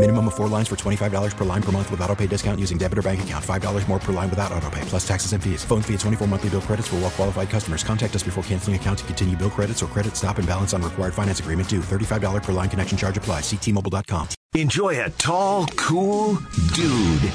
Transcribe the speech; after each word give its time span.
Minimum 0.00 0.28
of 0.28 0.34
four 0.34 0.48
lines 0.48 0.66
for 0.66 0.76
$25 0.76 1.36
per 1.36 1.44
line 1.44 1.62
per 1.62 1.72
month 1.72 1.90
with 1.90 2.00
auto 2.00 2.16
pay 2.16 2.26
discount 2.26 2.58
using 2.58 2.78
debit 2.78 2.96
or 2.96 3.02
bank 3.02 3.22
account. 3.22 3.44
$5 3.44 3.86
more 3.86 3.98
per 3.98 4.14
line 4.14 4.30
without 4.30 4.50
auto 4.50 4.70
pay, 4.70 4.80
plus 4.86 5.06
taxes 5.06 5.34
and 5.34 5.44
fees. 5.44 5.62
Phone 5.62 5.82
fee 5.82 5.92
at 5.92 6.00
24 6.00 6.26
monthly 6.26 6.48
bill 6.48 6.62
credits 6.62 6.88
for 6.88 6.96
well 6.96 7.10
qualified 7.10 7.50
customers. 7.50 7.84
Contact 7.84 8.16
us 8.16 8.22
before 8.22 8.42
canceling 8.44 8.76
account 8.76 9.00
to 9.00 9.04
continue 9.04 9.36
bill 9.36 9.50
credits 9.50 9.82
or 9.82 9.88
credit 9.88 10.16
stop 10.16 10.38
and 10.38 10.48
balance 10.48 10.72
on 10.72 10.80
required 10.80 11.12
finance 11.12 11.40
agreement 11.40 11.68
due. 11.68 11.80
$35 11.80 12.42
per 12.42 12.52
line 12.52 12.70
connection 12.70 12.96
charge 12.96 13.18
applies. 13.18 13.42
Ctmobile.com. 13.42 14.26
Enjoy 14.54 15.04
a 15.04 15.10
tall, 15.10 15.66
cool 15.76 16.36
dude. 16.72 17.30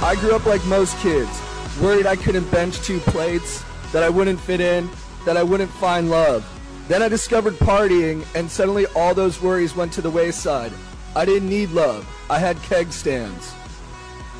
I 0.00 0.16
grew 0.20 0.36
up 0.36 0.46
like 0.46 0.64
most 0.66 0.96
kids, 0.98 1.42
worried 1.82 2.06
I 2.06 2.14
couldn't 2.14 2.48
bench 2.52 2.78
two 2.82 3.00
plates, 3.00 3.64
that 3.92 4.04
I 4.04 4.10
wouldn't 4.10 4.38
fit 4.38 4.60
in, 4.60 4.88
that 5.24 5.36
I 5.36 5.42
wouldn't 5.42 5.72
find 5.72 6.08
love. 6.08 6.46
Then 6.86 7.02
I 7.02 7.08
discovered 7.08 7.54
partying, 7.54 8.24
and 8.36 8.48
suddenly 8.48 8.86
all 8.94 9.12
those 9.12 9.42
worries 9.42 9.74
went 9.74 9.92
to 9.94 10.00
the 10.00 10.10
wayside. 10.10 10.72
I 11.18 11.24
didn't 11.24 11.48
need 11.48 11.70
love, 11.70 12.06
I 12.30 12.38
had 12.38 12.62
keg 12.62 12.92
stands. 12.92 13.52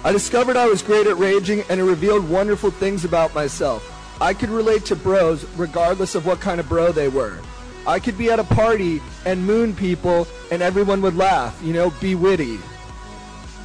I 0.04 0.12
discovered 0.12 0.56
I 0.56 0.68
was 0.68 0.80
great 0.80 1.08
at 1.08 1.18
raging, 1.18 1.64
and 1.68 1.80
it 1.80 1.82
revealed 1.82 2.28
wonderful 2.28 2.70
things 2.70 3.04
about 3.04 3.34
myself. 3.34 3.82
I 4.20 4.32
could 4.32 4.48
relate 4.48 4.84
to 4.84 4.94
bros 4.94 5.44
regardless 5.56 6.14
of 6.14 6.24
what 6.24 6.38
kind 6.38 6.60
of 6.60 6.68
bro 6.68 6.92
they 6.92 7.08
were. 7.08 7.40
I 7.84 7.98
could 7.98 8.16
be 8.16 8.30
at 8.30 8.38
a 8.38 8.44
party 8.44 9.02
and 9.26 9.44
moon 9.44 9.74
people, 9.74 10.28
and 10.52 10.62
everyone 10.62 11.02
would 11.02 11.16
laugh, 11.16 11.60
you 11.64 11.72
know, 11.72 11.90
be 12.00 12.14
witty. 12.14 12.60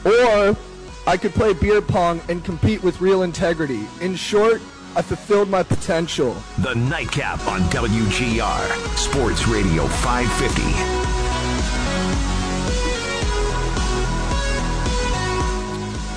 Or 0.06 0.58
I 1.06 1.16
could 1.18 1.34
play 1.34 1.54
beer 1.54 1.84
pong 1.84 2.20
and 2.30 2.44
compete 2.44 2.82
with 2.82 3.00
real 3.00 3.22
integrity. 3.22 3.86
In 4.02 4.16
short, 4.16 4.60
I 4.96 5.04
fulfilled 5.04 5.52
my 5.52 5.62
potential. 5.62 6.36
The 6.58 6.74
Nightcap 6.74 7.46
on 7.46 7.62
WGR. 7.70 8.98
Sports 8.98 9.48
Radio 9.48 9.86
550. 9.86 11.03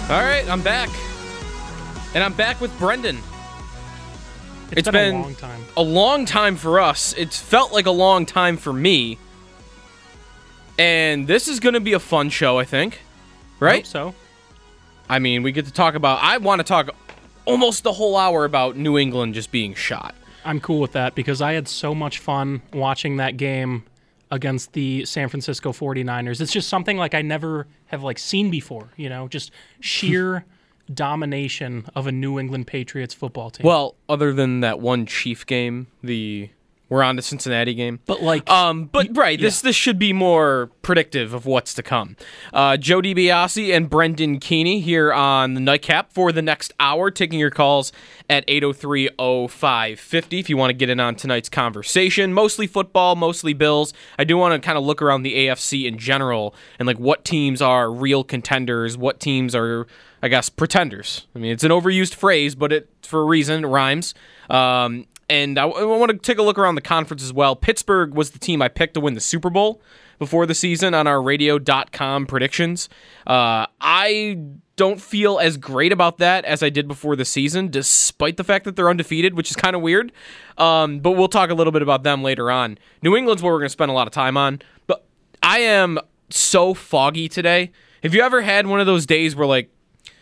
All 0.09 0.23
right, 0.23 0.49
I'm 0.49 0.63
back. 0.63 0.89
And 2.15 2.23
I'm 2.23 2.33
back 2.35 2.61
with 2.61 2.77
Brendan. 2.79 3.19
It's 4.71 4.89
been 4.89 5.17
a 5.17 5.19
long 5.21 5.35
time. 5.35 5.65
A 5.77 5.83
long 5.83 6.25
time 6.25 6.55
for 6.55 6.79
us. 6.79 7.13
It's 7.15 7.41
felt 7.41 7.73
like 7.73 7.87
a 7.87 7.91
long 7.91 8.25
time 8.25 8.57
for 8.57 8.73
me. 8.73 9.19
And 10.79 11.27
this 11.27 11.49
is 11.49 11.59
going 11.59 11.75
to 11.75 11.81
be 11.81 11.93
a 11.93 11.99
fun 11.99 12.31
show, 12.31 12.57
I 12.57 12.65
think. 12.65 13.01
Right? 13.59 13.85
so. 13.85 14.15
I 15.09 15.19
mean, 15.19 15.43
we 15.43 15.51
get 15.51 15.67
to 15.67 15.73
talk 15.73 15.97
about. 15.97 16.23
I 16.23 16.39
want 16.39 16.61
to 16.61 16.65
talk 16.65 16.91
almost 17.45 17.83
the 17.83 17.93
whole 17.93 18.17
hour 18.17 18.45
about 18.45 18.77
New 18.77 18.97
England 18.97 19.35
just 19.35 19.51
being 19.51 19.75
shot. 19.75 20.15
I'm 20.45 20.61
cool 20.61 20.79
with 20.79 20.93
that 20.93 21.17
because 21.17 21.43
I 21.43 21.55
had 21.55 21.67
so 21.67 21.97
much 21.97 22.21
fun 22.21 22.63
watching 22.73 23.17
that 23.17 23.37
game 23.37 23.83
against 24.31 24.73
the 24.73 25.05
San 25.05 25.29
Francisco 25.29 25.73
49ers. 25.73 26.41
It's 26.41 26.53
just 26.53 26.69
something 26.69 26.97
like 26.97 27.15
I 27.15 27.23
never 27.23 27.67
have 27.87 28.03
like 28.03 28.19
seen 28.19 28.51
before, 28.51 28.93
you 28.97 29.09
know, 29.09 29.29
just 29.29 29.51
sheer 29.81 30.45
domination 30.95 31.87
of 31.95 32.07
a 32.07 32.13
New 32.13 32.39
England 32.39 32.67
Patriots 32.67 33.15
football 33.15 33.51
team. 33.51 33.67
Well, 33.67 33.97
other 34.09 34.33
than 34.33 34.61
that 34.61 34.81
one 34.81 35.07
Chief 35.07 35.47
game, 35.47 35.87
the 36.03 36.51
we're 36.89 37.03
on 37.03 37.17
the 37.17 37.23
Cincinnati 37.23 37.75
game. 37.75 37.99
But 38.07 38.23
like, 38.23 38.49
um, 38.49 38.85
but 38.85 39.09
right, 39.17 39.41
this 39.41 39.61
this 39.61 39.75
should 39.75 39.99
be 39.99 40.13
more 40.13 40.71
predictive 40.83 41.35
of 41.35 41.45
what's 41.45 41.75
to 41.75 41.83
come. 41.83 42.17
Uh, 42.53 42.77
Joe 42.77 43.01
DiBiase 43.01 43.75
and 43.75 43.91
Brendan 43.91 44.39
Keeney 44.39 44.81
here 44.81 45.13
on 45.13 45.55
the 45.55 45.61
Nightcap 45.61 46.13
for 46.13 46.31
the 46.31 46.43
next 46.43 46.73
hour, 46.79 47.11
taking 47.11 47.41
your 47.41 47.51
calls 47.51 47.93
at 48.31 48.47
803-0550 48.47 50.41
if 50.41 50.49
you 50.49 50.57
want 50.57 50.71
to 50.71 50.75
get 50.75 50.89
in 50.89 51.01
on 51.01 51.17
tonight's 51.17 51.49
conversation. 51.49 52.33
Mostly 52.33 52.67
football, 52.67 53.17
mostly 53.17 53.53
Bills. 53.53 53.93
I 54.19 54.25
do 54.25 54.37
want 54.37 54.61
to 54.61 54.65
kind 54.65 54.79
of 54.79 54.85
look 54.85 55.03
around 55.03 55.23
the 55.23 55.35
AFC 55.47 55.87
in 55.87 55.99
general 55.99 56.55
and 56.79 56.87
like 56.87 56.99
what 56.99 57.25
teams 57.25 57.61
are 57.61 57.91
real 57.91 58.23
contenders, 58.23 58.97
what 58.97 59.19
teams 59.19 59.55
are, 59.55 59.89
I 60.23 60.29
guess, 60.29 60.49
pretenders. 60.49 61.27
I 61.35 61.41
mean, 61.41 61.53
it's 61.53 61.65
an 61.65 61.73
overused 61.73 62.15
phrase, 62.15 62.55
but 62.55 62.73
it 62.73 62.89
for 63.03 63.23
a 63.23 63.25
reason 63.25 63.65
it 63.65 63.69
rhymes. 63.69 64.15
Um, 64.49 65.07
and 65.29 65.59
I, 65.59 65.67
I 65.67 65.85
want 65.85 66.11
to 66.11 66.19
take 66.19 66.39
a 66.39 66.43
look 66.43 66.59
around 66.59 66.75
the 66.77 66.81
conference 66.81 67.23
as 67.23 67.33
well. 67.33 67.57
Pittsburgh 67.57 68.15
was 68.15 68.31
the 68.31 68.39
team 68.39 68.63
I 68.63 68.69
picked 68.69 68.95
to 68.95 69.01
win 69.01 69.15
the 69.15 69.21
Super 69.21 69.51
Bowl 69.51 69.81
before 70.19 70.47
the 70.47 70.55
season 70.55 70.95
on 70.95 71.07
our 71.07 71.21
radio.com 71.21 72.27
predictions. 72.27 72.89
Uh, 73.27 73.67
I 73.81 74.39
don't 74.77 75.01
feel 75.01 75.39
as 75.39 75.57
great 75.57 75.93
about 75.93 76.19
that 76.19 76.45
as 76.45 76.63
I 76.63 76.69
did 76.71 76.87
before 76.87 77.17
the 77.17 77.25
season, 77.25 77.69
despite 77.69 78.37
the 78.37 78.45
fact 78.45 78.65
that 78.67 78.77
they're 78.77 78.91
undefeated, 78.91 79.35
which 79.35 79.51
is 79.51 79.57
kind 79.57 79.75
of 79.75 79.83
weird. 79.83 80.13
Um, 80.59 81.01
but 81.01 81.13
we'll 81.13 81.29
talk 81.29 81.51
a 81.51 81.55
little 81.55 81.73
bit 81.73 81.83
about 81.83 82.03
them 82.03 82.23
later 82.23 82.51
on. 82.51 82.79
New 83.03 83.17
England's 83.17 83.43
what 83.43 83.51
we're 83.51 83.59
going 83.59 83.67
to 83.67 83.71
spend 83.71 83.91
a 83.91 83.95
lot 83.95 84.07
of 84.07 84.13
time 84.13 84.37
on. 84.37 84.61
But 84.87 85.05
I 85.43 85.61
am 85.61 85.99
so 86.31 86.75
foggy 86.75 87.29
today. 87.29 87.73
Have 88.03 88.15
you 88.15 88.23
ever 88.23 88.43
had 88.43 88.67
one 88.67 88.81
of 88.81 88.87
those 88.87 89.07
days 89.07 89.35
where, 89.35 89.47
like, 89.47 89.71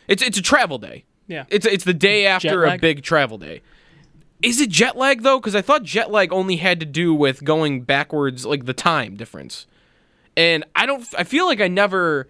it's, 0.06 0.22
it's 0.22 0.38
a 0.38 0.42
travel 0.42 0.78
day? 0.78 1.04
Yeah. 1.26 1.44
It's, 1.48 1.66
it's 1.66 1.84
the 1.84 1.94
day 1.94 2.26
after 2.26 2.64
a 2.64 2.78
big 2.78 3.02
travel 3.02 3.38
day. 3.38 3.62
Is 4.44 4.60
it 4.60 4.68
jet 4.68 4.94
lag 4.94 5.22
though? 5.22 5.40
Because 5.40 5.54
I 5.54 5.62
thought 5.62 5.84
jet 5.84 6.10
lag 6.10 6.30
only 6.30 6.56
had 6.56 6.78
to 6.80 6.86
do 6.86 7.14
with 7.14 7.42
going 7.44 7.80
backwards, 7.82 8.44
like 8.44 8.66
the 8.66 8.74
time 8.74 9.16
difference. 9.16 9.66
And 10.36 10.64
I 10.76 10.84
don't. 10.84 11.02
I 11.16 11.24
feel 11.24 11.46
like 11.46 11.62
I 11.62 11.68
never. 11.68 12.28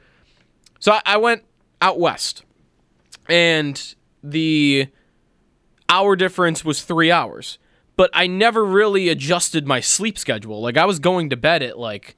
So 0.79 0.93
I, 0.93 1.01
I 1.05 1.17
went 1.17 1.43
out 1.83 1.99
west, 1.99 2.45
and 3.29 3.95
the 4.23 4.87
hour 5.89 6.15
difference 6.15 6.65
was 6.65 6.83
three 6.83 7.11
hours. 7.11 7.59
But 7.97 8.11
I 8.13 8.29
never 8.29 8.65
really 8.65 9.09
adjusted 9.09 9.67
my 9.67 9.81
sleep 9.81 10.17
schedule. 10.17 10.61
Like 10.61 10.77
I 10.77 10.85
was 10.85 11.01
going 11.01 11.31
to 11.31 11.37
bed 11.37 11.63
at 11.63 11.79
like 11.79 12.17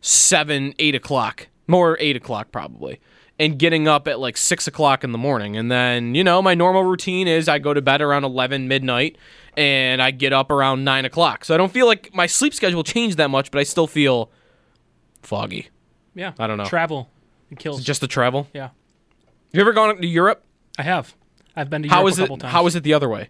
seven, 0.00 0.74
eight 0.80 0.96
o'clock, 0.96 1.46
more 1.68 1.96
eight 2.00 2.16
o'clock 2.16 2.50
probably, 2.50 3.00
and 3.38 3.58
getting 3.58 3.86
up 3.86 4.08
at 4.08 4.18
like 4.18 4.36
six 4.36 4.66
o'clock 4.66 5.04
in 5.04 5.12
the 5.12 5.18
morning. 5.18 5.56
And 5.56 5.70
then, 5.70 6.14
you 6.14 6.24
know, 6.24 6.40
my 6.40 6.54
normal 6.54 6.82
routine 6.84 7.28
is 7.28 7.48
I 7.48 7.58
go 7.58 7.74
to 7.74 7.82
bed 7.82 8.00
around 8.00 8.24
11 8.24 8.66
midnight 8.68 9.16
and 9.56 10.00
I 10.00 10.10
get 10.10 10.32
up 10.32 10.50
around 10.50 10.84
nine 10.84 11.04
o'clock. 11.04 11.44
So 11.44 11.54
I 11.54 11.58
don't 11.58 11.72
feel 11.72 11.86
like 11.86 12.14
my 12.14 12.26
sleep 12.26 12.54
schedule 12.54 12.82
changed 12.82 13.18
that 13.18 13.28
much, 13.28 13.50
but 13.50 13.58
I 13.58 13.62
still 13.64 13.86
feel 13.86 14.30
foggy. 15.22 15.68
yeah, 16.14 16.32
I 16.38 16.46
don't 16.46 16.56
know. 16.58 16.64
Travel, 16.64 17.10
it 17.50 17.58
kills. 17.58 17.82
Just 17.84 18.00
the 18.00 18.08
travel? 18.08 18.48
yeah, 18.54 18.68
Have 18.68 18.72
you 19.52 19.60
ever 19.60 19.72
gone 19.72 19.96
to 19.96 20.06
Europe? 20.06 20.42
I 20.78 20.82
have. 20.82 21.14
I've 21.54 21.70
been 21.70 21.82
to 21.82 21.88
How 21.88 22.00
Europe 22.00 22.12
is 22.12 22.18
a 22.18 22.22
it? 22.22 22.24
couple 22.24 22.36
times. 22.38 22.52
How 22.52 22.66
is 22.66 22.74
it 22.76 22.82
the 22.84 22.94
other 22.94 23.08
way? 23.08 23.28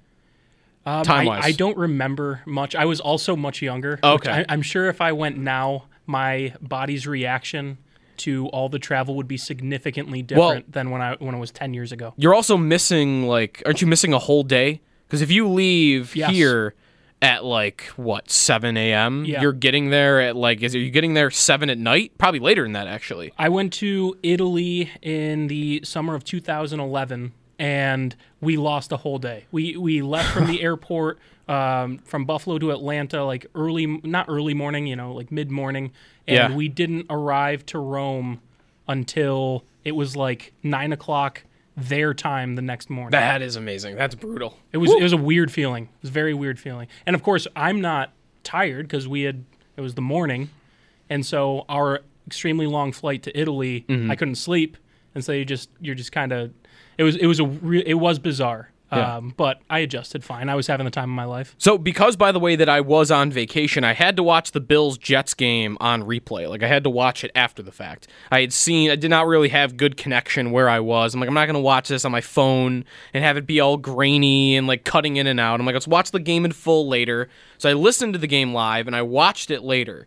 Um, 0.84 1.02
time-wise? 1.02 1.44
I, 1.44 1.48
I 1.48 1.52
don't 1.52 1.76
remember 1.76 2.42
much. 2.46 2.76
I 2.76 2.84
was 2.84 3.00
also 3.00 3.34
much 3.34 3.60
younger. 3.60 3.98
Okay. 4.04 4.30
I, 4.30 4.44
I'm 4.48 4.62
sure 4.62 4.88
if 4.88 5.00
I 5.00 5.10
went 5.12 5.36
now, 5.36 5.86
my 6.06 6.54
body's 6.60 7.08
reaction 7.08 7.78
to 8.18 8.46
all 8.48 8.68
the 8.68 8.78
travel 8.78 9.14
would 9.16 9.28
be 9.28 9.36
significantly 9.36 10.22
different 10.22 10.72
than 10.72 10.90
when 10.90 11.00
I 11.02 11.16
when 11.18 11.34
it 11.34 11.38
was 11.38 11.50
ten 11.50 11.74
years 11.74 11.92
ago. 11.92 12.14
You're 12.16 12.34
also 12.34 12.56
missing 12.56 13.24
like, 13.26 13.62
aren't 13.66 13.80
you 13.80 13.86
missing 13.86 14.12
a 14.12 14.18
whole 14.18 14.42
day? 14.42 14.80
Because 15.06 15.22
if 15.22 15.30
you 15.30 15.48
leave 15.48 16.16
Yes. 16.16 16.30
here 16.30 16.74
at 17.22 17.44
like 17.44 17.82
what 17.96 18.30
7 18.30 18.76
a.m., 18.76 19.24
Yeah. 19.24 19.40
you're 19.40 19.52
getting 19.52 19.88
there 19.90 20.20
at 20.20 20.36
like, 20.36 20.62
is 20.62 20.74
it 20.74 20.80
you 20.80 20.90
getting 20.90 21.14
there 21.14 21.30
seven 21.30 21.70
at 21.70 21.78
night? 21.78 22.12
Probably 22.18 22.40
later 22.40 22.62
than 22.62 22.72
that 22.72 22.86
actually. 22.88 23.32
I 23.38 23.48
went 23.48 23.72
to 23.74 24.16
Italy 24.22 24.90
in 25.00 25.46
the 25.46 25.80
summer 25.84 26.14
of 26.14 26.24
2011, 26.24 27.32
and 27.58 28.14
we 28.40 28.56
lost 28.56 28.92
a 28.92 28.96
whole 28.98 29.18
day. 29.18 29.46
We 29.52 29.76
we 29.76 30.02
left 30.02 30.32
from 30.32 30.46
the 30.46 30.62
airport 30.68 31.18
um, 31.48 31.98
from 31.98 32.24
Buffalo 32.24 32.58
to 32.58 32.70
Atlanta 32.72 33.24
like 33.24 33.46
early, 33.54 33.86
not 33.86 34.26
early 34.28 34.54
morning, 34.54 34.86
you 34.86 34.96
know, 34.96 35.12
like 35.12 35.30
mid 35.32 35.50
morning, 35.50 35.92
and 36.26 36.36
Yeah. 36.36 36.56
we 36.56 36.68
didn't 36.68 37.06
arrive 37.08 37.64
to 37.66 37.78
Rome 37.78 38.40
until 38.88 39.64
it 39.84 39.92
was 39.92 40.16
like 40.16 40.52
nine 40.62 40.92
o'clock 40.92 41.42
their 41.76 42.14
time 42.14 42.54
the 42.54 42.62
next 42.62 42.88
morning. 42.88 43.10
That 43.12 43.42
is 43.42 43.56
amazing. 43.56 43.96
That's 43.96 44.14
brutal. 44.14 44.58
It 44.72 44.78
was 44.78 44.90
it 44.92 45.02
was 45.02 45.12
a 45.12 45.16
weird 45.18 45.50
feeling. 45.52 45.84
It 45.84 46.02
was 46.02 46.10
a 46.10 46.12
very 46.14 46.34
weird 46.34 46.58
feeling. 46.58 46.88
And 47.06 47.14
of 47.14 47.22
course, 47.22 47.46
I'm 47.54 47.80
not 47.80 48.12
tired 48.44 48.86
because 48.88 49.06
we 49.08 49.22
had 49.22 49.44
it 49.76 49.80
was 49.82 49.94
the 49.94 50.00
morning, 50.02 50.50
and 51.10 51.24
so 51.24 51.64
our 51.68 52.00
extremely 52.26 52.66
long 52.66 52.92
flight 52.92 53.22
to 53.24 53.38
Italy. 53.38 53.84
Mhm. 53.88 54.10
I 54.10 54.16
couldn't 54.16 54.36
sleep, 54.36 54.76
and 55.14 55.22
so 55.24 55.32
you 55.32 55.44
just 55.44 55.68
you're 55.80 55.94
just 55.94 56.12
kind 56.12 56.32
of 56.32 56.50
it 56.98 57.02
was 57.02 57.16
it 57.16 57.26
was 57.26 57.40
a 57.40 57.46
re- 57.46 57.84
it 57.86 57.94
was 57.94 58.18
bizarre. 58.18 58.70
Yeah. 58.92 59.16
Um, 59.16 59.34
but 59.36 59.60
I 59.68 59.80
adjusted 59.80 60.22
fine. 60.22 60.48
I 60.48 60.54
was 60.54 60.68
having 60.68 60.84
the 60.84 60.92
time 60.92 61.10
of 61.10 61.16
my 61.16 61.24
life. 61.24 61.56
So, 61.58 61.76
because 61.76 62.14
by 62.14 62.30
the 62.30 62.38
way 62.38 62.54
that 62.54 62.68
I 62.68 62.80
was 62.80 63.10
on 63.10 63.32
vacation, 63.32 63.82
I 63.82 63.94
had 63.94 64.14
to 64.14 64.22
watch 64.22 64.52
the 64.52 64.60
Bills 64.60 64.96
Jets 64.96 65.34
game 65.34 65.76
on 65.80 66.04
replay. 66.04 66.48
Like 66.48 66.62
I 66.62 66.68
had 66.68 66.84
to 66.84 66.90
watch 66.90 67.24
it 67.24 67.32
after 67.34 67.64
the 67.64 67.72
fact. 67.72 68.06
I 68.30 68.42
had 68.42 68.52
seen, 68.52 68.92
I 68.92 68.94
did 68.94 69.10
not 69.10 69.26
really 69.26 69.48
have 69.48 69.76
good 69.76 69.96
connection 69.96 70.52
where 70.52 70.68
I 70.68 70.78
was. 70.78 71.14
I'm 71.14 71.20
like, 71.20 71.26
I'm 71.28 71.34
not 71.34 71.46
gonna 71.46 71.60
watch 71.60 71.88
this 71.88 72.04
on 72.04 72.12
my 72.12 72.20
phone 72.20 72.84
and 73.12 73.24
have 73.24 73.36
it 73.36 73.44
be 73.44 73.58
all 73.58 73.76
grainy 73.76 74.56
and 74.56 74.68
like 74.68 74.84
cutting 74.84 75.16
in 75.16 75.26
and 75.26 75.40
out. 75.40 75.58
I'm 75.58 75.66
like, 75.66 75.74
let's 75.74 75.88
watch 75.88 76.12
the 76.12 76.20
game 76.20 76.44
in 76.44 76.52
full 76.52 76.86
later. 76.88 77.28
So 77.58 77.68
I 77.68 77.72
listened 77.72 78.12
to 78.12 78.20
the 78.20 78.28
game 78.28 78.54
live 78.54 78.86
and 78.86 78.94
I 78.94 79.02
watched 79.02 79.50
it 79.50 79.62
later, 79.64 80.06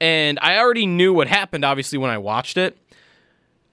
and 0.00 0.38
I 0.40 0.58
already 0.58 0.86
knew 0.86 1.12
what 1.12 1.26
happened. 1.26 1.64
Obviously, 1.64 1.98
when 1.98 2.10
I 2.10 2.18
watched 2.18 2.56
it. 2.56 2.78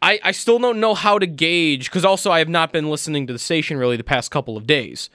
I, 0.01 0.19
I 0.23 0.31
still 0.31 0.59
don't 0.59 0.79
know 0.79 0.93
how 0.93 1.17
to 1.17 1.25
gauge 1.25 1.85
because 1.85 2.05
also 2.05 2.31
I 2.31 2.39
have 2.39 2.49
not 2.49 2.71
been 2.71 2.89
listening 2.89 3.25
to 3.27 3.33
the 3.33 3.39
station 3.39 3.77
really 3.77 3.97
the 3.97 4.03
past 4.03 4.29
couple 4.31 4.55
of 4.57 4.67
days. 4.67 5.09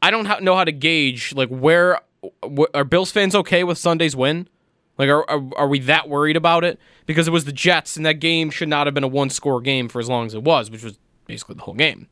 I 0.00 0.10
don't 0.10 0.24
ha- 0.24 0.38
know 0.40 0.56
how 0.56 0.64
to 0.64 0.72
gauge 0.72 1.34
like 1.34 1.48
where 1.50 2.00
wh- 2.42 2.64
are 2.72 2.84
Bills 2.84 3.10
fans 3.10 3.34
okay 3.34 3.64
with 3.64 3.76
Sunday's 3.78 4.16
win? 4.16 4.48
Like 4.96 5.08
are, 5.08 5.28
are 5.28 5.42
are 5.56 5.68
we 5.68 5.78
that 5.80 6.08
worried 6.08 6.36
about 6.36 6.64
it? 6.64 6.78
Because 7.06 7.28
it 7.28 7.32
was 7.32 7.44
the 7.44 7.52
Jets 7.52 7.96
and 7.96 8.06
that 8.06 8.14
game 8.14 8.50
should 8.50 8.68
not 8.68 8.86
have 8.86 8.94
been 8.94 9.04
a 9.04 9.08
one 9.08 9.28
score 9.30 9.60
game 9.60 9.88
for 9.88 9.98
as 10.00 10.08
long 10.08 10.26
as 10.26 10.34
it 10.34 10.42
was, 10.42 10.70
which 10.70 10.82
was 10.84 10.98
basically 11.26 11.56
the 11.56 11.62
whole 11.62 11.74
game. 11.74 12.08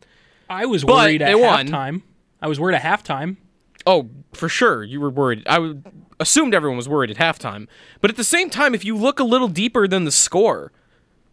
I 0.51 0.67
was 0.67 0.85
But 0.85 0.95
worried 0.95 1.23
at 1.23 1.39
won. 1.39 1.69
halftime. 1.69 2.03
I 2.43 2.49
was 2.49 2.61
worried 2.61 2.77
at 2.77 2.83
halftime. 2.83 3.37
Oh, 3.87 4.11
for 4.33 4.49
sure, 4.49 4.85
you 4.85 5.01
were 5.01 5.11
worried. 5.11 5.43
I 5.47 5.59
would, 5.59 5.85
assumed 6.21 6.55
everyone 6.55 6.77
was 6.77 6.89
worried 6.89 7.11
at 7.11 7.17
halftime. 7.17 7.69
But 8.01 8.11
at 8.11 8.17
the 8.17 8.25
same 8.25 8.51
time, 8.51 8.75
if 8.75 8.85
you 8.85 8.97
look 8.97 9.19
a 9.19 9.25
little 9.25 9.49
deeper 9.49 9.89
than 9.89 10.05
the 10.05 10.13
score, 10.13 10.73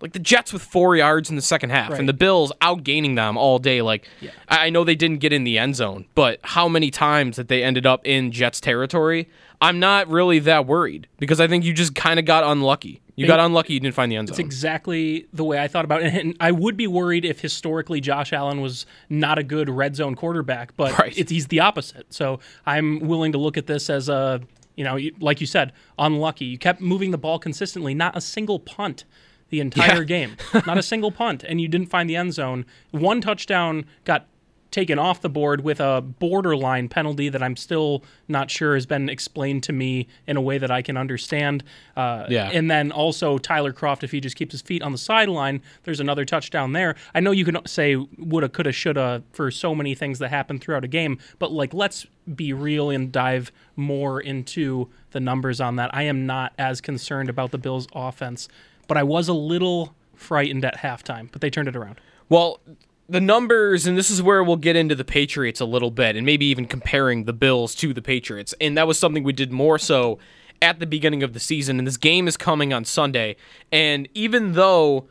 like 0.02 0.14
the 0.14 0.20
Jets 0.20 0.54
with 0.54 0.62
four 0.62 0.96
yards 0.96 1.30
in 1.30 1.36
the 1.36 1.42
second 1.42 1.72
half, 1.72 1.92
Right. 1.92 2.00
and 2.00 2.08
the 2.08 2.14
Bills 2.14 2.52
outgaining 2.62 3.16
them 3.16 3.38
all 3.38 3.60
day. 3.60 3.82
Like 3.82 4.08
I 4.48 4.68
I 4.68 4.70
know 4.70 4.84
they 4.84 4.96
didn't 4.96 5.20
get 5.20 5.34
in 5.34 5.44
the 5.44 5.58
end 5.58 5.76
zone, 5.76 6.06
but 6.16 6.40
how 6.44 6.68
many 6.70 6.90
times 6.92 7.36
that 7.38 7.48
they 7.48 7.64
ended 7.64 7.86
up 7.86 8.06
in 8.06 8.32
Jets 8.32 8.60
territory? 8.60 9.28
I'm 9.62 9.80
not 9.80 10.08
really 10.08 10.40
that 10.40 10.66
worried 10.66 11.08
because 11.18 11.42
I 11.42 11.48
think 11.48 11.66
you 11.66 11.74
just 11.74 11.94
kind 11.96 12.18
of 12.20 12.26
got 12.26 12.44
unlucky. 12.46 13.02
You 13.18 13.28
got 13.28 13.42
unlucky. 13.42 13.74
You 13.74 13.82
didn't 13.82 13.96
find 13.96 14.10
the 14.10 14.16
end 14.16 14.30
zone. 14.30 14.34
It's 14.36 14.40
exactly 14.40 15.28
the 15.34 15.44
way 15.44 15.60
I 15.62 15.68
thought 15.68 15.84
about 15.84 16.02
it. 16.04 16.14
And 16.14 16.38
I 16.40 16.52
would 16.52 16.78
be 16.78 16.88
worried 16.88 17.26
if 17.26 17.42
historically 17.42 18.00
Josh 18.00 18.32
Allen 18.32 18.62
was 18.62 18.86
not 19.10 19.38
a 19.38 19.44
good 19.44 19.70
red 19.70 19.98
zone 19.98 20.16
quarterback, 20.16 20.78
but 20.78 20.98
Right. 20.98 21.18
it's, 21.18 21.30
he's 21.30 21.48
the 21.48 21.60
opposite. 21.60 22.14
So 22.14 22.40
I'm 22.66 23.00
willing 23.02 23.34
to 23.34 23.38
look 23.38 23.58
at 23.58 23.68
this 23.68 23.90
as 23.90 24.08
a, 24.08 24.40
you 24.78 24.86
know, 24.86 24.98
like 25.20 25.42
you 25.42 25.48
said, 25.48 25.74
unlucky. 25.98 26.46
You 26.46 26.58
kept 26.58 26.80
moving 26.80 27.12
the 27.12 27.18
ball 27.18 27.40
consistently, 27.40 27.94
not 27.94 28.16
a 28.16 28.22
single 28.22 28.60
punt 28.60 29.04
the 29.50 29.60
entire 29.60 30.00
Yeah. 30.00 30.04
game, 30.04 30.38
not 30.66 30.78
a 30.78 30.84
single 30.84 31.12
punt, 31.12 31.44
and 31.44 31.60
you 31.62 31.68
didn't 31.68 31.90
find 31.90 32.10
the 32.10 32.16
end 32.16 32.34
zone. 32.34 32.66
One 32.92 33.22
touchdown 33.22 33.86
got 34.06 34.26
taken 34.72 35.00
off 35.00 35.20
the 35.22 35.30
board 35.30 35.62
with 35.62 35.80
a 35.80 36.00
borderline 36.00 36.88
penalty 36.88 37.28
that 37.28 37.42
I'm 37.42 37.56
still 37.56 38.04
not 38.28 38.52
sure 38.52 38.76
has 38.76 38.86
been 38.86 39.10
explained 39.10 39.64
to 39.64 39.74
me 39.74 40.08
in 40.28 40.38
a 40.38 40.42
way 40.42 40.60
that 40.60 40.70
I 40.70 40.84
can 40.84 40.96
understand. 40.96 41.64
Uh, 41.98 42.26
Yeah. 42.30 42.52
And 42.54 42.70
then 42.70 42.92
also 42.92 43.40
Tyler 43.40 43.74
Kroft, 43.74 44.04
if 44.04 44.12
he 44.12 44.22
just 44.22 44.36
keeps 44.36 44.52
his 44.52 44.62
feet 44.62 44.84
on 44.84 44.92
the 44.92 45.00
sideline, 45.00 45.64
there's 45.86 46.00
another 46.00 46.24
touchdown 46.24 46.74
there. 46.74 46.94
I 47.16 47.20
know 47.20 47.32
you 47.32 47.46
can 47.46 47.58
say 47.66 47.96
woulda, 47.96 48.48
coulda, 48.48 48.72
shoulda 48.72 49.24
for 49.32 49.50
so 49.50 49.74
many 49.74 49.96
things 49.96 50.20
that 50.20 50.30
happen 50.30 50.60
throughout 50.60 50.84
a 50.84 50.88
game, 50.88 51.18
but 51.40 51.52
like 51.52 51.74
let's 51.74 52.06
be 52.36 52.54
real 52.54 52.92
and 52.92 53.12
dive 53.12 53.52
more 53.76 54.22
into 54.22 54.88
the 55.14 55.20
numbers 55.20 55.60
on 55.60 55.78
that. 55.78 55.90
I 55.96 56.04
am 56.04 56.28
not 56.28 56.54
as 56.60 56.80
concerned 56.80 57.28
about 57.28 57.50
the 57.50 57.58
Bills' 57.58 57.88
offense, 57.96 58.48
but 58.90 58.98
I 58.98 59.04
was 59.04 59.30
a 59.30 59.34
little 59.34 59.96
frightened 60.16 60.66
at 60.66 60.76
halftime, 60.76 61.32
but 61.32 61.40
they 61.40 61.50
turned 61.50 61.70
it 61.70 61.78
around. 61.78 62.02
Well, 62.28 62.60
the 63.08 63.22
numbers, 63.22 63.88
and 63.88 63.98
this 63.98 64.12
is 64.12 64.22
where 64.22 64.44
we'll 64.44 64.58
get 64.58 64.76
into 64.76 64.96
the 64.96 65.06
Patriots 65.06 65.62
a 65.62 65.66
little 65.66 65.92
bit, 65.92 66.18
and 66.18 66.26
maybe 66.26 66.46
even 66.48 66.66
comparing 66.66 67.24
the 67.24 67.32
Bills 67.32 67.74
to 67.76 67.94
the 67.94 68.02
Patriots. 68.02 68.54
And 68.60 68.78
that 68.78 68.86
was 68.86 69.00
something 69.00 69.24
we 69.24 69.32
did 69.32 69.54
more 69.54 69.80
so 69.80 70.20
at 70.62 70.80
the 70.80 70.86
beginning 70.86 71.24
of 71.24 71.32
the 71.32 71.40
season. 71.40 71.80
And 71.80 71.88
this 71.88 71.96
game 71.96 72.28
is 72.28 72.36
coming 72.36 72.74
on 72.74 72.84
Sunday. 72.84 73.38
And 73.72 74.10
even 74.14 74.54
though 74.54 75.08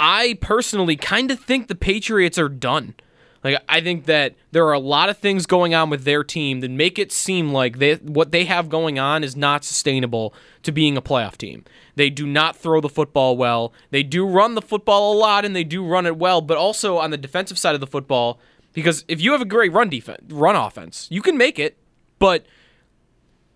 I 0.00 0.38
personally 0.40 0.96
kind 0.96 1.30
of 1.30 1.38
think 1.38 1.68
the 1.68 1.74
Patriots 1.74 2.38
are 2.38 2.48
done. 2.48 2.94
Like 3.42 3.62
I 3.68 3.80
think 3.80 4.04
that 4.04 4.34
there 4.52 4.66
are 4.66 4.72
a 4.72 4.78
lot 4.78 5.08
of 5.08 5.18
things 5.18 5.46
going 5.46 5.74
on 5.74 5.88
with 5.88 6.04
their 6.04 6.22
team 6.22 6.60
that 6.60 6.70
make 6.70 6.98
it 6.98 7.10
seem 7.10 7.52
like 7.52 7.78
they 7.78 7.94
what 7.94 8.32
they 8.32 8.44
have 8.44 8.68
going 8.68 8.98
on 8.98 9.24
is 9.24 9.34
not 9.34 9.64
sustainable 9.64 10.34
to 10.62 10.72
being 10.72 10.96
a 10.96 11.02
playoff 11.02 11.36
team. 11.36 11.64
They 11.96 12.10
do 12.10 12.26
not 12.26 12.56
throw 12.56 12.80
the 12.80 12.88
football 12.88 13.36
well. 13.36 13.72
They 13.90 14.02
do 14.02 14.26
run 14.26 14.54
the 14.54 14.62
football 14.62 15.14
a 15.14 15.18
lot 15.18 15.44
and 15.44 15.56
they 15.56 15.64
do 15.64 15.84
run 15.84 16.06
it 16.06 16.18
well, 16.18 16.40
but 16.40 16.58
also 16.58 16.98
on 16.98 17.10
the 17.10 17.16
defensive 17.16 17.58
side 17.58 17.74
of 17.74 17.80
the 17.80 17.86
football 17.86 18.38
because 18.72 19.04
if 19.08 19.20
you 19.20 19.32
have 19.32 19.40
a 19.40 19.46
great 19.46 19.72
run 19.72 19.88
defense, 19.88 20.20
run 20.32 20.56
offense, 20.56 21.08
you 21.10 21.22
can 21.22 21.36
make 21.36 21.58
it, 21.58 21.76
but 22.18 22.46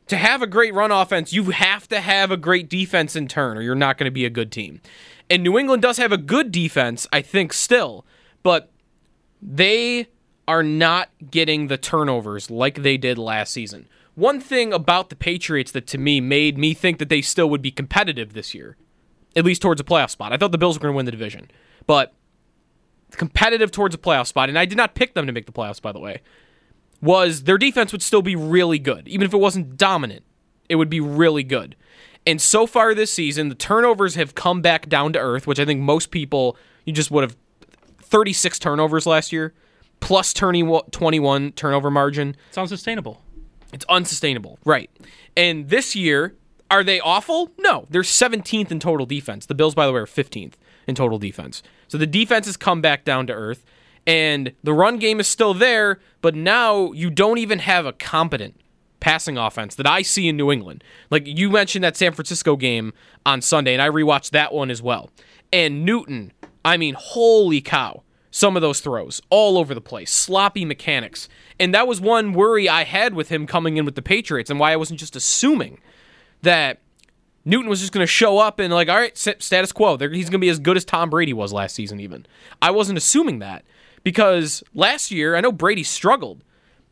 to 0.08 0.16
have 0.16 0.42
a 0.42 0.46
great 0.46 0.74
run 0.74 0.90
offense, 0.90 1.32
you 1.32 1.44
have 1.50 1.88
to 1.88 2.00
have 2.00 2.30
a 2.30 2.36
great 2.36 2.68
defense 2.68 3.16
in 3.16 3.28
turn, 3.28 3.56
or 3.56 3.62
you're 3.62 3.74
not 3.74 3.96
going 3.96 4.06
to 4.06 4.12
be 4.12 4.24
a 4.24 4.30
good 4.30 4.50
team. 4.52 4.80
And 5.30 5.42
New 5.42 5.58
England 5.58 5.82
does 5.82 5.96
have 5.96 6.12
a 6.12 6.18
good 6.18 6.52
defense, 6.52 7.06
I 7.12 7.22
think, 7.22 7.52
still, 7.52 8.04
but 8.42 8.70
they 9.40 10.08
are 10.46 10.62
not 10.62 11.10
getting 11.30 11.68
the 11.68 11.78
turnovers 11.78 12.50
like 12.50 12.82
they 12.82 12.96
did 12.96 13.18
last 13.18 13.52
season. 13.52 13.88
One 14.14 14.40
thing 14.40 14.72
about 14.72 15.08
the 15.08 15.16
Patriots 15.16 15.72
that 15.72 15.86
to 15.88 15.98
me 15.98 16.20
made 16.20 16.56
me 16.56 16.74
think 16.74 16.98
that 16.98 17.08
they 17.08 17.22
still 17.22 17.50
would 17.50 17.62
be 17.62 17.70
competitive 17.70 18.32
this 18.32 18.54
year, 18.54 18.76
at 19.34 19.44
least 19.44 19.62
towards 19.62 19.80
a 19.80 19.84
playoff 19.84 20.10
spot. 20.10 20.32
I 20.32 20.36
thought 20.36 20.52
the 20.52 20.58
Bills 20.58 20.76
were 20.76 20.82
going 20.82 20.92
to 20.92 20.96
win 20.96 21.06
the 21.06 21.12
division, 21.12 21.50
but 21.86 22.14
competitive 23.10 23.70
towards 23.70 23.94
a 23.94 23.98
playoff 23.98 24.26
spot, 24.26 24.48
and 24.48 24.58
I 24.58 24.66
did 24.66 24.76
not 24.76 24.94
pick 24.94 25.14
them 25.14 25.26
to 25.26 25.32
make 25.32 25.46
the 25.46 25.52
playoffs, 25.52 25.82
by 25.82 25.92
the 25.92 25.98
way, 25.98 26.20
was 27.00 27.44
their 27.44 27.58
defense 27.58 27.92
would 27.92 28.02
still 28.02 28.22
be 28.22 28.36
really 28.36 28.78
good. 28.78 29.08
Even 29.08 29.26
if 29.26 29.34
it 29.34 29.38
wasn't 29.38 29.76
dominant, 29.76 30.24
it 30.68 30.76
would 30.76 30.90
be 30.90 31.00
really 31.00 31.42
good. 31.42 31.76
And 32.26 32.40
so 32.40 32.66
far 32.66 32.94
this 32.94 33.12
season, 33.12 33.48
the 33.48 33.54
turnovers 33.54 34.14
have 34.14 34.34
come 34.34 34.62
back 34.62 34.88
down 34.88 35.12
to 35.12 35.18
earth, 35.18 35.46
which 35.46 35.60
I 35.60 35.64
think 35.64 35.80
most 35.80 36.10
people, 36.10 36.56
you 36.84 36.92
just 36.92 37.10
would 37.10 37.22
have 37.22 37.36
36 38.14 38.60
turnovers 38.60 39.06
last 39.06 39.32
year, 39.32 39.52
plus 39.98 40.32
20 40.32 40.82
21 40.92 41.50
turnover 41.50 41.90
margin. 41.90 42.36
It's 42.46 42.56
unsustainable. 42.56 43.20
It's 43.72 43.84
unsustainable, 43.86 44.60
right? 44.64 44.88
And 45.36 45.68
this 45.68 45.96
year, 45.96 46.36
are 46.70 46.84
they 46.84 47.00
awful? 47.00 47.50
No, 47.58 47.88
they're 47.90 48.02
17th 48.02 48.70
in 48.70 48.78
total 48.78 49.04
defense. 49.04 49.46
The 49.46 49.54
Bills, 49.56 49.74
by 49.74 49.84
the 49.86 49.92
way, 49.92 49.98
are 49.98 50.06
15th 50.06 50.52
in 50.86 50.94
total 50.94 51.18
defense. 51.18 51.60
So 51.88 51.98
the 51.98 52.06
defense 52.06 52.46
has 52.46 52.56
come 52.56 52.80
back 52.80 53.04
down 53.04 53.26
to 53.26 53.32
earth, 53.32 53.64
and 54.06 54.52
the 54.62 54.72
run 54.72 54.98
game 54.98 55.18
is 55.18 55.26
still 55.26 55.52
there, 55.52 55.98
but 56.20 56.36
now 56.36 56.92
you 56.92 57.10
don't 57.10 57.38
even 57.38 57.58
have 57.58 57.84
a 57.84 57.92
competent 57.92 58.60
passing 59.00 59.36
offense 59.36 59.74
that 59.74 59.88
I 59.88 60.02
see 60.02 60.28
in 60.28 60.36
New 60.36 60.52
England. 60.52 60.84
Like 61.10 61.26
you 61.26 61.50
mentioned 61.50 61.82
that 61.82 61.96
San 61.96 62.12
Francisco 62.12 62.54
game 62.54 62.92
on 63.26 63.42
Sunday, 63.42 63.72
and 63.72 63.82
I 63.82 63.88
rewatched 63.88 64.30
that 64.30 64.54
one 64.54 64.70
as 64.70 64.80
well. 64.80 65.10
And 65.52 65.84
Newton, 65.84 66.32
I 66.64 66.76
mean, 66.76 66.94
holy 66.98 67.60
cow. 67.60 68.02
Some 68.30 68.56
of 68.56 68.62
those 68.62 68.80
throws 68.80 69.20
all 69.30 69.56
over 69.56 69.74
the 69.74 69.80
place, 69.80 70.10
sloppy 70.10 70.64
mechanics. 70.64 71.28
And 71.60 71.72
that 71.72 71.86
was 71.86 72.00
one 72.00 72.32
worry 72.32 72.68
I 72.68 72.82
had 72.82 73.14
with 73.14 73.28
him 73.28 73.46
coming 73.46 73.76
in 73.76 73.84
with 73.84 73.94
the 73.94 74.02
Patriots 74.02 74.50
and 74.50 74.58
why 74.58 74.72
I 74.72 74.76
wasn't 74.76 74.98
just 74.98 75.14
assuming 75.14 75.78
that 76.42 76.80
Newton 77.44 77.70
was 77.70 77.78
just 77.78 77.92
going 77.92 78.02
to 78.02 78.08
show 78.10 78.38
up 78.38 78.58
and, 78.58 78.72
like, 78.74 78.88
all 78.88 78.96
right, 78.96 79.16
status 79.16 79.70
quo. 79.70 79.96
He's 79.98 80.30
going 80.30 80.32
to 80.32 80.38
be 80.38 80.48
as 80.48 80.58
good 80.58 80.76
as 80.76 80.84
Tom 80.84 81.10
Brady 81.10 81.32
was 81.32 81.52
last 81.52 81.76
season, 81.76 82.00
even. 82.00 82.26
I 82.60 82.72
wasn't 82.72 82.98
assuming 82.98 83.38
that 83.38 83.64
because 84.02 84.64
last 84.74 85.12
year, 85.12 85.36
I 85.36 85.40
know 85.40 85.52
Brady 85.52 85.84
struggled, 85.84 86.42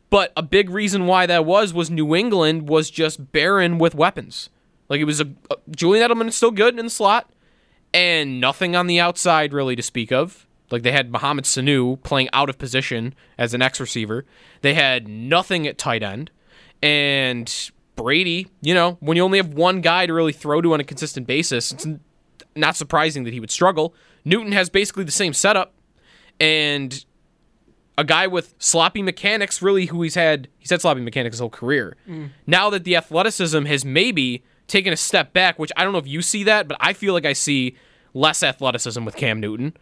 but 0.09 0.31
a 0.37 0.43
big 0.43 0.69
reason 0.69 1.07
why 1.07 1.25
that 1.25 1.43
was 1.43 1.73
was 1.73 1.89
New 1.89 2.15
England 2.15 2.69
was 2.69 2.89
just 2.89 3.33
barren 3.33 3.79
with 3.79 3.95
weapons. 3.95 4.49
Like, 4.87 5.01
it 5.01 5.05
was 5.05 5.19
a, 5.19 5.29
Julian 5.71 6.09
Edelman 6.09 6.29
is 6.29 6.35
still 6.35 6.51
good 6.51 6.79
in 6.79 6.85
the 6.85 6.89
slot 6.89 7.29
and 7.93 8.41
nothing 8.41 8.75
on 8.75 8.87
the 8.87 8.99
outside 8.99 9.53
really 9.53 9.75
to 9.75 9.83
speak 9.83 10.11
of. 10.11 10.47
Like 10.71 10.81
they 10.81 10.91
had 10.91 11.11
Mohamed 11.11 11.45
Sanu 11.45 12.01
playing 12.01 12.29
out 12.33 12.49
of 12.49 12.57
position 12.57 13.13
as 13.37 13.53
an 13.53 13.61
X 13.61 13.79
receiver. 13.79 14.25
They 14.61 14.73
had 14.73 15.07
nothing 15.07 15.67
at 15.67 15.77
tight 15.77 16.01
end. 16.01 16.31
And 16.81 17.71
Brady, 17.95 18.47
you 18.61 18.73
know, 18.73 18.97
when 18.99 19.15
you 19.15 19.23
only 19.23 19.37
have 19.37 19.53
one 19.53 19.81
guy 19.81 20.07
to 20.07 20.13
really 20.13 20.33
throw 20.33 20.61
to 20.61 20.73
on 20.73 20.79
a 20.79 20.83
consistent 20.83 21.27
basis, 21.27 21.71
it's 21.71 21.87
not 22.55 22.75
surprising 22.75 23.23
that 23.25 23.33
he 23.33 23.39
would 23.39 23.51
struggle. 23.51 23.93
Newton 24.25 24.51
has 24.51 24.69
basically 24.69 25.03
the 25.03 25.11
same 25.11 25.33
setup. 25.33 25.73
And 26.39 27.05
a 27.97 28.03
guy 28.03 28.25
with 28.25 28.55
sloppy 28.57 29.03
mechanics, 29.03 29.61
really, 29.61 29.85
who 29.85 30.01
he's 30.01 30.15
had, 30.15 30.47
he's 30.57 30.71
had 30.71 30.81
sloppy 30.81 31.01
mechanics 31.01 31.35
his 31.35 31.39
whole 31.39 31.49
career. 31.49 31.95
Mm. 32.09 32.31
Now 32.47 32.71
that 32.71 32.83
the 32.83 32.95
athleticism 32.95 33.65
has 33.65 33.85
maybe 33.85 34.43
taken 34.67 34.93
a 34.93 34.97
step 34.97 35.33
back, 35.33 35.59
which 35.59 35.71
I 35.77 35.83
don't 35.83 35.93
know 35.93 35.99
if 35.99 36.07
you 36.07 36.21
see 36.21 36.43
that, 36.45 36.67
but 36.67 36.77
I 36.79 36.93
feel 36.93 37.13
like 37.13 37.25
I 37.25 37.33
see 37.33 37.75
less 38.13 38.43
athleticism 38.43 39.03
with 39.03 39.15
Cam 39.15 39.39
Newton. 39.39 39.75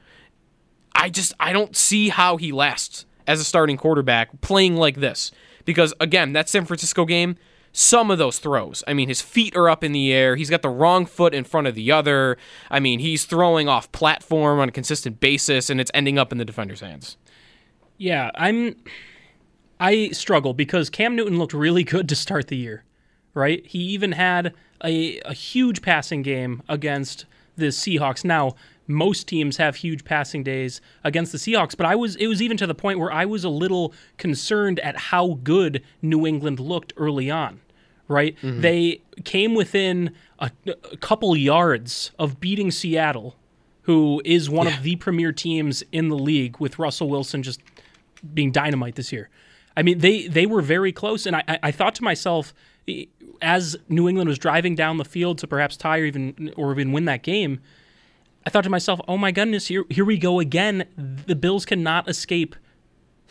I 0.93 1.09
just 1.09 1.33
I 1.39 1.53
don't 1.53 1.75
see 1.75 2.09
how 2.09 2.37
he 2.37 2.51
lasts 2.51 3.05
as 3.27 3.39
a 3.39 3.43
starting 3.43 3.77
quarterback 3.77 4.41
playing 4.41 4.75
like 4.75 4.97
this. 4.97 5.31
Because 5.65 5.93
again, 5.99 6.33
that 6.33 6.49
San 6.49 6.65
Francisco 6.65 7.05
game, 7.05 7.37
some 7.71 8.11
of 8.11 8.17
those 8.17 8.39
throws. 8.39 8.83
I 8.87 8.93
mean, 8.93 9.07
his 9.07 9.21
feet 9.21 9.55
are 9.55 9.69
up 9.69 9.83
in 9.83 9.91
the 9.91 10.11
air. 10.11 10.35
He's 10.35 10.49
got 10.49 10.61
the 10.61 10.69
wrong 10.69 11.05
foot 11.05 11.33
in 11.33 11.43
front 11.43 11.67
of 11.67 11.75
the 11.75 11.91
other. 11.91 12.37
I 12.69 12.79
mean, 12.79 12.99
he's 12.99 13.25
throwing 13.25 13.69
off 13.69 13.91
platform 13.91 14.59
on 14.59 14.69
a 14.69 14.71
consistent 14.71 15.19
basis, 15.19 15.69
and 15.69 15.79
it's 15.79 15.91
ending 15.93 16.17
up 16.17 16.31
in 16.31 16.37
the 16.37 16.45
defender's 16.45 16.81
hands. 16.81 17.17
Yeah, 17.97 18.31
I'm. 18.35 18.75
I 19.79 20.09
struggle 20.09 20.53
because 20.53 20.89
Cam 20.89 21.15
Newton 21.15 21.39
looked 21.39 21.53
really 21.53 21.83
good 21.83 22.07
to 22.09 22.15
start 22.15 22.47
the 22.47 22.57
year, 22.57 22.83
right? 23.33 23.65
He 23.65 23.79
even 23.79 24.13
had 24.13 24.53
a, 24.83 25.19
a 25.21 25.33
huge 25.33 25.81
passing 25.81 26.21
game 26.21 26.63
against 26.69 27.25
the 27.55 27.67
Seahawks. 27.67 28.23
Now, 28.25 28.55
most 28.87 29.27
teams 29.27 29.57
have 29.57 29.77
huge 29.77 30.03
passing 30.03 30.43
days 30.43 30.81
against 31.03 31.31
the 31.31 31.37
Seahawks, 31.37 31.77
but 31.77 31.85
I 31.85 31.95
was 31.95 32.15
it 32.17 32.27
was 32.27 32.41
even 32.41 32.57
to 32.57 32.67
the 32.67 32.75
point 32.75 32.99
where 32.99 33.11
I 33.11 33.25
was 33.25 33.43
a 33.43 33.49
little 33.49 33.93
concerned 34.17 34.79
at 34.79 34.97
how 34.97 35.39
good 35.43 35.83
New 36.01 36.25
England 36.27 36.59
looked 36.59 36.93
early 36.97 37.29
on. 37.31 37.61
Right? 38.07 38.35
Mm-hmm. 38.41 38.59
They 38.61 39.01
came 39.23 39.53
within 39.55 40.13
a, 40.39 40.51
a 40.91 40.97
couple 40.97 41.33
yards 41.37 42.11
of 42.19 42.41
beating 42.41 42.69
Seattle, 42.69 43.37
who 43.83 44.21
is 44.25 44.49
one 44.49 44.67
Yeah. 44.67 44.75
of 44.77 44.83
the 44.83 44.97
premier 44.97 45.31
teams 45.31 45.81
in 45.93 46.09
the 46.09 46.17
league 46.17 46.57
with 46.59 46.77
Russell 46.77 47.07
Wilson 47.09 47.41
just 47.41 47.61
being 48.33 48.51
dynamite 48.51 48.95
this 48.95 49.13
year. 49.13 49.29
I 49.77 49.83
mean, 49.83 49.99
they 49.99 50.27
they 50.27 50.45
were 50.45 50.61
very 50.61 50.91
close, 50.91 51.25
and 51.25 51.37
I, 51.37 51.43
I, 51.47 51.59
I 51.63 51.71
thought 51.71 51.95
to 51.95 52.03
myself, 52.03 52.53
as 53.41 53.77
New 53.89 54.07
England 54.07 54.27
was 54.27 54.37
driving 54.37 54.75
down 54.75 54.97
the 54.97 55.05
field 55.05 55.37
to 55.39 55.47
perhaps 55.47 55.77
tie 55.77 55.99
or 55.99 56.05
even 56.05 56.53
or 56.57 56.71
even 56.71 56.91
win 56.91 57.05
that 57.05 57.23
game, 57.23 57.59
I 58.45 58.49
thought 58.49 58.63
to 58.63 58.69
myself, 58.69 58.99
oh 59.07 59.17
my 59.17 59.31
goodness, 59.31 59.67
here 59.67 59.85
here 59.89 60.05
we 60.05 60.17
go 60.17 60.39
again. 60.39 60.85
The 61.25 61.35
Bills 61.35 61.65
cannot 61.65 62.07
escape 62.09 62.55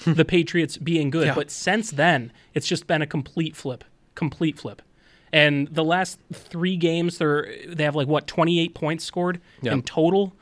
hmm. 0.05 0.15
the 0.15 0.25
Patriots 0.25 0.77
being 0.77 1.11
good. 1.11 1.27
Yeah. 1.27 1.35
But 1.35 1.51
since 1.51 1.91
then, 1.91 2.33
it's 2.55 2.67
just 2.67 2.87
been 2.87 3.03
a 3.03 3.07
complete 3.07 3.57
flip, 3.57 3.85
complete 4.15 4.59
flip. 4.59 4.83
And 5.33 5.69
the 5.69 5.85
last 5.85 6.19
three 6.33 6.77
games, 6.77 7.19
they're 7.19 7.49
they 7.69 7.85
have 7.85 7.95
like 7.95 8.09
what 8.09 8.27
twenty 8.27 8.59
eight 8.61 8.75
points 8.75 9.05
scored 9.05 9.41
Yeah. 9.63 9.73
in 9.73 9.83
total. 9.83 10.35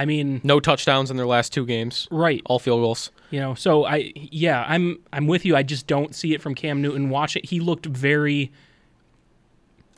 I 0.00 0.04
mean, 0.04 0.40
No 0.44 0.60
touchdowns 0.60 1.10
in 1.10 1.16
their 1.16 1.26
last 1.26 1.52
two 1.52 1.66
games. 1.66 2.06
Right. 2.12 2.40
All 2.44 2.60
field 2.60 2.82
goals. 2.82 3.10
you 3.30 3.40
know, 3.40 3.54
so 3.54 3.84
I 3.84 4.12
yeah, 4.14 4.64
I'm 4.68 5.00
I'm 5.12 5.26
with 5.26 5.44
you. 5.44 5.56
I 5.56 5.64
just 5.64 5.88
don't 5.88 6.14
see 6.14 6.34
it 6.34 6.40
from 6.40 6.54
Cam 6.54 6.80
Newton. 6.80 7.10
Watch 7.10 7.34
it. 7.34 7.46
He 7.46 7.58
looked 7.58 7.86
very 7.86 8.52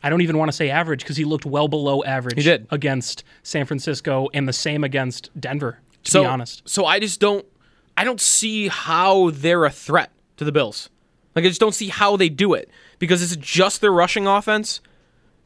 I 0.02 0.10
don't 0.10 0.22
even 0.22 0.38
want 0.38 0.50
to 0.50 0.56
say 0.56 0.70
average 0.70 1.02
because 1.02 1.16
he 1.16 1.24
looked 1.24 1.44
well 1.46 1.68
below 1.68 2.02
average 2.04 2.36
He 2.36 2.42
did. 2.42 2.66
against 2.70 3.24
San 3.42 3.66
Francisco 3.66 4.28
and 4.32 4.48
the 4.48 4.52
same 4.52 4.84
against 4.84 5.30
Denver, 5.38 5.78
to 6.04 6.10
so, 6.10 6.22
be 6.22 6.26
honest. 6.26 6.62
So 6.68 6.86
I 6.86 6.98
just 6.98 7.20
don't 7.20 7.44
I 7.96 8.04
don't 8.04 8.20
see 8.20 8.68
how 8.68 9.30
they're 9.30 9.64
a 9.64 9.70
threat 9.70 10.10
to 10.38 10.44
the 10.44 10.52
Bills. 10.52 10.88
Like 11.34 11.44
I 11.44 11.48
just 11.48 11.60
don't 11.60 11.74
see 11.74 11.88
how 11.88 12.16
they 12.16 12.28
do 12.28 12.54
it 12.54 12.70
because 12.98 13.22
it's 13.22 13.36
just 13.36 13.80
their 13.80 13.92
rushing 13.92 14.26
offense. 14.26 14.80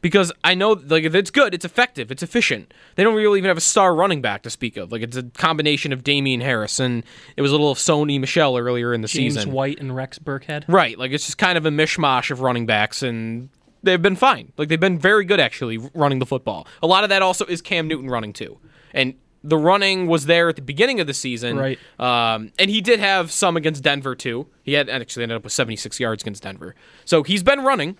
Because 0.01 0.31
I 0.43 0.53
know, 0.53 0.73
like, 0.73 1.03
if 1.03 1.15
it's 1.15 1.31
good, 1.31 1.55
it's 1.55 1.65
effective, 1.65 2.11
it's 2.11 2.21
efficient. 2.21 2.71
They 2.93 3.03
don't 3.03 3.15
really 3.15 3.39
even 3.39 3.47
have 3.47 3.57
a 3.57 3.61
star 3.61 3.95
running 3.95 4.21
back 4.21 4.43
to 4.43 4.51
speak 4.51 4.77
of. 4.77 4.91
Like, 4.91 5.01
it's 5.01 5.17
a 5.17 5.23
combination 5.23 5.91
of 5.91 6.03
Damien 6.03 6.41
Harris 6.41 6.79
and 6.79 7.03
it 7.35 7.41
was 7.41 7.49
a 7.49 7.55
little 7.55 7.71
of 7.71 7.79
Sony 7.79 8.19
Michel 8.19 8.55
earlier 8.55 8.93
in 8.93 9.01
the 9.01 9.07
James 9.07 9.33
season. 9.33 9.51
White 9.51 9.79
and 9.79 9.95
Rex 9.95 10.19
Burkhead. 10.19 10.65
Right. 10.67 10.99
Like 10.99 11.11
it's 11.11 11.25
just 11.25 11.39
kind 11.39 11.57
of 11.57 11.65
a 11.65 11.71
mishmash 11.71 12.29
of 12.29 12.41
running 12.41 12.67
backs, 12.67 13.01
and 13.01 13.49
they've 13.85 14.01
been 14.01 14.15
fine. 14.15 14.51
Like 14.57 14.69
they've 14.69 14.79
been 14.79 14.99
very 14.99 15.25
good 15.25 15.39
actually 15.39 15.77
running 15.93 16.19
the 16.19 16.25
football. 16.25 16.67
A 16.83 16.87
lot 16.87 17.03
of 17.03 17.09
that 17.09 17.21
also 17.21 17.45
is 17.45 17.61
Cam 17.61 17.87
Newton 17.87 18.09
running 18.09 18.33
too, 18.33 18.59
and 18.93 19.13
the 19.43 19.57
running 19.57 20.07
was 20.07 20.25
there 20.25 20.49
at 20.49 20.55
the 20.55 20.61
beginning 20.61 20.99
of 20.99 21.07
the 21.07 21.13
season. 21.13 21.57
Right. 21.57 21.79
Um, 21.99 22.51
and 22.57 22.69
he 22.69 22.81
did 22.81 22.99
have 22.99 23.31
some 23.31 23.55
against 23.55 23.83
Denver 23.83 24.15
too. 24.15 24.47
He 24.63 24.73
had 24.73 24.89
actually 24.89 25.23
ended 25.23 25.37
up 25.37 25.43
with 25.43 25.53
76 25.53 25.99
yards 25.99 26.23
against 26.23 26.43
Denver. 26.43 26.75
So 27.05 27.23
he's 27.23 27.43
been 27.43 27.61
running, 27.61 27.97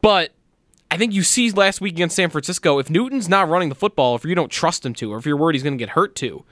but. 0.00 0.32
I 0.90 0.98
think 0.98 1.14
you 1.14 1.22
see 1.22 1.50
last 1.50 1.80
week 1.80 1.94
against 1.94 2.16
San 2.16 2.28
Francisco, 2.28 2.78
if 2.78 2.90
Newton's 2.90 3.26
not 3.26 3.48
running 3.48 3.70
the 3.70 3.74
football, 3.74 4.14
if 4.14 4.26
you 4.26 4.34
don't 4.34 4.50
trust 4.50 4.84
him 4.84 4.92
to, 4.96 5.10
or 5.10 5.16
if 5.16 5.24
you're 5.24 5.38
worried 5.38 5.54
he's 5.54 5.62
going 5.62 5.72
to 5.72 5.82
get 5.82 5.94
hurt 5.94 6.14
to, 6.16 6.44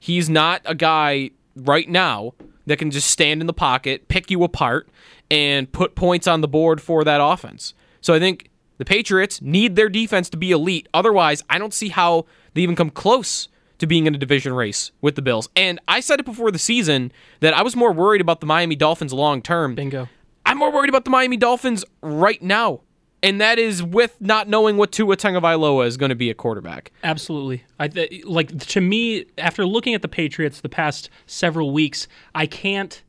he's 0.00 0.28
not 0.28 0.62
a 0.64 0.74
guy 0.74 1.30
right 1.54 1.88
now 1.88 2.34
that 2.66 2.78
can 2.78 2.90
just 2.90 3.10
stand 3.10 3.40
in 3.40 3.46
the 3.46 3.52
pocket, 3.52 4.08
pick 4.08 4.30
you 4.30 4.42
apart, 4.42 4.88
and 5.30 5.70
put 5.72 5.94
points 5.94 6.26
on 6.26 6.40
the 6.40 6.48
board 6.48 6.80
for 6.80 7.04
that 7.04 7.20
offense. 7.22 7.74
So 8.04 8.12
I 8.12 8.18
think 8.18 8.50
the 8.76 8.84
Patriots 8.84 9.40
need 9.40 9.76
their 9.76 9.88
defense 9.88 10.28
to 10.28 10.36
be 10.36 10.50
elite. 10.50 10.90
Otherwise, 10.92 11.42
I 11.48 11.58
don't 11.58 11.72
see 11.72 11.88
how 11.88 12.26
they 12.52 12.60
even 12.60 12.76
come 12.76 12.90
close 12.90 13.48
to 13.78 13.86
being 13.86 14.06
in 14.06 14.14
a 14.14 14.18
division 14.18 14.52
race 14.52 14.92
with 15.00 15.14
the 15.14 15.22
Bills. 15.22 15.48
And 15.56 15.80
I 15.88 16.00
said 16.00 16.20
it 16.20 16.26
before 16.26 16.50
the 16.50 16.58
season 16.58 17.12
that 17.40 17.54
I 17.54 17.62
was 17.62 17.74
more 17.74 17.92
worried 17.92 18.20
about 18.20 18.40
the 18.40 18.46
Miami 18.46 18.76
Dolphins 18.76 19.14
long 19.14 19.40
term. 19.40 19.74
Bingo. 19.74 20.10
I'm 20.44 20.58
more 20.58 20.70
worried 20.70 20.90
about 20.90 21.06
the 21.06 21.10
Miami 21.10 21.38
Dolphins 21.38 21.82
right 22.02 22.42
now. 22.42 22.82
And 23.22 23.40
that 23.40 23.58
is 23.58 23.82
with 23.82 24.20
not 24.20 24.48
knowing 24.48 24.76
what 24.76 24.92
Tua 24.92 25.16
Tagovailoa 25.16 25.86
is 25.86 25.96
going 25.96 26.10
to 26.10 26.14
be 26.14 26.28
a 26.28 26.34
quarterback. 26.34 26.92
Absolutely. 27.02 27.64
I 27.78 27.88
th- 27.88 28.26
like 28.26 28.58
to 28.58 28.82
me 28.82 29.24
after 29.38 29.64
looking 29.64 29.94
at 29.94 30.02
the 30.02 30.08
Patriots 30.08 30.60
the 30.60 30.68
past 30.68 31.08
several 31.24 31.70
weeks, 31.70 32.06
I 32.34 32.44
can't 32.44 33.02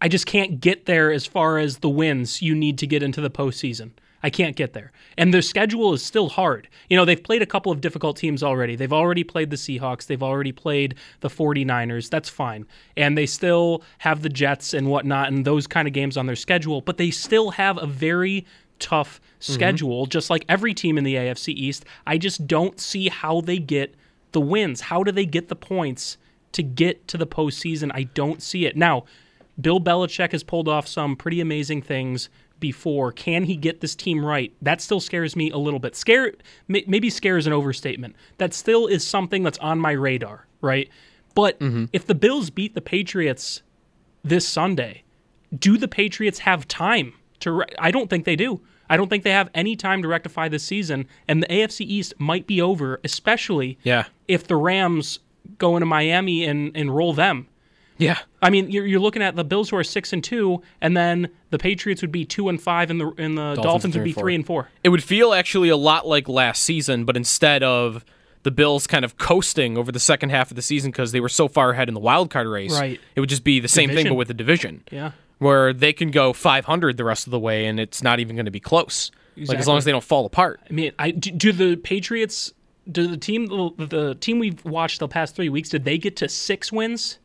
I 0.00 0.08
just 0.08 0.26
can't 0.26 0.60
get 0.60 0.86
there 0.86 1.10
as 1.10 1.26
far 1.26 1.58
as 1.58 1.78
the 1.78 1.88
wins 1.88 2.40
you 2.40 2.54
need 2.54 2.78
to 2.78 2.86
get 2.86 3.02
into 3.02 3.20
the 3.20 3.30
postseason. 3.30 3.90
I 4.22 4.30
can't 4.30 4.56
get 4.56 4.72
there. 4.72 4.90
And 5.16 5.32
their 5.32 5.42
schedule 5.42 5.94
is 5.94 6.02
still 6.02 6.28
hard. 6.28 6.68
You 6.88 6.96
know, 6.96 7.04
they've 7.04 7.22
played 7.22 7.42
a 7.42 7.46
couple 7.46 7.70
of 7.70 7.80
difficult 7.80 8.16
teams 8.16 8.42
already. 8.42 8.74
They've 8.74 8.92
already 8.92 9.22
played 9.22 9.50
the 9.50 9.56
Seahawks. 9.56 10.06
They've 10.06 10.22
already 10.22 10.50
played 10.50 10.96
the 11.20 11.28
49ers. 11.28 12.10
That's 12.10 12.28
fine. 12.28 12.66
And 12.96 13.16
they 13.16 13.26
still 13.26 13.82
have 13.98 14.22
the 14.22 14.28
Jets 14.28 14.74
and 14.74 14.88
whatnot 14.88 15.28
and 15.28 15.44
those 15.44 15.66
kind 15.66 15.86
of 15.86 15.94
games 15.94 16.16
on 16.16 16.26
their 16.26 16.36
schedule. 16.36 16.80
But 16.80 16.96
they 16.96 17.10
still 17.10 17.50
have 17.52 17.80
a 17.80 17.86
very 17.86 18.44
tough 18.80 19.20
mm-hmm. 19.20 19.52
schedule, 19.52 20.06
just 20.06 20.30
like 20.30 20.44
every 20.48 20.74
team 20.74 20.98
in 20.98 21.04
the 21.04 21.14
AFC 21.14 21.54
East. 21.54 21.84
I 22.06 22.18
just 22.18 22.46
don't 22.46 22.80
see 22.80 23.08
how 23.08 23.40
they 23.40 23.58
get 23.58 23.94
the 24.32 24.40
wins. 24.40 24.82
How 24.82 25.04
do 25.04 25.12
they 25.12 25.26
get 25.26 25.48
the 25.48 25.56
points 25.56 26.18
to 26.52 26.62
get 26.64 27.06
to 27.08 27.16
the 27.16 27.26
postseason? 27.26 27.92
I 27.94 28.04
don't 28.04 28.42
see 28.42 28.66
it. 28.66 28.76
Now, 28.76 29.04
Bill 29.60 29.80
Belichick 29.80 30.32
has 30.32 30.42
pulled 30.42 30.68
off 30.68 30.86
some 30.86 31.16
pretty 31.16 31.40
amazing 31.40 31.82
things 31.82 32.28
before. 32.60 33.12
Can 33.12 33.44
he 33.44 33.56
get 33.56 33.80
this 33.80 33.94
team 33.94 34.24
right? 34.24 34.52
That 34.62 34.80
still 34.80 35.00
scares 35.00 35.36
me 35.36 35.50
a 35.50 35.56
little 35.58 35.78
bit. 35.80 35.96
Scare 35.96 36.32
maybe 36.68 37.10
scare 37.10 37.36
is 37.36 37.46
an 37.46 37.52
overstatement. 37.52 38.16
That 38.38 38.54
still 38.54 38.86
is 38.86 39.06
something 39.06 39.42
that's 39.42 39.58
on 39.58 39.78
my 39.80 39.92
radar, 39.92 40.46
right? 40.60 40.88
But 41.34 41.58
mm-hmm. 41.60 41.86
if 41.92 42.06
the 42.06 42.14
Bills 42.14 42.50
beat 42.50 42.74
the 42.74 42.80
Patriots 42.80 43.62
this 44.24 44.46
Sunday, 44.46 45.02
do 45.56 45.76
the 45.78 45.88
Patriots 45.88 46.40
have 46.40 46.66
time 46.66 47.14
to 47.40 47.52
re- 47.52 47.66
I 47.78 47.90
don't 47.90 48.10
think 48.10 48.24
they 48.24 48.36
do. 48.36 48.60
I 48.90 48.96
don't 48.96 49.08
think 49.08 49.22
they 49.22 49.32
have 49.32 49.50
any 49.54 49.76
time 49.76 50.02
to 50.02 50.08
rectify 50.08 50.48
this 50.48 50.64
season 50.64 51.06
and 51.28 51.42
the 51.42 51.46
AFC 51.46 51.82
East 51.82 52.14
might 52.18 52.46
be 52.46 52.60
over, 52.60 53.00
especially 53.04 53.78
Yeah. 53.82 54.04
if 54.26 54.46
the 54.46 54.56
Rams 54.56 55.20
go 55.58 55.76
into 55.76 55.86
Miami 55.86 56.44
and, 56.44 56.72
and 56.74 56.94
roll 56.94 57.12
them. 57.12 57.48
Yeah. 57.98 58.18
I 58.40 58.50
mean, 58.50 58.70
you're, 58.70 58.86
you're 58.86 59.00
looking 59.00 59.22
at 59.22 59.36
the 59.36 59.44
Bills 59.44 59.70
who 59.70 59.76
are 59.76 59.84
six 59.84 60.12
and 60.12 60.22
two, 60.22 60.62
and 60.80 60.96
then 60.96 61.28
the 61.50 61.58
Patriots 61.58 62.00
would 62.02 62.12
be 62.12 62.24
two 62.24 62.48
and 62.48 62.60
five, 62.62 62.90
and 62.90 63.00
the 63.00 63.12
and 63.18 63.36
the 63.36 63.54
Dolphins, 63.56 63.96
would 63.96 64.04
be 64.04 64.12
three 64.12 64.34
and 64.34 64.46
four. 64.46 64.68
It 64.84 64.88
would 64.90 65.02
feel 65.02 65.34
actually 65.34 65.68
a 65.68 65.76
lot 65.76 66.06
like 66.06 66.28
last 66.28 66.62
season, 66.62 67.04
but 67.04 67.16
instead 67.16 67.62
of 67.62 68.04
the 68.44 68.50
Bills 68.52 68.86
kind 68.86 69.04
of 69.04 69.18
coasting 69.18 69.76
over 69.76 69.90
the 69.90 69.98
second 70.00 70.30
half 70.30 70.50
of 70.50 70.54
the 70.54 70.62
season 70.62 70.90
because 70.92 71.10
they 71.12 71.20
were 71.20 71.28
so 71.28 71.48
far 71.48 71.70
ahead 71.72 71.88
in 71.88 71.94
the 71.94 72.00
wild 72.00 72.30
card 72.30 72.46
race, 72.46 72.72
Right. 72.78 73.00
it 73.16 73.20
would 73.20 73.28
just 73.28 73.42
be 73.44 73.58
the 73.58 73.68
same 73.68 73.90
thing 73.90 74.06
but 74.08 74.14
with 74.14 74.28
the 74.28 74.34
division. 74.34 74.84
Yeah. 74.92 75.10
Where 75.38 75.72
they 75.72 75.92
can 75.92 76.10
go 76.12 76.32
500 76.32 76.96
the 76.96 77.04
rest 77.04 77.26
of 77.26 77.32
the 77.32 77.38
way 77.38 77.66
and 77.66 77.78
it's 77.80 78.00
not 78.02 78.20
even 78.20 78.36
going 78.36 78.46
to 78.46 78.52
be 78.52 78.60
close. 78.60 79.10
Like 79.36 79.58
as 79.58 79.66
long 79.66 79.76
as 79.78 79.84
they 79.84 79.90
don't 79.92 80.02
fall 80.04 80.24
apart. 80.24 80.60
I 80.68 80.72
mean, 80.72 80.92
I 80.98 81.10
do, 81.10 81.30
do 81.30 81.52
the 81.52 81.76
Patriots, 81.76 82.52
do 82.90 83.06
the 83.08 83.16
team, 83.16 83.46
the, 83.46 83.86
the 83.86 84.14
team 84.14 84.38
we've 84.38 84.64
watched 84.64 85.00
the 85.00 85.08
past 85.08 85.34
three 85.36 85.48
weeks, 85.48 85.68
did 85.68 85.84
they 85.84 85.98
get 85.98 86.16
to 86.16 86.28
six 86.28 86.72
wins? 86.72 87.18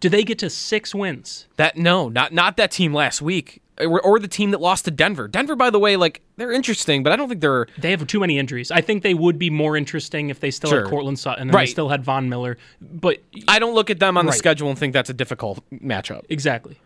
Did 0.00 0.12
they 0.12 0.22
get 0.24 0.38
to 0.40 0.50
six 0.50 0.94
wins? 0.94 1.46
That 1.56 1.76
no, 1.76 2.08
not 2.08 2.32
not 2.32 2.56
that 2.56 2.70
team 2.70 2.92
last 2.94 3.20
week. 3.22 3.62
Or, 3.80 4.00
or 4.00 4.18
the 4.18 4.26
team 4.26 4.50
that 4.50 4.60
lost 4.60 4.86
to 4.86 4.90
Denver. 4.90 5.28
Denver, 5.28 5.54
by 5.54 5.70
the 5.70 5.78
way, 5.78 5.96
like 5.96 6.20
they're 6.36 6.50
interesting, 6.50 7.04
but 7.04 7.12
I 7.12 7.16
don't 7.16 7.28
think 7.28 7.40
they're. 7.40 7.68
They 7.78 7.92
have 7.92 8.04
too 8.08 8.18
many 8.18 8.36
injuries. 8.36 8.72
I 8.72 8.80
think 8.80 9.04
they 9.04 9.14
would 9.14 9.38
be 9.38 9.50
more 9.50 9.76
interesting 9.76 10.30
if 10.30 10.40
they 10.40 10.50
still 10.50 10.70
Sure. 10.70 10.80
had 10.80 10.90
Courtland 10.90 11.16
Sutton 11.20 11.42
and 11.42 11.54
Right. 11.54 11.66
they 11.68 11.70
still 11.70 11.88
had 11.88 12.02
Von 12.02 12.28
Miller. 12.28 12.58
But 12.80 13.18
I 13.46 13.60
don't 13.60 13.76
look 13.76 13.88
at 13.88 14.00
them 14.00 14.16
on 14.16 14.26
the 14.26 14.32
schedule 14.32 14.68
and 14.68 14.76
think 14.76 14.94
that's 14.94 15.10
a 15.10 15.14
difficult 15.14 15.60
matchup. 15.70 16.24
Exactly. 16.28 16.76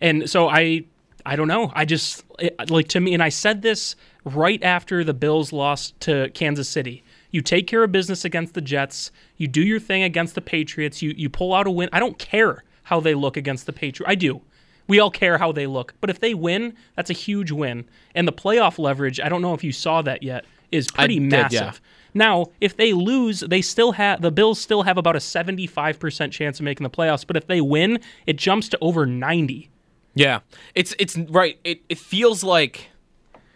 And 0.00 0.28
so 0.28 0.48
I 0.48 0.84
I 1.26 1.36
don't 1.36 1.48
know. 1.48 1.70
I 1.74 1.84
just 1.84 2.24
it, 2.38 2.70
like 2.70 2.88
to 2.88 3.00
me 3.00 3.12
and 3.12 3.22
I 3.22 3.28
said 3.28 3.60
this 3.60 3.94
right 4.24 4.62
after 4.62 5.04
the 5.04 5.14
Bills 5.14 5.52
lost 5.52 6.00
to 6.00 6.30
Kansas 6.32 6.66
City. 6.68 7.04
You 7.32 7.40
take 7.40 7.66
care 7.66 7.82
of 7.82 7.90
business 7.90 8.24
against 8.24 8.54
the 8.54 8.60
Jets, 8.60 9.10
you 9.36 9.48
do 9.48 9.62
your 9.62 9.80
thing 9.80 10.04
against 10.04 10.36
the 10.36 10.40
Patriots, 10.40 11.02
you 11.02 11.12
you 11.16 11.28
pull 11.28 11.52
out 11.52 11.66
a 11.66 11.70
win. 11.70 11.88
I 11.92 11.98
don't 11.98 12.18
care 12.18 12.62
how 12.84 13.00
they 13.00 13.14
look 13.14 13.36
against 13.36 13.66
the 13.66 13.72
Patriots. 13.72 14.08
I 14.08 14.14
do. 14.14 14.42
We 14.86 15.00
all 15.00 15.10
care 15.10 15.38
how 15.38 15.52
they 15.52 15.66
look. 15.66 15.94
But 16.00 16.10
if 16.10 16.20
they 16.20 16.34
win, 16.34 16.74
that's 16.96 17.10
a 17.10 17.14
huge 17.14 17.50
win. 17.50 17.86
And 18.14 18.28
the 18.28 18.32
playoff 18.32 18.78
leverage, 18.78 19.20
I 19.20 19.28
don't 19.28 19.42
know 19.42 19.54
if 19.54 19.64
you 19.64 19.72
saw 19.72 20.02
that 20.02 20.22
yet, 20.22 20.44
is 20.70 20.90
pretty 20.90 21.18
did, 21.18 21.30
massive. 21.30 21.52
yeah. 21.52 21.72
Now, 22.14 22.46
if 22.60 22.76
they 22.76 22.92
lose, 22.92 23.40
they 23.40 23.62
still 23.62 23.92
have 23.92 24.20
the 24.20 24.30
Bills 24.30 24.60
still 24.60 24.82
have 24.82 24.98
about 24.98 25.16
a 25.16 25.20
75% 25.20 26.30
chance 26.30 26.60
of 26.60 26.64
making 26.64 26.84
the 26.84 26.90
playoffs, 26.90 27.26
but 27.26 27.36
if 27.36 27.46
they 27.46 27.60
win, 27.60 28.00
it 28.26 28.36
jumps 28.36 28.68
to 28.70 28.78
over 28.80 29.06
90. 29.06 29.70
Yeah, 30.14 30.40
it's 30.74 30.94
it's 30.98 31.16
right. 31.16 31.58
It 31.64 31.80
it 31.88 31.96
feels 31.96 32.44
like 32.44 32.88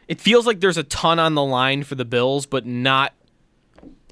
it 0.09 0.21
feels 0.21 0.47
like 0.47 0.61
there's 0.61 0.79
a 0.79 0.85
ton 0.85 1.19
on 1.19 1.35
the 1.35 1.45
line 1.45 1.83
for 1.83 1.97
the 1.97 2.07
Bills, 2.07 2.47
but 2.47 2.65
not 2.65 3.13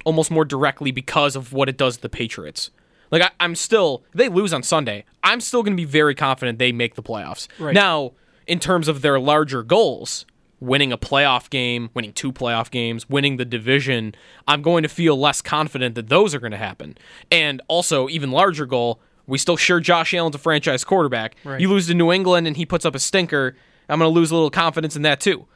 almost 0.04 0.30
more 0.30 0.44
directly 0.44 0.90
because 0.90 1.36
of 1.36 1.52
what 1.52 1.68
it 1.68 1.76
does 1.76 1.96
to 1.96 2.02
the 2.02 2.08
Patriots. 2.08 2.70
Like 3.10 3.22
I, 3.22 3.30
I'm 3.40 3.54
still 3.54 4.04
they 4.14 4.28
lose 4.28 4.52
on 4.52 4.62
Sunday. 4.62 5.04
I'm 5.22 5.40
still 5.40 5.62
going 5.62 5.76
to 5.76 5.80
be 5.80 5.84
very 5.84 6.14
confident 6.14 6.58
they 6.58 6.72
make 6.72 6.94
the 6.94 7.02
playoffs. 7.02 7.48
Right. 7.58 7.74
Now, 7.74 8.12
in 8.46 8.60
terms 8.60 8.88
of 8.88 9.02
their 9.02 9.18
larger 9.18 9.62
goals, 9.62 10.26
winning 10.60 10.92
a 10.92 10.98
playoff 10.98 11.50
game, 11.50 11.90
winning 11.94 12.12
two 12.12 12.32
playoff 12.32 12.70
games, 12.70 13.08
winning 13.08 13.36
the 13.36 13.44
division, 13.44 14.14
I'm 14.48 14.62
going 14.62 14.82
to 14.82 14.88
feel 14.88 15.18
less 15.18 15.42
confident 15.42 15.94
that 15.94 16.08
those 16.08 16.34
are 16.34 16.40
going 16.40 16.52
to 16.52 16.58
happen. 16.58 16.96
And 17.30 17.60
also, 17.68 18.08
even 18.08 18.30
larger 18.30 18.66
goal, 18.66 19.00
we 19.26 19.38
still 19.38 19.56
sure 19.56 19.80
Josh 19.80 20.12
Allen's 20.14 20.34
a 20.34 20.38
franchise 20.38 20.84
quarterback. 20.84 21.36
Right. 21.44 21.60
You 21.60 21.68
lose 21.68 21.86
to 21.88 21.94
New 21.94 22.12
England 22.12 22.46
and 22.46 22.56
he 22.56 22.66
puts 22.66 22.84
up 22.84 22.94
a 22.94 22.98
stinker, 22.98 23.56
I'm 23.88 23.98
going 23.98 24.10
to 24.10 24.14
lose 24.14 24.30
a 24.30 24.34
little 24.34 24.50
confidence 24.50 24.96
in 24.96 25.02
that 25.02 25.20
too. 25.20 25.46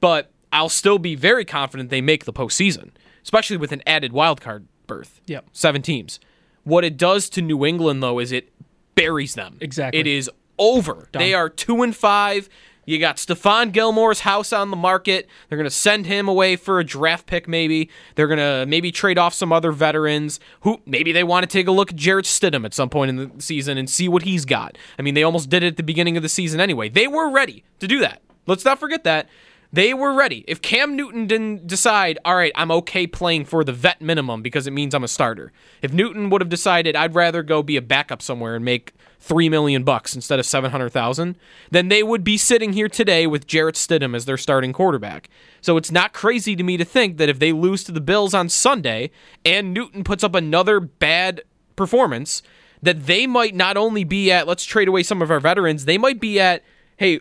But 0.00 0.30
I'll 0.52 0.68
still 0.68 0.98
be 0.98 1.14
very 1.14 1.44
confident 1.44 1.90
they 1.90 2.00
make 2.00 2.24
the 2.24 2.32
postseason, 2.32 2.90
especially 3.26 3.56
with 3.56 3.72
an 3.72 3.82
added 3.88 4.12
wild 4.12 4.40
card 4.40 4.68
berth. 4.86 5.20
Yep. 5.26 5.46
Seven 5.52 5.82
teams. 5.82 6.20
What 6.62 6.84
it 6.84 6.96
does 6.96 7.28
to 7.30 7.42
New 7.42 7.66
England 7.66 8.00
though 8.00 8.20
is 8.20 8.30
it 8.30 8.52
buries 8.94 9.34
them. 9.34 9.58
Exactly. 9.60 9.98
It 9.98 10.06
is 10.06 10.30
over. 10.60 11.08
Done. 11.10 11.20
They 11.20 11.34
are 11.34 11.48
two 11.48 11.82
and 11.82 11.94
five. 11.94 12.48
You 12.84 13.00
got 13.00 13.16
Stephon 13.16 13.72
Gilmore's 13.72 14.20
house 14.20 14.52
on 14.52 14.70
the 14.70 14.76
market. 14.76 15.28
They're 15.48 15.58
going 15.58 15.68
to 15.68 15.74
send 15.74 16.06
him 16.06 16.28
away 16.28 16.54
for 16.54 16.78
a 16.78 16.84
draft 16.84 17.26
pick, 17.26 17.48
maybe. 17.48 17.90
They're 18.14 18.28
going 18.28 18.38
to 18.38 18.64
maybe 18.64 18.92
trade 18.92 19.18
off 19.18 19.34
some 19.34 19.52
other 19.52 19.72
veterans 19.72 20.38
who 20.60 20.80
maybe 20.86 21.10
they 21.10 21.24
want 21.24 21.42
to 21.42 21.48
take 21.48 21.66
a 21.66 21.72
look 21.72 21.90
at 21.90 21.96
Jarrett 21.96 22.26
Stidham 22.26 22.64
at 22.64 22.74
some 22.74 22.88
point 22.88 23.08
in 23.08 23.16
the 23.16 23.30
season 23.42 23.76
and 23.76 23.90
see 23.90 24.08
what 24.08 24.22
he's 24.22 24.44
got. 24.44 24.78
I 25.00 25.02
mean, 25.02 25.14
they 25.14 25.24
almost 25.24 25.50
did 25.50 25.64
it 25.64 25.66
at 25.66 25.76
the 25.76 25.82
beginning 25.82 26.16
of 26.16 26.22
the 26.22 26.28
season 26.28 26.60
anyway. 26.60 26.88
They 26.88 27.08
were 27.08 27.28
ready 27.28 27.64
to 27.80 27.88
do 27.88 27.98
that. 27.98 28.22
Let's 28.46 28.64
not 28.64 28.78
forget 28.78 29.02
that. 29.02 29.28
They 29.72 29.92
were 29.92 30.14
ready. 30.14 30.44
If 30.46 30.62
Cam 30.62 30.96
Newton 30.96 31.26
didn't 31.26 31.66
decide, 31.66 32.18
all 32.24 32.36
right, 32.36 32.52
I'm 32.54 32.70
okay 32.70 33.06
playing 33.06 33.46
for 33.46 33.64
the 33.64 33.72
vet 33.72 34.00
minimum 34.00 34.42
because 34.42 34.66
it 34.66 34.72
means 34.72 34.94
I'm 34.94 35.04
a 35.04 35.08
starter. 35.08 35.52
If 35.82 35.92
Newton 35.92 36.30
would 36.30 36.40
have 36.40 36.48
decided 36.48 36.96
I'd 36.96 37.14
rather 37.14 37.42
go 37.42 37.62
be 37.62 37.76
a 37.76 37.82
backup 37.82 38.22
somewhere 38.22 38.54
and 38.54 38.64
make 38.64 38.92
three 39.18 39.48
million 39.48 39.82
bucks 39.82 40.14
instead 40.14 40.38
of 40.38 40.46
seven 40.46 40.70
hundred 40.70 40.90
thousand, 40.90 41.36
then 41.70 41.88
they 41.88 42.02
would 42.02 42.22
be 42.22 42.36
sitting 42.36 42.72
here 42.72 42.88
today 42.88 43.26
with 43.26 43.46
Jarrett 43.46 43.74
Stidham 43.74 44.14
as 44.14 44.24
their 44.24 44.36
starting 44.36 44.72
quarterback. 44.72 45.28
So 45.60 45.76
it's 45.76 45.90
not 45.90 46.12
crazy 46.12 46.54
to 46.54 46.62
me 46.62 46.76
to 46.76 46.84
think 46.84 47.16
that 47.16 47.28
if 47.28 47.38
they 47.38 47.52
lose 47.52 47.82
to 47.84 47.92
the 47.92 48.00
Bills 48.00 48.34
on 48.34 48.48
Sunday 48.48 49.10
and 49.44 49.74
Newton 49.74 50.04
puts 50.04 50.22
up 50.22 50.34
another 50.34 50.78
bad 50.78 51.42
performance, 51.74 52.42
that 52.82 53.06
they 53.06 53.26
might 53.26 53.54
not 53.54 53.76
only 53.76 54.04
be 54.04 54.30
at 54.30 54.46
let's 54.46 54.64
trade 54.64 54.88
away 54.88 55.02
some 55.02 55.22
of 55.22 55.30
our 55.30 55.40
veterans, 55.40 55.86
they 55.86 55.98
might 55.98 56.20
be 56.20 56.38
at 56.38 56.62
hey, 56.98 57.20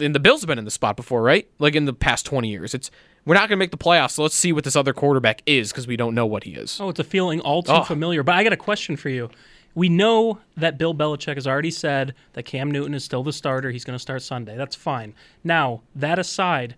and 0.00 0.14
the 0.14 0.20
Bills 0.20 0.40
have 0.42 0.48
been 0.48 0.58
in 0.58 0.64
the 0.64 0.70
spot 0.70 0.96
before, 0.96 1.22
right? 1.22 1.48
Like 1.58 1.74
in 1.74 1.84
the 1.84 1.92
past 1.92 2.26
twenty 2.26 2.48
years, 2.48 2.74
it's 2.74 2.90
we're 3.24 3.34
not 3.34 3.42
going 3.42 3.50
to 3.50 3.56
make 3.56 3.70
the 3.70 3.76
playoffs, 3.76 4.12
so 4.12 4.22
let's 4.22 4.34
see 4.34 4.52
what 4.52 4.64
this 4.64 4.74
other 4.74 4.92
quarterback 4.92 5.42
is 5.46 5.70
because 5.70 5.86
we 5.86 5.96
don't 5.96 6.14
know 6.14 6.26
what 6.26 6.42
he 6.44 6.54
is. 6.54 6.80
Oh, 6.80 6.88
it's 6.88 6.98
a 6.98 7.04
feeling 7.04 7.40
all 7.40 7.62
too 7.62 7.70
Oh. 7.72 7.82
familiar. 7.84 8.22
But 8.24 8.34
I 8.34 8.42
got 8.42 8.52
a 8.52 8.56
question 8.56 8.96
for 8.96 9.10
you. 9.10 9.30
We 9.74 9.88
know 9.88 10.38
that 10.56 10.76
Bill 10.76 10.92
Belichick 10.94 11.36
has 11.36 11.46
already 11.46 11.70
said 11.70 12.14
that 12.32 12.42
Cam 12.42 12.70
Newton 12.70 12.94
is 12.94 13.04
still 13.04 13.22
the 13.22 13.32
starter. 13.32 13.70
He's 13.70 13.84
going 13.84 13.94
to 13.94 14.02
start 14.02 14.22
Sunday. 14.22 14.56
That's 14.56 14.74
fine. 14.76 15.14
Now, 15.44 15.82
that 15.94 16.18
aside, 16.18 16.74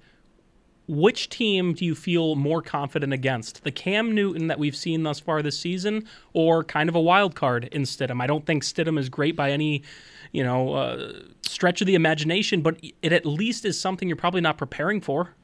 which 0.87 1.30
team 1.30 1.73
do 1.73 1.85
you 1.85 1.94
feel 1.94 2.37
more 2.37 2.61
confident 2.61 3.12
against? 3.12 3.64
The 3.64 3.73
Cam 3.73 4.14
Newton 4.14 4.49
that 4.49 4.59
we've 4.59 4.76
seen 4.76 5.02
thus 5.02 5.18
far 5.18 5.40
this 5.42 5.59
season, 5.59 6.06
or 6.35 6.62
kind 6.62 6.88
of 6.90 6.94
a 6.94 7.00
wild 7.00 7.35
card 7.35 7.64
in 7.73 7.83
Stidham? 7.83 8.21
I 8.23 8.26
don't 8.26 8.44
think 8.44 8.62
Stidham 8.62 8.99
is 8.99 9.09
great 9.09 9.35
by 9.35 9.50
any, 9.50 9.83
you 10.35 10.43
know, 10.45 10.75
uh, 10.75 11.12
stretch 11.43 11.81
of 11.81 11.87
the 11.87 11.95
imagination, 11.95 12.61
but 12.61 12.76
it 13.00 13.12
at 13.12 13.25
least 13.25 13.64
is 13.64 13.79
something 13.81 14.09
you're 14.09 14.17
probably 14.17 14.41
not 14.43 14.59
preparing 14.59 15.00
for. 15.00 15.35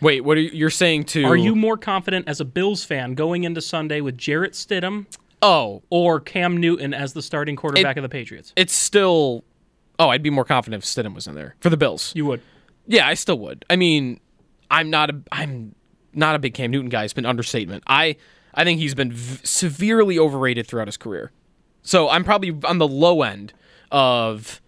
Wait, 0.00 0.20
what 0.22 0.36
are 0.36 0.40
you, 0.40 0.50
you're 0.52 0.70
saying 0.70 1.02
to? 1.04 1.24
Are 1.24 1.34
you 1.36 1.56
more 1.56 1.76
confident 1.76 2.28
as 2.28 2.38
a 2.40 2.44
Bills 2.44 2.84
fan 2.84 3.14
going 3.14 3.42
into 3.44 3.60
Sunday 3.60 4.00
with 4.00 4.16
Jarrett 4.16 4.52
Stidham 4.52 5.06
Oh, 5.40 5.82
or 5.90 6.20
Cam 6.20 6.56
Newton 6.56 6.92
as 6.92 7.12
the 7.14 7.22
starting 7.22 7.56
quarterback 7.56 7.96
of 7.96 8.02
the 8.02 8.08
Patriots? 8.08 8.52
it's 8.54 8.74
still. 8.74 9.44
Oh, 9.98 10.08
I'd 10.10 10.22
be 10.22 10.30
more 10.30 10.44
confident 10.44 10.84
if 10.84 10.88
Stidham 10.88 11.14
was 11.14 11.26
in 11.26 11.34
there 11.34 11.56
for 11.60 11.70
the 11.70 11.76
Bills. 11.76 12.12
You 12.14 12.26
would. 12.26 12.40
Yeah, 12.86 13.08
I 13.08 13.14
still 13.14 13.38
would. 13.40 13.64
I 13.70 13.76
mean, 13.76 14.20
I'm 14.70 14.90
not 14.90 15.10
a 15.10 15.20
I'm 15.32 15.74
not 16.12 16.34
a 16.36 16.38
big 16.38 16.54
Cam 16.54 16.70
Newton 16.70 16.90
guy. 16.90 17.04
It's 17.04 17.12
been 17.14 17.26
understatement. 17.26 17.82
I 17.86 18.16
I 18.54 18.64
think 18.64 18.78
he's 18.80 18.94
been 18.94 19.10
v- 19.12 19.40
severely 19.44 20.18
overrated 20.18 20.66
throughout 20.66 20.86
his 20.88 20.96
career. 20.96 21.32
So 21.82 22.08
I'm 22.08 22.22
probably 22.24 22.56
on 22.64 22.78
the 22.78 22.86
low 22.88 23.22
end 23.22 23.52
of 23.90 24.60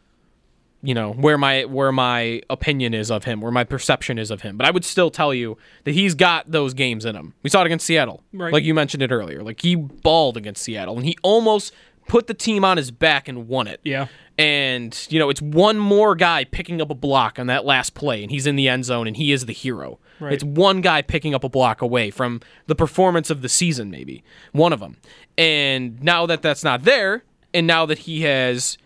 you 0.82 0.94
know 0.94 1.12
where 1.12 1.36
my 1.36 1.64
where 1.64 1.92
my 1.92 2.40
opinion 2.48 2.94
is 2.94 3.10
of 3.10 3.24
him, 3.24 3.40
where 3.40 3.52
my 3.52 3.64
perception 3.64 4.18
is 4.18 4.30
of 4.30 4.40
him. 4.42 4.56
But 4.56 4.66
I 4.66 4.70
would 4.70 4.84
still 4.84 5.10
tell 5.10 5.34
you 5.34 5.58
that 5.84 5.92
he's 5.92 6.14
got 6.14 6.50
those 6.50 6.72
games 6.74 7.04
in 7.04 7.14
him. 7.16 7.34
We 7.42 7.50
saw 7.50 7.60
it 7.62 7.66
against 7.66 7.86
Seattle, 7.86 8.22
Right. 8.32 8.52
like 8.52 8.64
you 8.64 8.72
mentioned 8.74 9.02
it 9.02 9.10
earlier. 9.12 9.42
Like 9.42 9.60
he 9.60 9.74
balled 9.76 10.36
against 10.36 10.62
Seattle, 10.62 10.96
and 10.96 11.04
he 11.04 11.16
almost 11.22 11.74
put 12.08 12.26
the 12.26 12.34
team 12.34 12.64
on 12.64 12.76
his 12.76 12.90
back 12.90 13.28
and 13.28 13.46
won 13.46 13.66
it. 13.68 13.80
Yeah. 13.84 14.06
And, 14.38 14.98
you 15.10 15.18
know, 15.18 15.28
it's 15.28 15.42
one 15.42 15.76
more 15.78 16.14
guy 16.14 16.44
picking 16.44 16.80
up 16.80 16.88
a 16.88 16.94
block 16.94 17.38
on 17.38 17.46
that 17.48 17.66
last 17.66 17.92
play, 17.92 18.22
and 18.22 18.30
he's 18.32 18.46
in 18.46 18.56
the 18.56 18.68
end 18.68 18.86
zone, 18.86 19.06
and 19.06 19.14
he 19.16 19.32
is 19.32 19.44
the 19.44 19.52
hero. 19.52 19.98
Right. 20.18 20.32
It's 20.32 20.42
one 20.42 20.80
guy 20.80 21.02
picking 21.02 21.34
up 21.34 21.44
a 21.44 21.48
block 21.50 21.82
away 21.82 22.10
from 22.10 22.40
the 22.66 22.74
performance 22.74 23.28
of 23.28 23.42
the 23.42 23.50
season, 23.50 23.90
maybe. 23.90 24.24
One 24.52 24.72
of 24.72 24.80
them. 24.80 24.96
And 25.36 26.02
now 26.02 26.24
that 26.24 26.40
that's 26.40 26.64
not 26.64 26.84
there, 26.84 27.22
and 27.52 27.66
now 27.66 27.84
that 27.84 27.98
he 27.98 28.22
has 28.22 28.78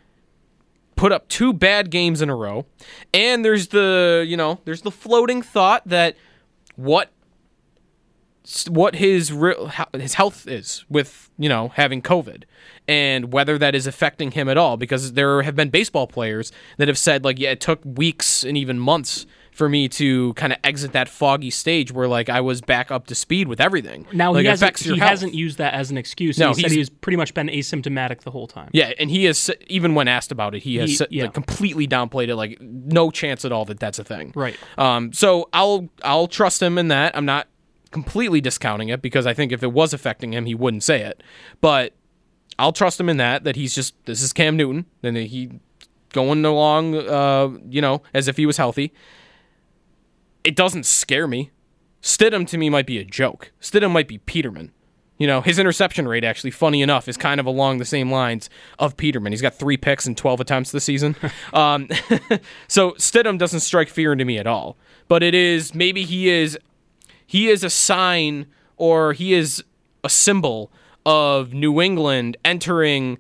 put 0.96 1.12
up 1.12 1.28
two 1.28 1.52
bad 1.52 1.90
games 1.90 2.22
in 2.22 2.30
a 2.30 2.34
row, 2.34 2.66
and 3.12 3.44
there's 3.44 3.68
the, 3.68 4.24
you 4.26 4.36
know, 4.36 4.60
there's 4.64 4.82
the 4.82 4.90
floating 4.90 5.42
thought 5.42 5.82
that 5.86 6.16
what 6.76 7.10
what 8.68 8.96
his 8.96 9.32
real 9.32 9.70
his 9.94 10.14
health 10.14 10.46
is 10.46 10.84
with 10.90 11.30
you 11.38 11.48
know 11.48 11.68
having 11.68 12.02
COVID 12.02 12.42
and 12.86 13.32
whether 13.32 13.56
that 13.56 13.74
is 13.74 13.86
affecting 13.86 14.32
him 14.32 14.48
at 14.48 14.58
all. 14.58 14.76
Because 14.76 15.14
there 15.14 15.42
have 15.42 15.56
been 15.56 15.70
baseball 15.70 16.06
players 16.06 16.52
that 16.76 16.88
have 16.88 16.98
said 16.98 17.24
like 17.24 17.38
yeah 17.38 17.52
it 17.52 17.60
took 17.60 17.80
weeks 17.84 18.44
and 18.44 18.56
even 18.56 18.78
months 18.78 19.26
for 19.54 19.68
me 19.68 19.88
to 19.88 20.34
kind 20.34 20.52
of 20.52 20.58
exit 20.64 20.92
that 20.94 21.08
foggy 21.08 21.48
stage 21.48 21.92
where 21.92 22.08
like 22.08 22.28
I 22.28 22.40
was 22.40 22.60
back 22.60 22.90
up 22.90 23.06
to 23.06 23.14
speed 23.14 23.46
with 23.46 23.60
everything. 23.60 24.04
Now 24.12 24.32
like, 24.32 24.42
he 24.42 24.48
hasn't, 24.48 24.68
affects 24.68 24.84
your 24.84 24.96
he 24.96 25.00
hasn't 25.00 25.32
used 25.32 25.58
that 25.58 25.74
as 25.74 25.92
an 25.92 25.96
excuse. 25.96 26.36
No, 26.38 26.52
he 26.52 26.62
said 26.62 26.72
he's- 26.72 26.88
pretty 26.88 27.16
much 27.16 27.34
been 27.34 27.46
asymptomatic 27.46 28.22
the 28.22 28.32
whole 28.32 28.48
time. 28.48 28.70
Yeah, 28.72 28.92
and 28.98 29.08
he 29.08 29.24
has 29.26 29.48
even 29.68 29.94
when 29.94 30.08
asked 30.08 30.32
about 30.32 30.56
it, 30.56 30.64
he 30.64 30.76
has 30.78 30.98
He- 30.98 31.06
yeah. 31.10 31.24
like, 31.24 31.34
completely 31.34 31.86
downplayed 31.86 32.28
it. 32.28 32.34
Like 32.34 32.60
no 32.60 33.12
chance 33.12 33.44
at 33.44 33.52
all 33.52 33.64
that 33.66 33.78
that's 33.78 34.00
a 34.00 34.04
thing. 34.04 34.32
Right. 34.34 34.56
Um. 34.76 35.12
So 35.12 35.48
I'll 35.52 35.88
I'll 36.02 36.26
trust 36.26 36.60
him 36.60 36.76
in 36.76 36.88
that. 36.88 37.16
I'm 37.16 37.24
not 37.26 37.46
completely 37.92 38.40
discounting 38.40 38.88
it 38.88 39.00
because 39.02 39.24
I 39.24 39.34
think 39.34 39.52
if 39.52 39.62
it 39.62 39.72
was 39.72 39.94
affecting 39.94 40.32
him, 40.32 40.46
he 40.46 40.54
wouldn't 40.56 40.82
say 40.82 41.02
it. 41.02 41.22
But 41.60 41.94
I'll 42.58 42.72
trust 42.72 42.98
him 42.98 43.08
in 43.08 43.18
that. 43.18 43.44
That 43.44 43.54
he's 43.54 43.72
just 43.72 43.94
this 44.06 44.20
is 44.20 44.32
Cam 44.32 44.56
Newton, 44.56 44.86
and 45.04 45.14
that 45.14 45.28
he 45.28 45.60
going 46.12 46.44
along, 46.44 46.96
uh, 46.96 47.50
you 47.68 47.80
know, 47.80 48.02
as 48.12 48.26
if 48.26 48.36
he 48.36 48.46
was 48.46 48.56
healthy. 48.56 48.92
It 50.44 50.54
doesn't 50.54 50.84
scare 50.84 51.26
me. 51.26 51.50
Stidham 52.02 52.46
to 52.48 52.58
me 52.58 52.68
might 52.68 52.86
be 52.86 52.98
a 52.98 53.04
joke. 53.04 53.50
Stidham 53.60 53.90
might 53.90 54.06
be 54.06 54.18
Peterman. 54.18 54.72
You 55.16 55.26
know, 55.26 55.40
his 55.40 55.58
interception 55.58 56.06
rate 56.06 56.24
actually, 56.24 56.50
funny 56.50 56.82
enough, 56.82 57.08
is 57.08 57.16
kind 57.16 57.40
of 57.40 57.46
along 57.46 57.78
the 57.78 57.84
same 57.84 58.10
lines 58.10 58.50
of 58.78 58.96
Peterman. 58.96 59.32
He's 59.32 59.40
got 59.40 59.54
three 59.54 59.76
picks 59.76 60.06
and 60.06 60.16
12 60.16 60.40
attempts 60.40 60.70
this 60.70 60.84
season. 60.84 61.16
um, 61.54 61.88
so 62.68 62.92
Stidham 62.92 63.38
doesn't 63.38 63.60
strike 63.60 63.88
fear 63.88 64.12
into 64.12 64.24
me 64.24 64.38
at 64.38 64.46
all. 64.46 64.76
But 65.08 65.22
it 65.22 65.34
is, 65.34 65.74
maybe 65.74 66.04
he 66.04 66.28
is, 66.28 66.58
he 67.26 67.48
is 67.48 67.64
a 67.64 67.70
sign 67.70 68.46
or 68.76 69.14
he 69.14 69.32
is 69.32 69.64
a 70.02 70.10
symbol 70.10 70.70
of 71.06 71.54
New 71.54 71.80
England 71.80 72.36
entering 72.44 73.18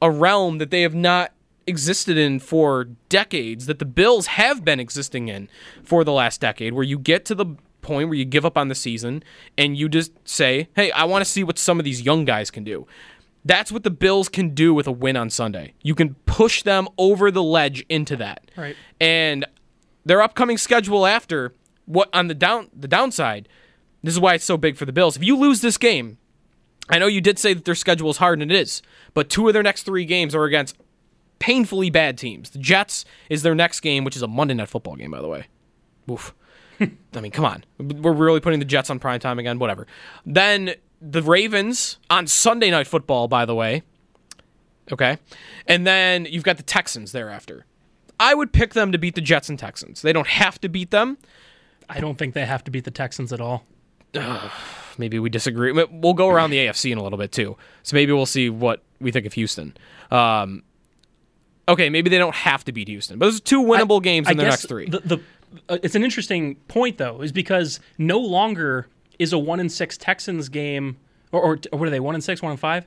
a 0.00 0.10
realm 0.10 0.58
that 0.58 0.70
they 0.70 0.82
have 0.82 0.94
not 0.94 1.32
existed 1.66 2.16
in 2.16 2.40
for 2.40 2.84
decades, 3.08 3.66
that 3.66 3.78
the 3.78 3.84
Bills 3.84 4.26
have 4.26 4.64
been 4.64 4.80
existing 4.80 5.28
in 5.28 5.48
for 5.82 6.04
the 6.04 6.12
last 6.12 6.40
decade, 6.40 6.72
where 6.72 6.84
you 6.84 6.98
get 6.98 7.24
to 7.26 7.34
the 7.34 7.46
point 7.80 8.08
where 8.08 8.16
you 8.16 8.24
give 8.24 8.46
up 8.46 8.56
on 8.56 8.68
the 8.68 8.74
season 8.74 9.22
and 9.58 9.76
you 9.76 9.88
just 9.88 10.12
say, 10.26 10.68
hey, 10.74 10.90
I 10.92 11.04
want 11.04 11.24
to 11.24 11.30
see 11.30 11.44
what 11.44 11.58
some 11.58 11.78
of 11.78 11.84
these 11.84 12.02
young 12.02 12.24
guys 12.24 12.50
can 12.50 12.64
do. 12.64 12.86
That's 13.44 13.70
what 13.70 13.82
the 13.82 13.90
Bills 13.90 14.30
can 14.30 14.54
do 14.54 14.72
with 14.72 14.86
a 14.86 14.92
win 14.92 15.16
on 15.16 15.28
Sunday. 15.28 15.74
You 15.82 15.94
can 15.94 16.14
push 16.24 16.62
them 16.62 16.88
over 16.96 17.30
the 17.30 17.42
ledge 17.42 17.84
into 17.90 18.16
that. 18.16 18.50
Right. 18.56 18.74
And 19.00 19.44
their 20.04 20.22
upcoming 20.22 20.56
schedule 20.56 21.06
after 21.06 21.54
what 21.84 22.08
on 22.14 22.28
the 22.28 22.34
down 22.34 22.70
the 22.74 22.88
downside, 22.88 23.48
this 24.02 24.14
is 24.14 24.20
why 24.20 24.34
it's 24.34 24.44
so 24.44 24.56
big 24.56 24.76
for 24.76 24.86
the 24.86 24.92
Bills. 24.92 25.16
If 25.16 25.24
you 25.24 25.36
lose 25.36 25.60
this 25.60 25.76
game, 25.76 26.16
I 26.88 26.98
know 26.98 27.06
you 27.06 27.20
did 27.20 27.38
say 27.38 27.54
that 27.54 27.64
their 27.64 27.74
schedule 27.74 28.10
is 28.10 28.18
hard, 28.18 28.40
and 28.40 28.50
it 28.50 28.54
is, 28.54 28.82
but 29.14 29.30
two 29.30 29.46
of 29.48 29.54
their 29.54 29.62
next 29.62 29.84
three 29.84 30.04
games 30.04 30.34
are 30.34 30.44
against 30.44 30.76
painfully 31.44 31.90
bad 31.90 32.16
teams. 32.16 32.48
The 32.48 32.58
Jets 32.58 33.04
is 33.28 33.42
their 33.42 33.54
next 33.54 33.80
game, 33.80 34.02
which 34.02 34.16
is 34.16 34.22
a 34.22 34.26
Monday 34.26 34.54
night 34.54 34.70
football 34.70 34.96
game, 34.96 35.10
by 35.10 35.20
the 35.20 35.28
way. 35.28 35.46
Oof. 36.10 36.34
I 36.80 37.20
mean, 37.20 37.32
come 37.32 37.44
on. 37.44 37.64
We're 37.78 38.14
really 38.14 38.40
putting 38.40 38.60
the 38.60 38.64
Jets 38.64 38.88
on 38.88 38.98
prime 38.98 39.20
time 39.20 39.38
again, 39.38 39.58
whatever. 39.58 39.86
Then 40.24 40.72
the 41.02 41.20
Ravens 41.20 41.98
on 42.08 42.26
Sunday 42.26 42.70
night 42.70 42.86
football, 42.86 43.28
by 43.28 43.44
the 43.44 43.54
way. 43.54 43.82
Okay. 44.90 45.18
And 45.66 45.86
then 45.86 46.24
you've 46.24 46.44
got 46.44 46.56
the 46.56 46.62
Texans 46.62 47.12
thereafter. 47.12 47.66
I 48.18 48.34
would 48.34 48.54
pick 48.54 48.72
them 48.72 48.90
to 48.92 48.96
beat 48.96 49.14
the 49.14 49.20
Jets 49.20 49.50
and 49.50 49.58
Texans. 49.58 50.00
They 50.00 50.14
don't 50.14 50.26
have 50.26 50.58
to 50.62 50.70
beat 50.70 50.92
them. 50.92 51.18
I 51.90 52.00
don't 52.00 52.16
think 52.16 52.32
they 52.32 52.46
have 52.46 52.64
to 52.64 52.70
beat 52.70 52.84
the 52.84 52.90
Texans 52.90 53.34
at 53.34 53.42
all. 53.42 53.66
maybe 54.98 55.18
we 55.18 55.28
disagree. 55.28 55.72
We'll 55.72 56.14
go 56.14 56.30
around 56.30 56.50
the 56.50 56.58
AFC 56.58 56.90
in 56.90 56.96
a 56.96 57.02
little 57.02 57.18
bit 57.18 57.32
too. 57.32 57.58
So 57.82 57.96
maybe 57.96 58.12
we'll 58.12 58.24
see 58.24 58.48
what 58.48 58.82
we 58.98 59.10
think 59.10 59.26
of 59.26 59.34
Houston. 59.34 59.76
Um, 60.10 60.62
okay, 61.68 61.88
maybe 61.90 62.10
they 62.10 62.18
don't 62.18 62.34
have 62.34 62.64
to 62.64 62.72
beat 62.72 62.88
Houston, 62.88 63.18
but 63.18 63.26
those 63.26 63.38
are 63.38 63.42
two 63.42 63.62
winnable 63.62 64.00
I- 64.00 64.04
games 64.04 64.28
I 64.28 64.32
in 64.32 64.36
the 64.36 64.44
next 64.44 64.66
three. 64.66 64.88
The, 64.88 65.00
the 65.00 65.18
uh, 65.68 65.78
it's 65.82 65.94
an 65.94 66.02
interesting 66.04 66.56
point 66.68 66.98
though, 66.98 67.20
is 67.22 67.32
because 67.32 67.80
no 67.98 68.18
longer 68.18 68.88
is 69.18 69.32
a 69.32 69.38
one 69.38 69.60
in 69.60 69.68
six 69.68 69.96
Texans 69.96 70.48
game, 70.48 70.96
or, 71.32 71.40
or, 71.42 71.58
or 71.72 71.78
what 71.78 71.86
are 71.86 71.90
they? 71.90 72.00
One 72.00 72.14
in 72.14 72.20
six, 72.20 72.42
one 72.42 72.52
in 72.52 72.58
five. 72.58 72.86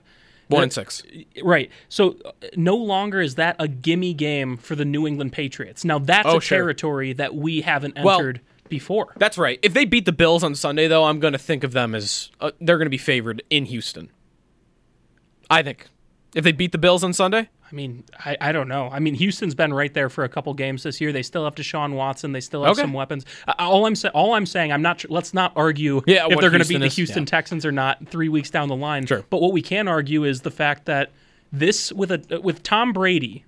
One 0.50 0.64
and 0.64 0.72
six. 0.72 1.04
Right. 1.44 1.70
So 1.90 2.16
uh, 2.24 2.32
no 2.56 2.76
longer 2.78 3.20
is 3.20 3.36
that 3.36 3.58
a 3.60 3.68
gimme 3.68 4.14
game 4.14 4.56
for 4.56 4.76
the 4.76 4.86
New 4.86 5.06
England 5.06 5.34
Patriots. 5.34 5.84
Now 5.84 6.00
that's 6.00 6.26
Oh, 6.26 6.38
a 6.38 6.42
sure. 6.42 6.58
territory 6.60 7.12
that 7.14 7.36
we 7.36 7.60
haven't 7.62 7.98
Well, 8.02 8.18
entered 8.20 8.40
before. 8.70 9.14
That's 9.18 9.38
right. 9.38 9.60
If 9.62 9.74
they 9.74 9.84
beat 9.84 10.06
the 10.06 10.14
Bills 10.14 10.46
on 10.46 10.56
Sunday, 10.56 10.88
though, 10.88 11.04
I'm 11.04 11.20
going 11.20 11.34
to 11.34 11.38
think 11.40 11.66
of 11.66 11.74
them 11.74 11.94
as 11.94 12.32
uh, 12.40 12.52
they're 12.62 12.78
going 12.78 12.86
to 12.86 12.90
be 12.90 12.98
favored 12.98 13.44
in 13.50 13.66
Houston. 13.66 14.10
I 15.50 15.64
think 15.64 15.88
if 16.34 16.44
they 16.46 16.52
beat 16.54 16.72
the 16.72 16.78
Bills 16.78 17.04
on 17.04 17.12
Sunday, 17.14 17.50
I 17.70 17.76
mean, 17.76 18.04
I, 18.24 18.38
I 18.40 18.52
don't 18.54 18.68
know. 18.70 18.90
I 18.92 19.00
mean, 19.00 19.14
Houston's 19.16 19.54
been 19.54 19.74
right 19.74 19.94
there 19.94 20.10
for 20.10 20.24
a 20.24 20.30
couple 20.30 20.54
games 20.54 20.84
this 20.84 21.02
year. 21.02 21.12
They 21.12 21.22
still 21.24 21.44
have 21.44 21.56
Deshaun 21.56 21.94
Watson. 21.96 22.32
They 22.32 22.40
still 22.40 22.64
have 22.64 22.72
Okay. 22.74 22.82
some 22.82 22.94
weapons. 22.94 23.26
Uh, 23.48 23.54
all 23.60 23.86
I'm 23.86 23.96
saying, 23.96 24.14
all 24.14 24.34
I'm 24.36 24.46
saying, 24.46 24.72
I'm 24.72 24.82
not. 24.82 25.00
tr- 25.00 25.08
Let's 25.10 25.34
not 25.34 25.52
argue 25.56 26.02
Yeah, 26.08 26.28
if 26.30 26.40
they're 26.40 26.50
going 26.50 26.62
to 26.64 26.68
beat 26.68 26.80
the 26.80 26.88
Houston 26.88 27.24
yeah. 27.24 27.28
Texans 27.28 27.66
or 27.66 27.72
not 27.74 28.08
three 28.08 28.30
weeks 28.30 28.50
down 28.50 28.70
the 28.70 28.76
line. 28.76 29.06
Sure. 29.06 29.24
But 29.30 29.42
what 29.42 29.52
we 29.52 29.62
can 29.62 29.88
argue 29.88 30.24
is 30.24 30.42
the 30.42 30.52
fact 30.52 30.86
that 30.86 31.12
this 31.52 31.92
with 31.92 32.12
a 32.12 32.40
with 32.42 32.64
Tom 32.64 32.94
Brady, 32.94 33.44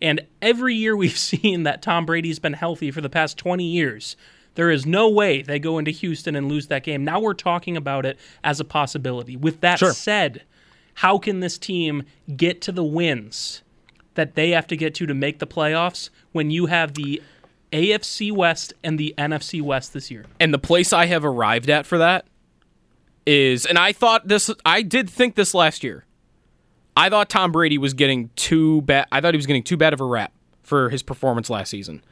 and 0.00 0.20
every 0.40 0.74
year 0.74 0.96
we've 0.96 1.18
seen 1.18 1.64
that 1.64 1.82
Tom 1.82 2.06
Brady's 2.06 2.38
been 2.38 2.52
healthy 2.52 2.90
for 2.90 3.00
the 3.00 3.10
past 3.10 3.36
20 3.36 3.64
years. 3.64 4.16
There 4.54 4.70
is 4.70 4.86
no 4.86 5.08
way 5.10 5.42
they 5.42 5.58
go 5.58 5.76
into 5.78 5.90
Houston 5.90 6.34
and 6.36 6.48
lose 6.48 6.68
that 6.68 6.82
game. 6.82 7.04
Now 7.04 7.20
we're 7.20 7.34
talking 7.34 7.76
about 7.76 8.06
it 8.06 8.16
as 8.42 8.58
a 8.60 8.64
possibility. 8.64 9.36
With 9.36 9.60
that 9.60 9.78
Sure. 9.80 9.92
said, 9.92 10.44
how 10.96 11.18
can 11.18 11.40
this 11.40 11.58
team 11.58 12.04
get 12.36 12.60
to 12.62 12.72
the 12.72 12.84
wins 12.84 13.62
that 14.14 14.34
they 14.34 14.50
have 14.50 14.66
to 14.66 14.76
get 14.76 14.94
to 14.94 15.06
to 15.06 15.14
make 15.14 15.38
the 15.38 15.46
playoffs 15.46 16.08
when 16.32 16.50
you 16.50 16.66
have 16.66 16.94
the 16.94 17.22
AFC 17.72 18.32
West 18.32 18.72
and 18.82 18.98
the 18.98 19.14
NFC 19.18 19.60
West 19.60 19.92
this 19.92 20.10
year? 20.10 20.24
and 20.40 20.54
the 20.54 20.58
place 20.58 20.92
I 20.92 21.06
have 21.06 21.24
arrived 21.24 21.68
at 21.68 21.86
for 21.86 21.98
that 21.98 22.26
is, 23.26 23.66
and 23.66 23.78
I 23.78 23.92
thought 23.92 24.28
this, 24.28 24.50
I 24.64 24.82
did 24.82 25.10
think 25.10 25.34
this 25.34 25.52
last 25.52 25.84
year. 25.84 26.04
I 26.96 27.10
thought 27.10 27.28
Tom 27.28 27.52
Brady 27.52 27.76
was 27.76 27.92
getting 27.92 28.30
too 28.36 28.80
bad. 28.82 29.06
I 29.12 29.20
thought 29.20 29.34
he 29.34 29.38
was 29.38 29.46
getting 29.46 29.64
too 29.64 29.76
bad 29.76 29.92
of 29.92 30.00
a 30.00 30.04
rap 30.04 30.32
for 30.62 30.88
his 30.88 31.02
performance 31.02 31.50
last 31.50 31.68
season, 31.68 32.02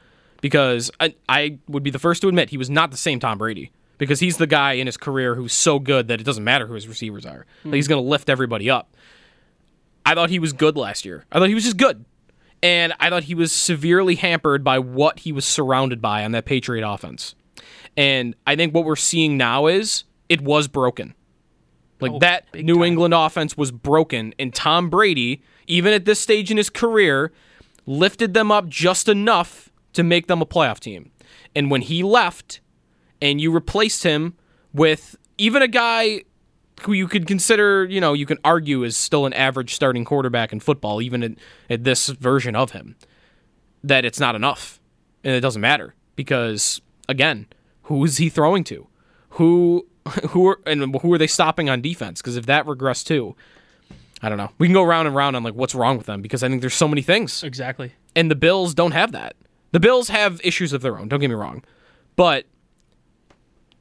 because 0.43 0.91
I, 1.01 1.15
I 1.27 1.59
would 1.69 1.83
be 1.83 1.91
the 1.91 1.99
first 1.99 2.21
to 2.21 2.29
admit 2.29 2.51
he 2.51 2.59
was 2.59 2.69
not 2.69 2.91
the 2.91 2.99
same 2.99 3.19
Tom 3.19 3.39
Brady. 3.39 3.73
Because 3.99 4.21
he's 4.21 4.39
the 4.39 4.47
guy 4.47 4.73
in 4.73 4.87
his 4.87 4.97
career 4.97 5.35
who's 5.35 5.53
so 5.53 5.79
good 5.79 6.09
that 6.09 6.21
it 6.21 6.25
doesn't 6.25 6.43
matter 6.45 6.67
who 6.67 6.75
his 6.75 6.89
receivers 6.89 7.25
are. 7.25 7.47
Like, 7.65 7.75
he's 7.75 7.89
going 7.89 8.03
to 8.03 8.09
lift 8.09 8.29
everybody 8.29 8.69
up. 8.69 8.95
I 10.05 10.15
thought 10.15 10.31
he 10.31 10.39
was 10.39 10.53
good 10.53 10.77
last 10.77 11.05
year. 11.05 11.25
I 11.33 11.39
thought 11.39 11.49
he 11.49 11.55
was 11.55 11.65
just 11.65 11.77
good. 11.77 12.05
And 12.63 12.93
I 12.99 13.11
thought 13.11 13.25
he 13.25 13.35
was 13.35 13.53
severely 13.53 14.15
hampered 14.17 14.65
by 14.65 14.79
what 14.79 15.21
he 15.21 15.33
was 15.33 15.45
surrounded 15.45 16.01
by 16.03 16.25
on 16.25 16.33
that 16.33 16.45
Patriot 16.45 16.87
offense. 16.89 17.35
And 17.97 18.35
I 18.47 18.57
think 18.57 18.75
what 18.75 18.85
we're 18.85 18.97
seeing 18.97 19.37
now 19.37 19.67
is 19.67 20.05
it 20.29 20.41
was 20.41 20.67
broken. 20.67 21.15
Like 22.01 22.13
Oh, 22.13 22.19
that 22.19 22.47
New 22.55 22.75
time. 22.77 22.83
England 22.85 23.15
offense 23.15 23.57
was 23.57 23.71
broken, 23.71 24.35
and 24.39 24.53
Tom 24.55 24.91
Brady, 24.91 25.43
even 25.67 25.93
at 25.93 26.05
this 26.05 26.21
stage 26.21 26.51
in 26.51 26.57
his 26.57 26.69
career, 26.69 27.33
lifted 27.87 28.35
them 28.35 28.51
up 28.51 28.69
just 28.69 29.09
enough 29.09 29.71
to 29.93 30.03
make 30.03 30.27
them 30.27 30.43
a 30.43 30.47
playoff 30.47 30.81
team. 30.81 31.13
And 31.55 31.71
when 31.71 31.83
he 31.83 32.03
left, 32.03 32.61
and 33.25 33.41
you 33.41 33.51
replaced 33.51 34.03
him 34.03 34.35
with 34.75 35.17
even 35.39 35.63
a 35.63 35.69
guy 35.69 36.23
who 36.83 36.93
you 36.93 37.09
could 37.09 37.27
consider, 37.27 37.87
you 37.87 37.99
know, 37.99 38.13
you 38.13 38.27
can 38.27 38.37
argue 38.45 38.85
is 38.85 38.99
still 38.99 39.25
an 39.25 39.33
average 39.33 39.75
starting 39.75 40.05
quarterback 40.05 40.53
in 40.53 40.61
football, 40.61 41.01
even 41.01 41.23
at, 41.23 41.33
at 41.71 41.85
this 41.85 42.09
version 42.09 42.55
of 42.55 42.73
him, 42.73 42.97
that 43.83 44.05
it's 44.05 44.21
not 44.21 44.35
enough. 44.35 44.79
And 45.25 45.35
it 45.35 45.41
doesn't 45.41 45.63
matter 45.63 45.95
because, 46.17 46.83
again, 47.09 47.47
who 47.85 48.05
is 48.05 48.19
he 48.19 48.29
throwing 48.29 48.63
to? 48.65 48.87
Who, 49.31 49.87
who 50.29 50.47
are, 50.49 50.61
and 50.67 50.95
who 51.01 51.13
are 51.15 51.19
they 51.19 51.27
stopping 51.27 51.71
on 51.71 51.81
defense? 51.81 52.21
Because 52.21 52.37
if 52.37 52.45
that 52.45 52.67
regressed 52.67 53.07
too, 53.07 53.35
I 54.21 54.29
don't 54.29 54.37
know. 54.37 54.51
We 54.59 54.67
can 54.67 54.75
go 54.75 54.83
round 54.83 55.09
and 55.09 55.17
round 55.17 55.35
on 55.35 55.43
like 55.43 55.55
what's 55.55 55.75
wrong 55.75 55.97
with 55.97 56.07
them 56.07 56.21
because 56.21 56.43
I 56.43 56.49
think 56.49 56.61
there's 56.61 56.75
so 56.75 56.89
many 56.89 57.01
things. 57.01 57.43
Exactly. 57.43 57.95
And 58.15 58.31
the 58.31 58.37
Bills 58.37 58.75
don't 58.75 58.93
have 58.93 59.13
that. 59.13 59.35
The 59.73 59.81
Bills 59.81 60.09
have 60.09 60.43
issues 60.45 60.75
of 60.75 60.83
their 60.83 60.99
own, 60.99 61.09
don't 61.09 61.21
get 61.21 61.29
me 61.29 61.35
wrong. 61.35 61.65
But 62.17 62.45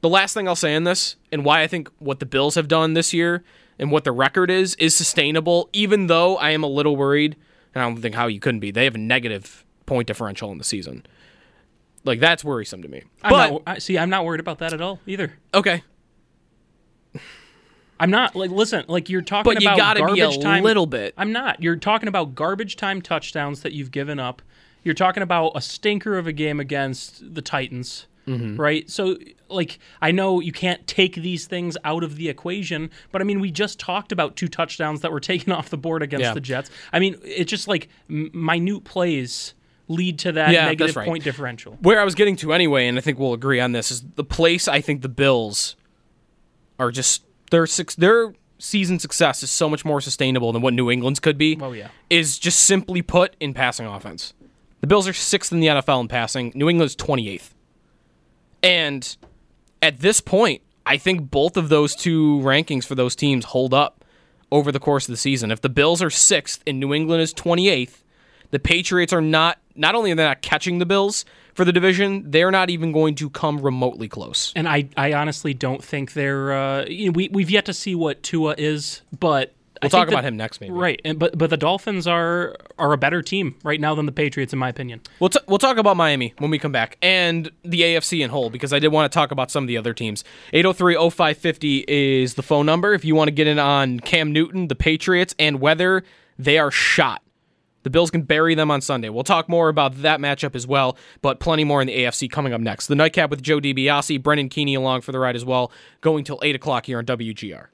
the 0.04 0.08
last 0.10 0.34
thing 0.34 0.46
I'll 0.46 0.54
say 0.54 0.74
in 0.74 0.84
this, 0.84 1.16
and 1.32 1.46
why 1.46 1.62
I 1.62 1.66
think 1.66 1.88
what 1.98 2.20
the 2.20 2.26
Bills 2.26 2.56
have 2.56 2.68
done 2.68 2.92
this 2.92 3.14
year 3.14 3.42
and 3.78 3.90
what 3.90 4.04
the 4.04 4.12
record 4.12 4.50
is, 4.50 4.74
is 4.74 4.94
sustainable, 4.94 5.70
even 5.72 6.08
though 6.08 6.36
I 6.36 6.50
am 6.50 6.62
a 6.62 6.66
little 6.66 6.94
worried, 6.94 7.36
and 7.74 7.82
I 7.82 7.88
don't 7.88 7.96
think 7.96 8.14
how 8.14 8.26
you 8.26 8.38
couldn't 8.38 8.60
be. 8.60 8.70
They 8.70 8.84
have 8.84 8.96
a 8.96 8.98
negative 8.98 9.64
point 9.86 10.06
differential 10.06 10.52
in 10.52 10.58
the 10.58 10.64
season. 10.64 11.06
Like, 12.04 12.20
that's 12.20 12.44
worrisome 12.44 12.82
to 12.82 12.88
me. 12.88 13.04
I'm 13.22 13.30
but, 13.30 13.50
not, 13.50 13.62
I, 13.66 13.78
see, 13.78 13.96
I'm 13.96 14.10
not 14.10 14.26
worried 14.26 14.40
about 14.40 14.58
that 14.58 14.74
at 14.74 14.82
all 14.82 15.00
either. 15.06 15.38
okay. 15.54 15.82
I'm 17.98 18.10
not 18.10 18.36
like 18.36 18.50
listen, 18.50 18.84
like 18.88 19.08
you're 19.08 19.22
talking 19.22 19.54
But 19.54 19.62
you 19.62 19.68
about 19.68 19.78
gotta 19.78 20.04
be 20.12 20.20
a 20.20 20.24
garbage 20.24 20.42
time. 20.42 20.64
little 20.64 20.84
bit. 20.84 21.14
I'm 21.16 21.32
not. 21.32 21.62
You're 21.62 21.76
talking 21.76 22.08
about 22.08 22.34
garbage 22.34 22.76
time 22.76 23.00
touchdowns 23.00 23.62
that 23.62 23.72
you've 23.72 23.90
given 23.92 24.18
up. 24.18 24.42
You're 24.82 24.94
talking 24.94 25.22
about 25.22 25.52
a 25.54 25.62
stinker 25.62 26.18
of 26.18 26.26
a 26.26 26.32
game 26.32 26.60
against 26.60 27.34
the 27.34 27.40
Titans, 27.40 28.06
Mm-hmm. 28.26 28.56
right? 28.60 28.88
So, 28.90 29.16
like, 29.48 29.78
I 30.00 30.10
know 30.12 30.40
you 30.40 30.52
can't 30.52 30.86
take 30.86 31.14
these 31.16 31.46
things 31.46 31.76
out 31.84 32.02
of 32.02 32.16
the 32.16 32.28
equation, 32.28 32.90
but 33.12 33.20
I 33.20 33.24
mean, 33.24 33.38
we 33.40 33.50
just 33.50 33.78
talked 33.78 34.12
about 34.12 34.36
two 34.36 34.48
touchdowns 34.48 35.00
that 35.02 35.12
were 35.12 35.20
taken 35.32 35.52
off 35.52 35.68
the 35.70 35.76
board 35.76 36.02
against 36.02 36.22
Yeah. 36.24 36.34
the 36.34 36.40
Jets. 36.40 36.70
I 36.92 36.98
mean, 37.00 37.16
it's 37.22 37.50
just 37.50 37.68
like 37.68 37.88
m- 38.08 38.30
minute 38.32 38.84
plays 38.84 39.54
lead 39.88 40.18
to 40.20 40.32
that 40.32 40.50
Yeah, 40.52 40.64
negative 40.66 40.96
right. 40.96 41.06
point 41.06 41.24
differential. 41.24 41.76
Where 41.82 42.00
I 42.00 42.04
was 42.04 42.14
getting 42.14 42.36
to 42.36 42.52
anyway, 42.54 42.86
and 42.88 42.96
I 42.96 43.02
think 43.02 43.18
we'll 43.18 43.34
agree 43.34 43.60
on 43.60 43.72
this, 43.72 43.90
is 43.90 44.02
the 44.16 44.24
place 44.24 44.66
I 44.68 44.80
think 44.80 45.02
the 45.02 45.08
Bills 45.10 45.76
are 46.78 46.90
just 46.90 47.22
their 47.50 47.66
six 47.66 47.94
their 47.94 48.32
season 48.58 48.98
success 48.98 49.42
is 49.42 49.50
so 49.50 49.68
much 49.68 49.84
more 49.84 50.00
sustainable 50.00 50.50
than 50.52 50.62
what 50.62 50.72
New 50.72 50.90
England's 50.90 51.20
could 51.20 51.36
be. 51.36 51.58
Oh, 51.60 51.72
yeah. 51.72 51.88
Is 52.08 52.38
just 52.38 52.60
simply 52.60 53.02
put 53.02 53.36
in 53.40 53.52
passing 53.52 53.84
offense. 53.86 54.32
The 54.80 54.86
Bills 54.86 55.06
are 55.06 55.12
sixth 55.12 55.52
in 55.52 55.60
the 55.60 55.66
NFL 55.68 56.00
in 56.00 56.08
passing. 56.08 56.52
New 56.54 56.68
England's 56.68 56.94
twenty 56.94 57.28
eighth. 57.28 57.53
And 58.64 59.16
at 59.82 60.00
this 60.00 60.20
point, 60.20 60.62
I 60.86 60.96
think 60.96 61.30
both 61.30 61.56
of 61.56 61.68
those 61.68 61.94
two 61.94 62.40
rankings 62.42 62.84
for 62.84 62.94
those 62.94 63.14
teams 63.14 63.44
hold 63.44 63.72
up 63.72 64.04
over 64.50 64.72
the 64.72 64.80
course 64.80 65.06
of 65.06 65.12
the 65.12 65.18
season. 65.18 65.50
If 65.50 65.60
the 65.60 65.68
Bills 65.68 66.02
are 66.02 66.10
sixth 66.10 66.62
and 66.66 66.80
New 66.80 66.92
England 66.94 67.22
is 67.22 67.32
twenty 67.32 67.68
eighth, 67.68 68.02
the 68.50 68.58
Patriots 68.58 69.12
are 69.12 69.20
not 69.20 69.58
not 69.76 69.94
only 69.94 70.12
are 70.12 70.14
they 70.14 70.24
not 70.24 70.42
catching 70.42 70.78
the 70.78 70.86
Bills 70.86 71.24
for 71.54 71.64
the 71.64 71.72
division, 71.72 72.30
they're 72.30 72.50
not 72.50 72.70
even 72.70 72.90
going 72.90 73.14
to 73.16 73.28
come 73.30 73.60
remotely 73.60 74.08
close. 74.08 74.52
And 74.56 74.68
I, 74.68 74.88
I 74.96 75.12
honestly 75.12 75.54
don't 75.54 75.82
think 75.82 76.14
they're. 76.14 76.52
Uh, 76.52 76.84
you 76.86 77.06
know, 77.06 77.12
we 77.12 77.28
we've 77.28 77.50
yet 77.50 77.66
to 77.66 77.74
see 77.74 77.94
what 77.94 78.22
Tua 78.22 78.54
is, 78.56 79.02
but 79.18 79.52
We'll 79.84 79.90
talk 79.90 80.08
think 80.08 80.18
about 80.18 80.24
him 80.24 80.36
next, 80.36 80.60
maybe. 80.60 80.72
Right, 80.72 81.00
and, 81.04 81.18
but 81.18 81.36
but 81.36 81.50
the 81.50 81.56
Dolphins 81.56 82.06
are 82.06 82.56
are 82.78 82.92
a 82.92 82.98
better 82.98 83.22
team 83.22 83.56
right 83.62 83.80
now 83.80 83.94
than 83.94 84.06
the 84.06 84.12
Patriots, 84.12 84.52
in 84.52 84.58
my 84.58 84.68
opinion. 84.68 85.00
We'll, 85.20 85.30
t- 85.30 85.40
we'll 85.46 85.58
talk 85.58 85.76
about 85.76 85.96
Miami 85.96 86.34
when 86.38 86.50
we 86.50 86.58
come 86.58 86.72
back 86.72 86.98
and 87.02 87.50
the 87.62 87.82
AFC 87.82 88.24
in 88.24 88.30
whole 88.30 88.50
because 88.50 88.72
I 88.72 88.78
did 88.78 88.88
want 88.88 89.10
to 89.10 89.14
talk 89.14 89.30
about 89.30 89.50
some 89.50 89.64
of 89.64 89.68
the 89.68 89.76
other 89.76 89.94
teams. 89.94 90.24
803 90.52 90.94
0550 91.10 91.84
is 91.88 92.34
the 92.34 92.42
phone 92.42 92.66
number 92.66 92.94
if 92.94 93.04
you 93.04 93.14
want 93.14 93.28
to 93.28 93.32
get 93.32 93.46
in 93.46 93.58
on 93.58 94.00
Cam 94.00 94.32
Newton, 94.32 94.68
the 94.68 94.74
Patriots, 94.74 95.34
and 95.38 95.60
whether 95.60 96.04
they 96.38 96.58
are 96.58 96.70
shot. 96.70 97.22
The 97.84 97.90
Bills 97.90 98.10
can 98.10 98.22
bury 98.22 98.54
them 98.54 98.70
on 98.70 98.80
Sunday. 98.80 99.10
We'll 99.10 99.24
talk 99.24 99.46
more 99.46 99.68
about 99.68 100.00
that 100.02 100.18
matchup 100.18 100.54
as 100.54 100.66
well, 100.66 100.96
but 101.20 101.38
plenty 101.38 101.64
more 101.64 101.82
in 101.82 101.86
the 101.86 101.96
AFC 101.98 102.30
coming 102.30 102.54
up 102.54 102.60
next. 102.62 102.86
The 102.86 102.94
Nightcap 102.94 103.28
with 103.28 103.42
Joe 103.42 103.60
DiBiase, 103.60 104.22
Brennan 104.22 104.48
Keeney 104.48 104.74
along 104.74 105.02
for 105.02 105.12
the 105.12 105.18
ride 105.18 105.36
as 105.36 105.44
well, 105.44 105.70
going 106.00 106.24
till 106.24 106.40
8 106.42 106.56
o'clock 106.56 106.86
here 106.86 106.96
on 106.96 107.04
WGR. 107.04 107.66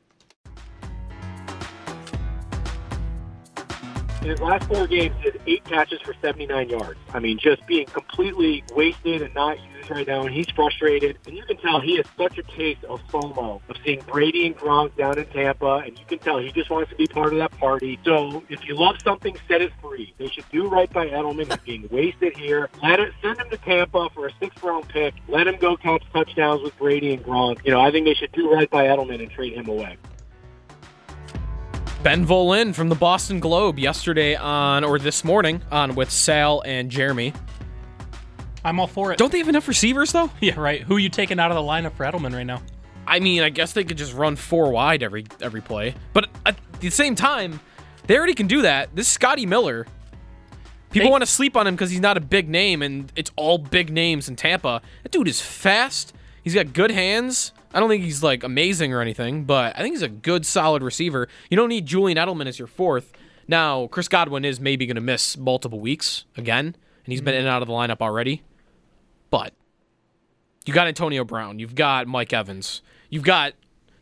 In 4.22 4.28
his 4.28 4.40
last 4.40 4.68
four 4.68 4.87
games, 4.87 5.14
he 5.20 5.30
has 5.30 5.40
eight 5.46 5.64
catches 5.64 5.98
for 6.02 6.14
79 6.20 6.68
yards. 6.68 6.98
I 7.14 7.20
mean, 7.20 7.38
just 7.38 7.66
being 7.66 7.87
completely 7.87 8.62
wasted 8.76 9.22
and 9.22 9.35
not 9.35 9.56
used 9.74 9.90
right 9.90 10.06
now, 10.06 10.20
and 10.20 10.35
he's 10.35 10.50
frustrated. 10.50 11.16
And 11.26 11.35
you 11.35 11.42
can 11.44 11.56
tell 11.56 11.80
he 11.80 11.96
has 11.96 12.04
such 12.18 12.37
a 12.37 12.42
taste 12.42 12.85
of 12.85 13.00
FOMO, 13.09 13.62
of 13.66 13.76
seeing 13.83 14.02
Brady 14.02 14.46
and 14.46 14.54
Gronk 14.54 14.94
down 14.96 15.18
in 15.18 15.24
Tampa, 15.24 15.83
and 15.87 15.98
you 15.98 16.04
can 16.04 16.18
tell 16.18 16.37
he 16.37 16.52
just 16.52 16.68
wants 16.68 16.90
to 16.90 16.96
be 16.96 17.06
part 17.06 17.33
of 17.33 17.38
that 17.38 17.52
party. 17.52 17.98
So 18.04 18.44
if 18.50 18.68
you 18.68 18.74
love 18.74 18.96
something, 19.02 19.38
set 19.48 19.62
it 19.62 19.72
free. 19.80 20.12
They 20.18 20.28
should 20.28 20.48
do 20.52 20.68
right 20.68 20.92
by 20.92 21.06
Edelman. 21.06 21.46
He's 21.46 21.56
being 21.64 21.88
wasted 21.90 22.37
here. 22.37 22.68
Let 22.83 23.00
it 23.00 23.14
send 23.22 23.40
him 23.40 23.48
to 23.48 23.56
Tampa 23.56 24.11
for 24.11 24.26
a 24.26 24.33
sixth-round 24.38 24.87
pick. 24.90 25.14
Let 25.28 25.46
him 25.46 25.56
go 25.56 25.78
catch 25.78 26.04
touchdowns 26.12 26.61
with 26.62 26.76
Brady 26.76 27.14
and 27.14 27.24
Gronk. 27.24 27.64
You 27.64 27.70
know, 27.70 27.80
I 27.80 27.90
think 27.90 28.04
they 28.04 28.14
should 28.14 28.33
do 28.33 28.52
right 28.52 28.68
by 28.68 28.85
Edelman 28.85 29.22
and 29.22 29.30
trade 29.30 29.54
him 29.54 29.68
away. 29.68 29.96
Ben 32.02 32.24
Volin 32.26 32.74
from 32.74 32.88
the 32.88 32.94
Boston 32.94 33.40
Globe 33.40 33.78
yesterday 33.78 34.34
on, 34.34 34.84
or 34.84 34.98
this 34.98 35.22
morning, 35.22 35.60
on 35.70 35.94
with 35.94 36.10
Sal 36.10 36.62
and 36.64 36.90
Jeremy. 36.90 37.34
I'm 38.64 38.80
all 38.80 38.86
for 38.86 39.12
it. 39.12 39.18
Don't 39.18 39.30
they 39.30 39.38
have 39.38 39.48
enough 39.48 39.68
receivers 39.68 40.12
though? 40.12 40.30
Yeah, 40.40 40.58
right. 40.58 40.80
Who 40.82 40.96
are 40.96 40.98
you 40.98 41.10
taking 41.10 41.38
out 41.38 41.50
of 41.50 41.56
the 41.56 41.62
lineup 41.62 41.92
for 41.92 42.04
Edelman 42.04 42.34
right 42.34 42.46
now? 42.46 42.62
I 43.06 43.20
mean, 43.20 43.42
I 43.42 43.50
guess 43.50 43.72
they 43.74 43.84
could 43.84 43.98
just 43.98 44.14
run 44.14 44.36
four 44.36 44.70
wide 44.70 45.02
every 45.02 45.26
every 45.42 45.60
play. 45.60 45.94
But 46.14 46.28
at 46.46 46.56
the 46.80 46.90
same 46.90 47.14
time, 47.14 47.60
they 48.06 48.16
already 48.16 48.34
can 48.34 48.46
do 48.46 48.62
that. 48.62 48.94
This 48.96 49.08
Scotty 49.08 49.44
Miller, 49.44 49.86
people 50.90 51.08
They- 51.08 51.10
want 51.10 51.22
to 51.22 51.26
sleep 51.26 51.54
on 51.56 51.66
him 51.66 51.74
because 51.74 51.90
he's 51.90 52.00
not 52.00 52.16
a 52.16 52.20
big 52.20 52.48
name, 52.48 52.80
and 52.82 53.12
it's 53.14 53.30
all 53.36 53.58
big 53.58 53.90
names 53.92 54.26
in 54.28 54.36
Tampa. 54.36 54.80
That 55.02 55.12
dude 55.12 55.28
is 55.28 55.40
fast. 55.42 56.14
He's 56.42 56.54
got 56.54 56.72
good 56.72 56.90
hands. 56.92 57.52
I 57.72 57.80
don't 57.80 57.88
think 57.88 58.02
he's 58.02 58.22
like 58.22 58.42
amazing 58.42 58.92
or 58.92 59.00
anything, 59.00 59.44
but 59.44 59.76
I 59.76 59.83
think 59.83 59.94
he's 59.94 60.02
a 60.02 60.09
good, 60.09 60.44
solid 60.44 60.83
receiver. 60.83 61.28
You 61.50 61.56
don't 61.56 61.68
need 61.68 61.87
Julian 61.87 62.18
Edelman 62.18 62.46
as 62.46 62.59
your 62.59 62.68
fourth. 62.68 63.12
Now, 63.46 63.87
Chris 63.88 64.09
Godwin 64.09 64.44
is 64.44 64.61
maybe 64.61 64.87
going 64.87 64.96
to 64.96 65.00
miss 65.00 65.37
multiple 65.37 65.80
weeks 65.80 66.24
again, 66.37 66.66
and 66.66 67.12
he's 67.12 67.20
been 67.20 67.35
in 67.35 67.40
and 67.40 67.48
out 67.48 67.62
of 67.62 67.68
the 67.68 67.74
lineup 67.74 68.00
already. 68.00 68.42
But 69.30 69.52
you 70.66 70.74
got 70.74 70.88
Antonio 70.88 71.24
Brown. 71.24 71.59
You've 71.59 71.74
got 71.74 72.06
Mike 72.06 72.33
Evans. 72.33 72.83
You've 73.09 73.24
got, 73.24 73.54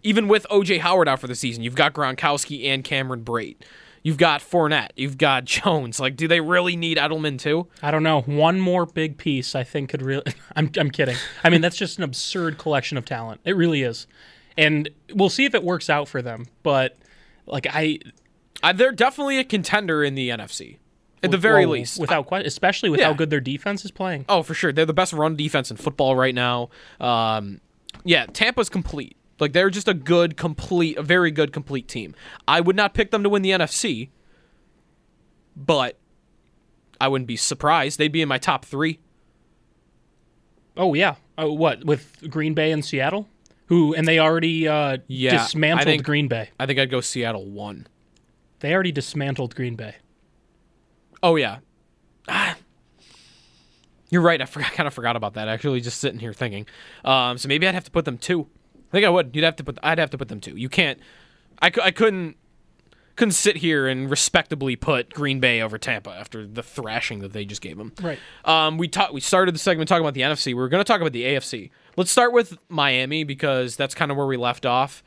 even 0.03 0.29
with 0.29 0.47
OJ 0.51 0.81
Howard 0.81 1.09
out 1.09 1.21
for 1.21 1.27
the 1.27 1.35
season, 1.35 1.63
you've 1.63 1.75
got 1.75 1.93
Gronkowski 1.93 2.67
and 2.67 2.83
Cameron 2.85 3.25
Brate. 3.25 3.57
You've 4.03 4.17
got 4.17 4.41
Fournette. 4.41 4.91
You've 4.97 5.19
got 5.19 5.45
Jones. 5.47 5.99
Like, 6.01 6.17
do 6.17 6.29
they 6.29 6.41
really 6.41 6.77
need 6.77 6.97
Edelman 6.99 7.39
too? 7.39 7.67
I 7.83 7.91
don't 7.91 8.03
know. 8.03 8.21
One 8.23 8.61
more 8.61 8.87
big 8.87 9.19
piece, 9.19 9.55
I 9.55 9.65
think, 9.65 9.91
could 9.91 10.03
really. 10.03 10.25
I'm, 10.57 10.71
I'm 10.79 10.91
kidding. 10.91 11.17
I 11.45 11.51
mean, 11.51 11.61
that's 11.61 11.77
just 11.77 11.99
an 11.99 12.05
absurd 12.05 12.59
collection 12.59 12.97
of 12.99 13.05
talent. 13.05 13.41
It 13.45 13.57
really 13.57 13.83
is. 13.83 14.07
And 14.57 14.89
we'll 15.15 15.29
see 15.29 15.45
if 15.45 15.55
it 15.55 15.63
works 15.63 15.89
out 15.91 16.09
for 16.09 16.23
them. 16.23 16.47
But, 16.63 16.99
like, 17.47 17.67
I. 17.71 17.99
Uh, 18.63 18.73
they're 18.73 18.91
definitely 18.93 19.39
a 19.39 19.45
contender 19.45 20.03
in 20.03 20.17
the 20.17 20.31
NFC, 20.31 20.79
at 21.23 21.31
the 21.31 21.39
very 21.39 21.65
well, 21.65 21.75
least. 21.79 22.01
Without 22.01 22.27
question, 22.27 22.47
especially 22.47 22.91
with 22.91 22.99
Yeah. 23.01 23.07
how 23.07 23.13
good 23.13 23.31
their 23.31 23.41
defense 23.41 23.85
is 23.85 23.91
playing. 23.93 24.25
Oh, 24.29 24.43
for 24.43 24.55
sure. 24.55 24.73
They're 24.73 24.85
the 24.87 24.93
best 24.93 25.13
run 25.13 25.37
defense 25.37 25.71
in 25.71 25.77
football 25.77 26.17
right 26.17 26.35
now. 26.35 26.71
Um, 26.99 27.61
yeah, 28.05 28.27
Tampa's 28.27 28.69
complete. 28.69 29.17
Like 29.41 29.53
they're 29.53 29.71
just 29.71 29.89
a 29.89 29.95
good, 29.95 30.37
complete, 30.37 30.97
a 30.97 31.03
very 31.03 31.31
good, 31.31 31.53
complete 31.53 31.87
team. 31.89 32.15
I 32.47 32.61
would 32.61 32.77
not 32.77 32.95
pick 32.95 33.11
them 33.11 33.23
to 33.23 33.29
win 33.29 33.43
the 33.43 33.51
NFC, 33.51 34.09
but 35.57 35.97
I 37.01 37.09
wouldn't 37.09 37.29
be 37.29 37.37
surprised. 37.37 37.99
They'd 37.99 38.13
be 38.13 38.23
in 38.23 38.29
my 38.29 38.39
top 38.39 38.65
three. 38.65 38.99
Oh, 40.77 40.95
yeah. 40.95 41.17
Oh, 41.37 41.53
what? 41.53 41.85
With 41.85 42.29
Green 42.31 42.55
Bay 42.55 42.73
and 42.73 42.85
Seattle? 42.85 43.29
Who, 43.67 43.95
and 43.95 44.09
they 44.09 44.19
already 44.19 44.67
uh, 44.67 44.99
Yeah, 45.09 45.33
dismantled 45.33 45.87
think- 45.87 46.05
Green 46.05 46.27
Bay. 46.29 46.51
I 46.59 46.67
think 46.67 46.79
I'd 46.79 46.91
go 46.91 47.01
Seattle 47.01 47.47
one. 47.47 47.87
They 48.61 48.73
already 48.75 48.93
dismantled 48.93 49.55
Green 49.55 49.77
Bay. 49.77 49.97
Oh 51.23 51.37
yeah. 51.37 51.59
Ah. 52.29 52.57
You're 54.11 54.23
right. 54.23 54.41
I, 54.41 54.47
forgot, 54.47 54.73
I 54.73 54.75
kind 54.75 54.87
of 54.87 54.95
forgot 54.95 55.17
about 55.17 55.35
that. 55.35 55.49
Actually, 55.49 55.81
just 55.81 56.01
sitting 56.01 56.19
here 56.19 56.33
thinking. 56.33 56.67
Um, 57.05 57.39
so 57.39 57.47
maybe 57.49 57.69
I'd 57.69 57.75
have 57.75 57.85
to 57.85 57.91
put 57.91 58.05
them 58.05 58.19
two. 58.19 58.49
I 58.89 58.91
think 58.93 59.07
I 59.07 59.09
would. 59.09 59.35
You'd 59.35 59.45
have 59.45 59.57
to 59.57 59.65
put. 59.65 59.79
I'd 59.83 59.99
have 59.99 60.11
to 60.11 60.19
put 60.19 60.29
them 60.29 60.41
too. 60.41 60.57
You 60.57 60.69
can't. 60.69 60.99
I, 61.61 61.71
I 61.83 61.91
couldn't. 61.91 62.37
Couldn't 63.17 63.33
sit 63.33 63.57
here 63.57 63.89
and 63.89 64.09
respectably 64.09 64.77
put 64.77 65.13
Green 65.13 65.41
Bay 65.41 65.61
over 65.61 65.77
Tampa 65.77 66.11
after 66.11 66.47
the 66.47 66.63
thrashing 66.63 67.19
that 67.19 67.33
they 67.33 67.45
just 67.45 67.61
gave 67.61 67.77
them. 67.77 67.93
Right. 68.01 68.19
Um, 68.45 68.79
we 68.79 68.87
talked. 68.87 69.13
We 69.13 69.21
started 69.21 69.55
the 69.55 69.59
segment 69.59 69.89
talking 69.89 70.05
about 70.05 70.15
the 70.15 70.21
NFC. 70.21 70.47
We 70.47 70.55
were 70.55 70.69
going 70.69 70.85
to 70.85 70.87
talk 70.87 71.01
about 71.01 71.13
the 71.13 71.25
AFC. 71.25 71.71
Let's 71.97 72.13
start 72.13 72.33
with 72.33 72.57
Miami 72.69 73.25
because 73.25 73.75
that's 73.75 73.95
kind 73.95 74.13
of 74.13 74.17
where 74.17 74.27
we 74.27 74.37
left 74.37 74.65
off. 74.65 75.03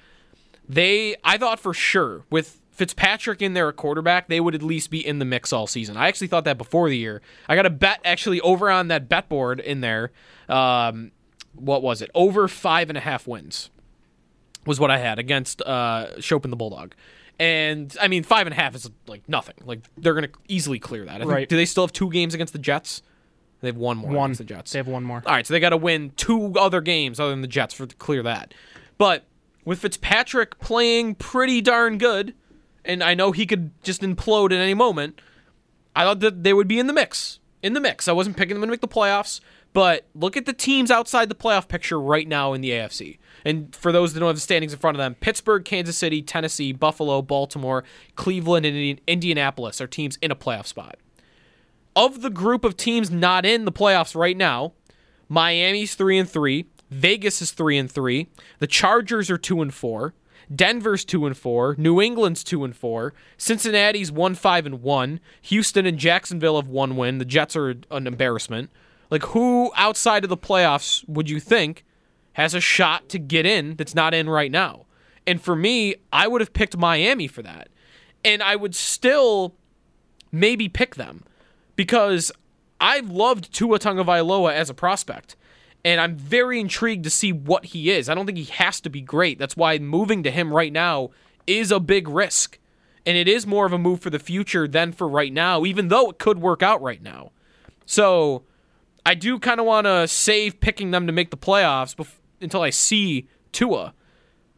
They, 0.67 1.15
I 1.23 1.37
thought 1.37 1.59
for 1.59 1.73
sure 1.73 2.25
with 2.29 2.59
Fitzpatrick 2.71 3.41
in 3.41 3.53
there 3.53 3.67
a 3.67 3.73
quarterback, 3.73 4.27
they 4.27 4.39
would 4.39 4.55
at 4.55 4.63
least 4.63 4.89
be 4.89 5.05
in 5.05 5.19
the 5.19 5.25
mix 5.25 5.53
all 5.53 5.67
season. 5.67 5.97
I 5.97 6.07
actually 6.07 6.27
thought 6.27 6.45
that 6.45 6.57
before 6.57 6.89
the 6.89 6.97
year. 6.97 7.21
I 7.47 7.55
got 7.55 7.65
a 7.65 7.69
bet 7.69 7.99
actually 8.03 8.41
over 8.41 8.69
on 8.69 8.87
that 8.87 9.07
bet 9.07 9.29
board 9.29 9.59
in 9.59 9.81
there. 9.81 10.11
Um, 10.49 11.11
what 11.55 11.81
was 11.81 12.01
it? 12.01 12.09
Over 12.13 12.47
five 12.47 12.89
and 12.89 12.97
a 12.97 13.01
half 13.01 13.27
wins 13.27 13.69
was 14.65 14.79
what 14.79 14.91
I 14.91 14.97
had 14.97 15.19
against 15.19 15.61
uh, 15.61 16.19
Chopin 16.21 16.51
the 16.51 16.57
Bulldog. 16.57 16.93
And 17.39 17.95
I 17.99 18.07
mean, 18.07 18.23
five 18.23 18.45
and 18.45 18.53
a 18.53 18.55
half 18.55 18.75
is 18.75 18.89
like 19.07 19.27
nothing. 19.27 19.55
Like 19.65 19.79
they're 19.97 20.13
going 20.13 20.25
to 20.25 20.31
easily 20.47 20.77
clear 20.79 21.05
that. 21.05 21.15
I 21.15 21.19
think, 21.19 21.31
Right. 21.31 21.49
Do 21.49 21.55
they 21.55 21.65
still 21.65 21.83
have 21.83 21.91
two 21.93 22.09
games 22.11 22.33
against 22.33 22.53
the 22.53 22.59
Jets? 22.59 23.01
They 23.61 23.67
have 23.67 23.77
one 23.77 23.97
more 23.97 24.11
One. 24.11 24.25
against 24.31 24.37
the 24.39 24.43
Jets. 24.45 24.71
They 24.71 24.79
have 24.79 24.87
one 24.87 25.03
more. 25.03 25.21
All 25.25 25.33
right, 25.33 25.45
so 25.45 25.53
they 25.53 25.59
got 25.59 25.69
to 25.69 25.77
win 25.77 26.11
two 26.15 26.53
other 26.57 26.81
games 26.81 27.19
other 27.19 27.29
than 27.31 27.41
the 27.41 27.47
Jets 27.47 27.73
for 27.73 27.85
to 27.85 27.95
clear 27.95 28.23
that. 28.23 28.53
But 28.97 29.25
with 29.65 29.79
Fitzpatrick 29.79 30.59
playing 30.59 31.15
pretty 31.15 31.61
darn 31.61 31.97
good, 31.99 32.33
and 32.85 33.03
I 33.03 33.13
know 33.13 33.31
he 33.31 33.45
could 33.45 33.71
just 33.83 34.01
implode 34.01 34.47
at 34.47 34.59
any 34.59 34.73
moment, 34.73 35.21
I 35.95 36.03
thought 36.05 36.19
that 36.21 36.43
they 36.43 36.53
would 36.53 36.67
be 36.67 36.79
in 36.79 36.87
the 36.87 36.93
mix. 36.93 37.39
In 37.61 37.73
the 37.73 37.79
mix. 37.79 38.07
I 38.07 38.13
wasn't 38.13 38.35
picking 38.37 38.55
them 38.55 38.61
to 38.61 38.71
make 38.71 38.81
the 38.81 38.87
playoffs, 38.87 39.39
but 39.73 40.05
look 40.13 40.35
at 40.35 40.45
the 40.45 40.53
teams 40.53 40.91
outside 40.91 41.29
the 41.29 41.35
playoff 41.35 41.67
picture 41.67 41.99
right 41.99 42.27
now 42.27 42.53
in 42.53 42.61
the 42.61 42.71
AFC. 42.71 43.17
And 43.43 43.75
for 43.75 43.91
those 43.91 44.13
that 44.13 44.19
don't 44.19 44.27
have 44.27 44.35
the 44.35 44.41
standings 44.41 44.73
in 44.73 44.79
front 44.79 44.95
of 44.95 44.99
them, 44.99 45.15
Pittsburgh, 45.15 45.65
Kansas 45.65 45.97
City, 45.97 46.21
Tennessee, 46.21 46.73
Buffalo, 46.73 47.21
Baltimore, 47.21 47.83
Cleveland, 48.15 48.65
and 48.65 48.99
Indianapolis 49.07 49.81
are 49.81 49.87
teams 49.87 50.17
in 50.21 50.31
a 50.31 50.35
playoff 50.35 50.67
spot 50.67 50.97
of 51.95 52.21
the 52.21 52.29
group 52.29 52.63
of 52.63 52.77
teams 52.77 53.11
not 53.11 53.45
in 53.45 53.65
the 53.65 53.71
playoffs 53.71 54.15
right 54.15 54.37
now, 54.37 54.73
Miami's 55.27 55.95
three 55.95 56.17
and 56.17 56.29
three, 56.29 56.65
Vegas 56.89 57.41
is 57.41 57.51
three 57.51 57.77
and 57.77 57.91
three, 57.91 58.27
the 58.59 58.67
Chargers 58.67 59.29
are 59.29 59.37
two 59.37 59.61
and 59.61 59.73
four, 59.73 60.13
Denver's 60.53 61.05
two 61.05 61.25
and 61.25 61.37
four, 61.37 61.75
New 61.77 62.01
England's 62.01 62.43
two 62.43 62.63
and 62.63 62.75
four, 62.75 63.13
Cincinnati's 63.37 64.11
one 64.11 64.35
five 64.35 64.65
and 64.65 64.81
one, 64.81 65.19
Houston 65.43 65.85
and 65.85 65.97
Jacksonville 65.97 66.57
have 66.57 66.67
one 66.67 66.97
win. 66.97 67.19
The 67.19 67.25
Jets 67.25 67.55
are 67.55 67.69
an 67.69 68.07
embarrassment. 68.07 68.69
Like 69.11 69.23
who 69.23 69.71
outside 69.75 70.23
of 70.23 70.29
the 70.29 70.37
playoffs 70.37 71.07
would 71.07 71.29
you 71.29 71.39
think 71.39 71.85
has 72.33 72.55
a 72.55 72.61
shot 72.61 73.09
to 73.09 73.19
get 73.19 73.45
in 73.45 73.75
that's 73.75 73.93
not 73.93 74.13
in 74.13 74.29
right 74.29 74.51
now? 74.51 74.85
And 75.27 75.39
for 75.39 75.55
me, 75.55 75.95
I 76.11 76.27
would 76.27 76.41
have 76.41 76.53
picked 76.53 76.75
Miami 76.77 77.27
for 77.27 77.43
that. 77.43 77.69
And 78.25 78.41
I 78.41 78.55
would 78.55 78.73
still 78.73 79.53
maybe 80.31 80.69
pick 80.69 80.95
them 80.95 81.23
because 81.75 82.31
I've 82.79 83.09
loved 83.09 83.53
Tua 83.53 83.79
Tagovailoa 83.79 84.53
as 84.53 84.69
a 84.69 84.73
prospect, 84.73 85.35
and 85.83 86.01
I'm 86.01 86.15
very 86.15 86.59
intrigued 86.59 87.03
to 87.03 87.09
see 87.09 87.31
what 87.31 87.65
he 87.65 87.91
is. 87.91 88.09
I 88.09 88.15
don't 88.15 88.25
think 88.25 88.37
he 88.37 88.45
has 88.45 88.81
to 88.81 88.89
be 88.89 89.01
great. 89.01 89.37
That's 89.37 89.57
why 89.57 89.77
moving 89.77 90.23
to 90.23 90.31
him 90.31 90.53
right 90.53 90.73
now 90.73 91.09
is 91.45 91.71
a 91.71 91.79
big 91.79 92.07
risk, 92.07 92.57
and 93.05 93.17
it 93.17 93.27
is 93.27 93.45
more 93.45 93.65
of 93.65 93.73
a 93.73 93.77
move 93.77 93.99
for 93.99 94.09
the 94.09 94.19
future 94.19 94.67
than 94.67 94.91
for 94.91 95.07
right 95.07 95.33
now, 95.33 95.65
even 95.65 95.89
though 95.89 96.09
it 96.09 96.17
could 96.17 96.39
work 96.39 96.63
out 96.63 96.81
right 96.81 97.01
now. 97.01 97.31
So 97.85 98.43
I 99.05 99.15
do 99.15 99.39
kind 99.39 99.59
of 99.59 99.65
want 99.65 99.85
to 99.85 100.07
save 100.07 100.59
picking 100.59 100.91
them 100.91 101.07
to 101.07 101.13
make 101.13 101.31
the 101.31 101.37
playoffs 101.37 101.95
bef- 101.95 102.19
until 102.39 102.61
I 102.61 102.69
see 102.69 103.27
Tua. 103.51 103.93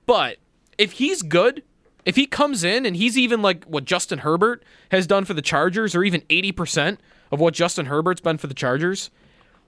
But 0.06 0.38
if 0.78 0.94
he's 0.94 1.22
good, 1.22 1.64
if 2.06 2.16
he 2.16 2.26
comes 2.26 2.64
in 2.64 2.86
and 2.86 2.96
he's 2.96 3.18
even 3.18 3.42
like 3.42 3.64
what 3.66 3.86
Justin 3.86 4.20
Herbert 4.20 4.64
has 4.92 5.08
done 5.08 5.26
for 5.26 5.34
the 5.34 5.42
Chargers, 5.42 5.96
or 5.96 6.04
even 6.04 6.22
80% 6.22 6.98
of 7.32 7.40
what 7.40 7.54
Justin 7.54 7.86
Herbert's 7.86 8.22
been 8.22 8.38
for 8.38 8.48
the 8.48 8.54
Chargers, 8.54 9.10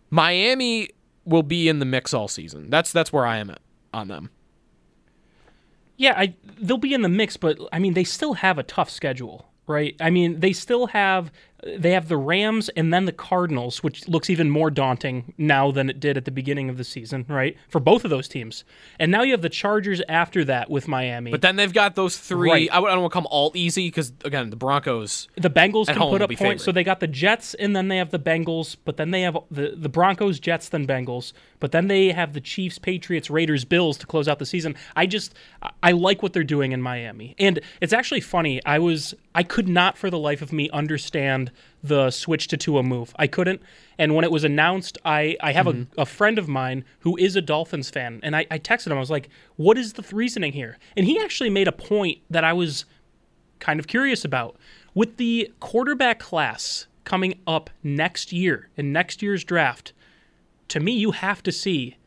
Miami 0.10 0.90
will 1.24 1.44
be 1.44 1.68
in 1.68 1.80
the 1.80 1.86
mix 1.86 2.14
all 2.14 2.28
season. 2.28 2.70
That's 2.70 2.92
that's 2.92 3.12
where 3.12 3.26
I 3.26 3.38
am 3.38 3.50
at 3.50 3.62
on 3.94 4.08
them. 4.08 4.30
Yeah, 5.98 6.14
I, 6.18 6.36
they'll 6.60 6.78
be 6.78 6.94
in 6.94 7.02
the 7.02 7.10
mix, 7.10 7.38
but 7.38 7.58
I 7.72 7.80
mean, 7.80 7.94
they 7.94 8.04
still 8.04 8.34
have 8.34 8.58
a 8.58 8.64
tough 8.64 8.90
schedule, 8.90 9.48
right? 9.66 9.96
I 10.02 10.10
mean, 10.10 10.42
they 10.42 10.52
still 10.52 10.88
have 10.88 11.32
they 11.66 11.92
have 11.92 12.08
the 12.08 12.18
Rams 12.18 12.70
and 12.70 12.94
then 12.94 13.06
the 13.06 13.12
Cardinals, 13.12 13.84
which 13.84 14.08
looks 14.08 14.30
even 14.30 14.50
more 14.52 14.70
daunting 14.70 15.34
now 15.38 15.72
than 15.72 15.90
it 15.90 16.00
did 16.00 16.16
at 16.16 16.26
the 16.26 16.32
beginning 16.32 16.70
of 16.70 16.78
the 16.78 16.84
season, 16.84 17.26
right? 17.28 17.58
For 17.70 17.80
both 17.80 18.04
of 18.04 18.12
those 18.12 18.28
teams, 18.28 18.64
and 19.00 19.12
now 19.12 19.24
you 19.24 19.32
have 19.32 19.42
the 19.42 19.50
Chargers 19.50 20.02
after 20.08 20.46
that 20.46 20.70
with 20.70 20.88
Miami. 20.88 21.32
But 21.32 21.42
then 21.42 21.56
they've 21.56 21.74
got 21.74 21.96
those 21.96 22.18
three. 22.18 22.52
Right. 22.52 22.70
I, 22.72 22.80
don't 22.80 23.02
want 23.02 23.12
to 23.12 23.14
come 23.14 23.28
all 23.32 23.52
easy 23.56 23.88
because 23.88 24.14
again, 24.24 24.52
the 24.52 24.56
Broncos. 24.56 25.28
the 25.36 25.50
Bengals 25.50 25.88
can 25.88 25.98
put 25.98 26.22
up 26.22 26.32
points. 26.32 26.64
So 26.64 26.72
they 26.72 26.84
got 26.84 27.00
the 27.00 27.08
Jets, 27.08 27.56
and 27.56 27.76
then 27.76 27.88
they 27.88 27.98
have 27.98 28.12
the 28.12 28.20
Bengals, 28.20 28.76
but 28.86 28.98
then 28.98 29.10
they 29.12 29.22
have 29.22 29.38
the, 29.50 29.74
the 29.76 29.90
Broncos, 29.90 30.40
Jets, 30.40 30.70
then 30.70 30.86
Bengals, 30.86 31.34
but 31.60 31.72
then 31.72 31.88
they 31.88 32.12
have 32.12 32.34
the 32.34 32.42
Chiefs, 32.42 32.78
Patriots, 32.78 33.30
Raiders, 33.30 33.66
Bills 33.66 33.98
to 33.98 34.06
close 34.06 34.28
out 34.28 34.38
the 34.38 34.46
season. 34.46 34.76
I 34.96 35.08
just 35.08 35.34
I 35.82 35.94
like 35.94 36.22
what 36.22 36.34
they're 36.34 36.44
doing 36.44 36.74
in 36.74 36.82
Miami, 36.82 37.36
and 37.40 37.60
it's 37.82 37.94
actually 37.94 38.22
funny. 38.22 38.64
I 38.66 38.78
was 38.78 39.16
I 39.34 39.42
could 39.42 39.68
not 39.68 39.98
for 39.98 40.12
the 40.12 40.20
life 40.20 40.44
of 40.44 40.54
me 40.54 40.70
understand 40.70 41.52
the 41.84 42.10
switch 42.12 42.48
to 42.50 42.58
Tua 42.58 42.84
move. 42.84 43.14
I 43.18 43.28
couldn't. 43.28 43.62
And 43.98 44.16
when 44.16 44.24
it 44.26 44.32
was 44.32 44.44
announced, 44.44 44.98
I, 45.06 45.38
I 45.42 45.52
have 45.54 45.66
Mm-hmm. 45.66 46.00
a, 46.00 46.02
a 46.04 46.06
friend 46.06 46.38
of 46.40 46.48
mine 46.48 46.84
who 47.00 47.16
is 47.18 47.36
a 47.36 47.42
Dolphins 47.42 47.90
fan, 47.90 48.20
and 48.24 48.36
I, 48.36 48.46
I 48.52 48.60
texted 48.60 48.88
him. 48.88 48.98
I 48.98 49.00
was 49.00 49.12
like, 49.12 49.30
"What 49.56 49.78
is 49.78 49.94
the 49.94 50.04
reasoning 50.16 50.54
here?" 50.54 50.78
And 50.98 51.06
he 51.06 51.20
actually 51.20 51.50
made 51.50 51.68
a 51.68 51.72
point 51.72 52.20
that 52.30 52.44
I 52.44 52.54
was 52.54 52.86
kind 53.60 53.80
of 53.80 53.88
curious 53.88 54.26
about. 54.26 54.58
With 54.94 55.18
the 55.18 55.52
quarterback 55.60 56.20
class 56.20 56.88
coming 57.04 57.40
up 57.46 57.70
next 57.84 58.34
year 58.34 58.70
in 58.78 58.92
next 58.92 59.22
year's 59.22 59.44
draft, 59.44 59.94
to 60.70 60.80
me, 60.80 60.92
you 60.94 61.12
have 61.12 61.44
to 61.44 61.52
see 61.52 61.98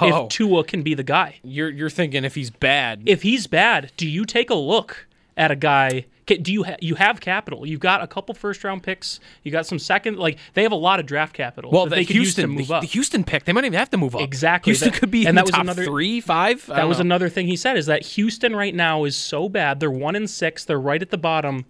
Oh. 0.00 0.24
if 0.24 0.28
Tua 0.28 0.62
can 0.64 0.82
be 0.82 0.94
the 0.94 1.02
guy. 1.02 1.40
You're 1.42 1.70
you're 1.70 1.90
thinking 1.90 2.24
if 2.24 2.34
he's 2.34 2.50
bad, 2.50 3.02
If 3.06 3.22
he's 3.22 3.46
bad, 3.46 3.90
do 3.96 4.06
you 4.08 4.24
take 4.24 4.50
a 4.50 4.54
look 4.54 5.06
at 5.36 5.50
a 5.50 5.56
guy? 5.56 6.06
Do 6.38 6.52
you 6.52 6.64
ha- 6.64 6.76
you 6.80 6.94
have 6.96 7.20
capital? 7.20 7.66
You've 7.66 7.80
got 7.80 8.02
a 8.02 8.06
couple 8.06 8.34
first 8.34 8.62
round 8.64 8.82
picks. 8.82 9.20
You 9.42 9.50
got 9.52 9.66
some 9.66 9.78
second. 9.78 10.18
Like 10.18 10.38
they 10.54 10.62
have 10.62 10.72
a 10.72 10.76
lot 10.76 11.00
of 11.00 11.06
draft 11.06 11.32
capital. 11.34 11.70
Well, 11.70 11.84
that 11.84 11.90
the 11.90 11.96
they 11.96 12.04
could 12.04 12.16
Houston, 12.16 12.50
move 12.50 12.68
the, 12.68 12.74
up. 12.74 12.80
the 12.82 12.86
Houston 12.88 13.24
pick, 13.24 13.44
they 13.44 13.52
might 13.52 13.64
even 13.64 13.78
have 13.78 13.90
to 13.90 13.96
move 13.96 14.14
up. 14.14 14.22
Exactly. 14.22 14.70
Houston 14.72 14.90
That- 14.90 14.98
could 15.00 15.10
be 15.10 15.20
and 15.26 15.30
in 15.30 15.34
that 15.36 15.42
the 15.42 15.48
was 15.48 15.54
top 15.54 15.60
another- 15.62 15.84
three, 15.84 16.20
five. 16.20 16.64
That 16.66 16.88
was 16.88 16.98
know. 16.98 17.02
another 17.02 17.28
thing 17.28 17.46
he 17.46 17.56
said 17.56 17.76
is 17.76 17.86
that 17.86 18.02
Houston 18.06 18.54
right 18.56 18.74
now 18.74 19.04
is 19.04 19.16
so 19.16 19.48
bad. 19.48 19.80
They're 19.80 19.90
one 19.90 20.16
in 20.16 20.26
six. 20.26 20.64
They're 20.64 20.80
right 20.80 21.02
at 21.02 21.10
the 21.10 21.18
bottom. 21.18 21.66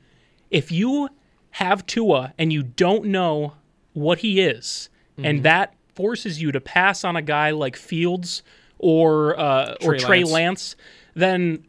If 0.51 0.71
you 0.73 1.09
have 1.53 1.87
Tua 1.87 2.33
and 2.39 2.53
you 2.53 2.63
don't 2.63 3.07
know 3.07 3.55
what 3.93 4.19
he 4.21 4.41
is, 4.41 4.89
Mhm. 5.19 5.27
and 5.29 5.43
that 5.43 5.75
forces 5.95 6.41
you 6.41 6.53
to 6.53 6.61
pass 6.61 7.03
on 7.05 7.17
a 7.17 7.23
guy 7.23 7.51
like 7.51 7.77
Fields 7.77 8.43
or 8.79 9.39
uh, 9.39 9.75
or 9.83 9.95
Trey 9.95 9.99
Trey 9.99 10.19
Lance. 10.25 10.33
Lance, 10.33 10.77
then 11.15 11.65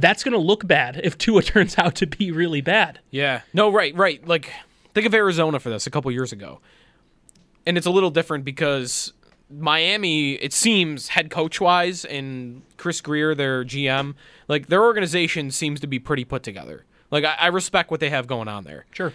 that's 0.00 0.22
going 0.22 0.32
to 0.32 0.38
look 0.38 0.66
bad 0.66 1.00
if 1.02 1.18
Tua 1.18 1.42
turns 1.54 1.76
out 1.78 1.96
to 1.96 2.06
be 2.06 2.30
really 2.30 2.60
bad. 2.60 3.00
Yeah. 3.10 3.42
No, 3.52 3.70
right, 3.70 3.94
right. 3.94 4.26
Like, 4.26 4.52
think 4.94 5.06
of 5.06 5.14
Arizona 5.14 5.58
for 5.60 5.70
this 5.70 5.86
a 5.86 5.90
couple 5.90 6.10
years 6.10 6.32
ago. 6.32 6.60
And 7.66 7.76
it's 7.76 7.86
a 7.86 7.90
little 7.90 8.10
different 8.10 8.44
because 8.44 9.12
Miami, 9.50 10.34
it 10.34 10.52
seems, 10.52 11.08
head 11.08 11.30
coach 11.30 11.60
wise, 11.60 12.04
and 12.04 12.62
Chris 12.76 13.00
Grier, 13.00 13.34
their 13.34 13.64
GM, 13.64 14.14
like, 14.46 14.68
their 14.68 14.82
organization 14.82 15.50
seems 15.50 15.80
to 15.80 15.86
be 15.86 15.98
pretty 15.98 16.24
put 16.24 16.42
together. 16.42 16.84
Like, 17.10 17.24
I, 17.24 17.34
I 17.38 17.46
respect 17.48 17.90
what 17.90 18.00
they 18.00 18.10
have 18.10 18.26
going 18.26 18.48
on 18.48 18.64
there. 18.64 18.86
Sure. 18.92 19.12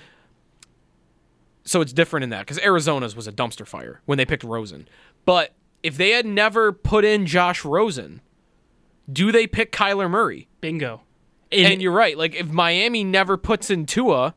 So 1.65 1.82
it's 1.82 1.93
different 1.93 2.26
in 2.26 2.30
that 2.32 2.41
because 2.41 2.60
Arizona's 2.60 3.15
was 3.15 3.26
a 3.26 3.32
dumpster 3.32 3.65
fire 3.65 4.02
when 4.06 4.17
they 4.17 4.26
picked 4.26 4.43
Rosen. 4.43 4.88
But 5.24 5.54
if 5.82 5.96
they 5.96 6.12
had 6.12 6.26
never 6.26 6.74
put 6.74 7.06
in 7.06 7.26
Josh 7.26 7.63
Rosen, 7.63 8.22
do 9.12 9.32
they 9.32 9.48
pick 9.48 9.72
Kyler 9.72 10.10
Murray? 10.10 10.48
Bingo. 10.62 11.02
And, 11.52 11.82
you're 11.82 11.92
right. 11.92 12.18
Like 12.18 12.36
if 12.36 12.50
Miami 12.50 13.04
never 13.04 13.38
puts 13.38 13.70
in 13.70 13.86
Tua, 13.86 14.34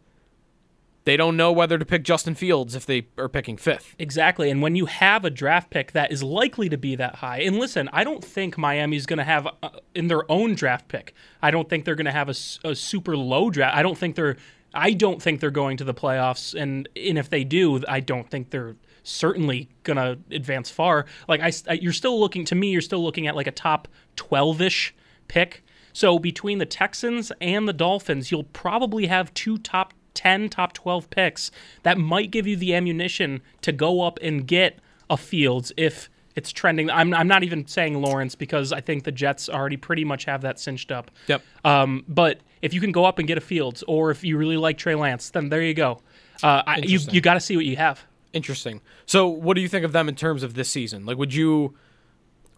they 1.05 1.17
don't 1.17 1.37
know 1.37 1.53
whether 1.53 1.79
to 1.79 1.85
pick 1.85 2.03
Justin 2.03 2.35
Fields 2.35 2.75
if 2.75 2.85
they 2.85 3.07
are 3.17 3.29
picking 3.29 3.57
fifth. 3.57 3.95
Exactly. 3.99 4.51
And 4.51 4.61
when 4.61 4.75
you 4.75 4.87
have 4.87 5.25
a 5.25 5.31
draft 5.31 5.71
pick 5.71 5.93
that 5.93 6.11
is 6.13 6.23
likely 6.23 6.69
to 6.69 6.77
be 6.77 6.97
that 6.97 7.17
high, 7.17 7.39
and 7.39 7.59
listen, 7.59 7.89
I 7.93 8.05
don't 8.05 8.25
think 8.25 8.59
Miami's 8.59 9.07
going 9.07 9.19
to 9.19 9.25
have 9.25 9.49
uh, 9.63 9.71
in 9.95 10.09
their 10.09 10.31
own 10.31 10.55
draft 10.57 10.89
pick. 10.89 11.15
I 11.41 11.53
don't 11.53 11.71
think 11.71 11.85
they're 11.85 11.95
going 11.95 12.07
to 12.07 12.13
have 12.13 12.29
a, 12.29 12.35
a 12.69 12.75
super 12.75 13.17
low 13.17 13.51
draft. 13.51 13.77
I 13.77 13.83
don't 13.83 13.97
think 13.97 14.17
they're. 14.17 14.37
I 14.75 14.93
don't 14.93 15.23
think 15.23 15.41
they're 15.41 15.51
going 15.51 15.79
to 15.79 15.85
the 15.85 15.95
playoffs, 15.95 16.61
and 16.61 16.89
and 16.97 17.17
if 17.17 17.31
they 17.31 17.45
do, 17.45 17.83
I 17.89 18.01
don't 18.01 18.29
think 18.29 18.51
they're 18.51 18.77
certainly 19.07 19.69
going 19.83 19.97
to 19.97 20.19
advance 20.35 20.71
far. 20.71 21.07
Like 21.29 21.41
I, 21.41 21.75
you're 21.75 21.93
still 21.93 22.19
looking 22.19 22.45
to 22.47 22.55
me. 22.55 22.71
You're 22.71 22.81
still 22.81 23.03
looking 23.03 23.27
at 23.27 23.37
like 23.37 23.47
a 23.47 23.53
top 23.53 23.89
twelve 24.17 24.61
ish 24.61 24.95
pick. 25.29 25.63
So 25.93 26.19
between 26.19 26.59
the 26.59 26.67
Texans 26.67 27.33
and 27.41 27.67
the 27.67 27.73
Dolphins, 27.73 28.31
you'll 28.31 28.45
probably 28.45 29.07
have 29.07 29.33
two 29.33 29.57
top 29.57 29.95
10, 30.13 30.49
top 30.49 30.73
12 30.73 31.09
picks 31.09 31.51
that 31.85 31.97
might 31.99 32.31
give 32.31 32.47
you 32.47 32.57
the 32.57 32.75
ammunition 32.75 33.41
to 33.63 33.73
go 33.73 34.03
up 34.03 34.19
and 34.21 34.47
get 34.47 34.79
a 35.09 35.17
Fields 35.17 35.73
if 35.77 36.11
it's 36.35 36.53
trending. 36.53 36.91
I'm, 36.91 37.15
I'm 37.15 37.29
not 37.29 37.45
even 37.45 37.67
saying 37.67 38.01
Lawrence 38.01 38.35
because 38.35 38.73
I 38.73 38.81
think 38.81 39.05
the 39.05 39.13
Jets 39.13 39.49
already 39.49 39.77
pretty 39.77 40.05
much 40.05 40.25
have 40.25 40.43
that 40.43 40.61
cinched 40.61 40.93
up. 40.93 41.11
Yep. 41.29 41.43
Um, 41.65 42.05
but 42.09 42.41
if 42.61 42.75
you 42.75 42.81
can 42.81 42.93
go 42.93 43.05
up 43.05 43.19
and 43.19 43.27
get 43.27 43.39
a 43.39 43.41
Fields, 43.41 43.83
or 43.87 44.11
if 44.11 44.23
you 44.23 44.37
really 44.37 44.57
like 44.57 44.77
Trey 44.79 44.95
Lance, 44.95 45.31
then 45.31 45.49
there 45.49 45.63
you 45.63 45.75
go. 45.75 46.01
Uh, 46.43 46.63
I, 46.67 46.79
you 46.79 46.99
you 47.11 47.21
got 47.23 47.35
to 47.35 47.41
see 47.41 47.57
what 47.57 47.65
you 47.65 47.77
have. 47.77 48.05
Interesting. 48.33 48.81
So, 49.07 49.27
what 49.29 49.55
do 49.55 49.61
you 49.61 49.69
think 49.69 49.85
of 49.85 49.93
them 49.93 50.09
in 50.09 50.15
terms 50.15 50.43
of 50.43 50.55
this 50.55 50.69
season? 50.69 51.07
Like, 51.07 51.17
would 51.17 51.33
you, 51.33 51.75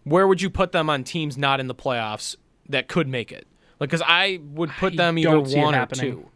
where 0.03 0.27
would 0.27 0.41
you 0.41 0.49
put 0.49 0.71
them 0.71 0.89
on 0.89 1.03
teams 1.03 1.37
not 1.37 1.59
in 1.59 1.67
the 1.67 1.75
playoffs 1.75 2.35
that 2.67 2.87
could 2.87 3.07
make 3.07 3.31
it? 3.31 3.47
Like, 3.79 3.89
because 3.89 4.03
I 4.05 4.39
would 4.43 4.71
put 4.71 4.97
them 4.97 5.17
either 5.17 5.29
don't 5.31 5.45
see 5.47 5.57
it 5.59 5.63
one 5.63 5.75
or 5.75 5.85
two. 5.85 6.27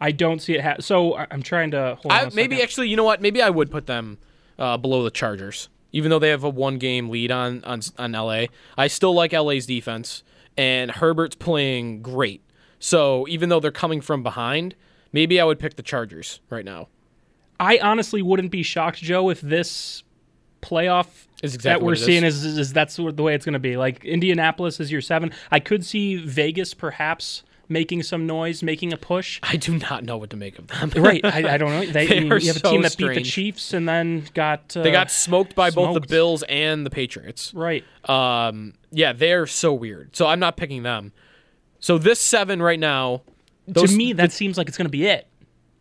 I 0.00 0.10
don't 0.12 0.40
see 0.40 0.54
it. 0.54 0.60
Ha- 0.62 0.76
so 0.80 1.14
I- 1.16 1.26
I'm 1.30 1.42
trying 1.42 1.72
to 1.72 1.96
hold 2.00 2.12
on. 2.12 2.18
I, 2.18 2.24
maybe 2.34 2.56
second. 2.56 2.62
actually, 2.62 2.88
you 2.88 2.96
know 2.96 3.04
what? 3.04 3.20
Maybe 3.20 3.42
I 3.42 3.50
would 3.50 3.70
put 3.70 3.86
them 3.86 4.18
uh, 4.58 4.76
below 4.76 5.02
the 5.02 5.10
Chargers, 5.10 5.68
even 5.92 6.10
though 6.10 6.18
they 6.18 6.28
have 6.28 6.44
a 6.44 6.48
one 6.50 6.78
game 6.78 7.08
lead 7.08 7.30
on 7.30 7.62
on 7.64 7.80
on 7.98 8.12
LA. 8.12 8.44
I 8.76 8.86
still 8.88 9.14
like 9.14 9.32
LA's 9.32 9.66
defense, 9.66 10.22
and 10.56 10.90
Herbert's 10.90 11.36
playing 11.36 12.02
great. 12.02 12.42
So 12.78 13.26
even 13.28 13.48
though 13.48 13.60
they're 13.60 13.70
coming 13.70 14.00
from 14.00 14.22
behind, 14.24 14.74
maybe 15.12 15.40
I 15.40 15.44
would 15.44 15.58
pick 15.60 15.76
the 15.76 15.82
Chargers 15.82 16.40
right 16.50 16.64
now. 16.64 16.88
I 17.62 17.78
honestly 17.80 18.22
wouldn't 18.22 18.50
be 18.50 18.64
shocked, 18.64 18.98
Joe, 18.98 19.30
if 19.30 19.40
this 19.40 20.02
playoff 20.62 21.06
Is 21.42 21.52
that 21.52 21.54
exactly 21.56 21.86
we're 21.86 21.94
seeing 21.94 22.24
is. 22.24 22.44
is. 22.44 22.58
Is, 22.58 22.72
that's 22.72 22.96
the 22.96 23.22
way 23.22 23.34
it's 23.34 23.44
going 23.44 23.52
to 23.52 23.58
be. 23.60 23.76
Like 23.76 24.04
Indianapolis 24.04 24.80
is 24.80 24.90
your 24.90 25.00
seven. 25.00 25.32
I 25.50 25.60
could 25.60 25.86
see 25.86 26.16
Vegas 26.16 26.74
perhaps 26.74 27.44
making 27.68 28.02
some 28.02 28.26
noise, 28.26 28.64
making 28.64 28.92
a 28.92 28.96
push. 28.96 29.38
I 29.44 29.56
do 29.56 29.78
not 29.78 30.02
know 30.02 30.16
what 30.18 30.30
to 30.30 30.36
make 30.36 30.58
of 30.58 30.66
them. 30.66 30.90
right, 30.96 31.24
I, 31.24 31.54
I 31.54 31.56
don't 31.56 31.70
know. 31.70 31.80
They, 31.92 32.06
They 32.06 32.18
you 32.22 32.28
have 32.48 32.56
a 32.56 32.60
team 32.60 32.82
that 32.82 32.96
beat 32.96 33.14
the. 33.14 33.22
Chiefs 33.22 33.72
and 33.72 33.88
then 33.88 34.24
got 34.34 34.76
uh, 34.76 34.82
they 34.82 34.90
got 34.90 35.10
smoked 35.12 35.54
by 35.54 35.70
both 35.70 35.94
the. 35.94 36.00
Bills 36.00 36.42
and 36.48 36.84
the 36.84 36.90
Patriots. 36.90 37.54
Right. 37.54 37.84
Um. 38.08 38.74
Yeah, 38.90 39.12
they're 39.12 39.46
so 39.46 39.72
weird. 39.72 40.16
So 40.16 40.26
I'm 40.26 40.40
not 40.40 40.56
picking 40.56 40.82
them. 40.82 41.12
So 41.78 41.96
this 41.96 42.20
seven 42.20 42.60
right 42.60 42.80
now. 42.80 43.22
those- 43.68 43.92
to 43.92 43.96
me, 43.96 44.12
that 44.14 44.32
seems 44.32 44.58
like 44.58 44.66
it's 44.68 44.76
going 44.76 44.86
to 44.86 44.90
be 44.90 45.06
it. 45.06 45.28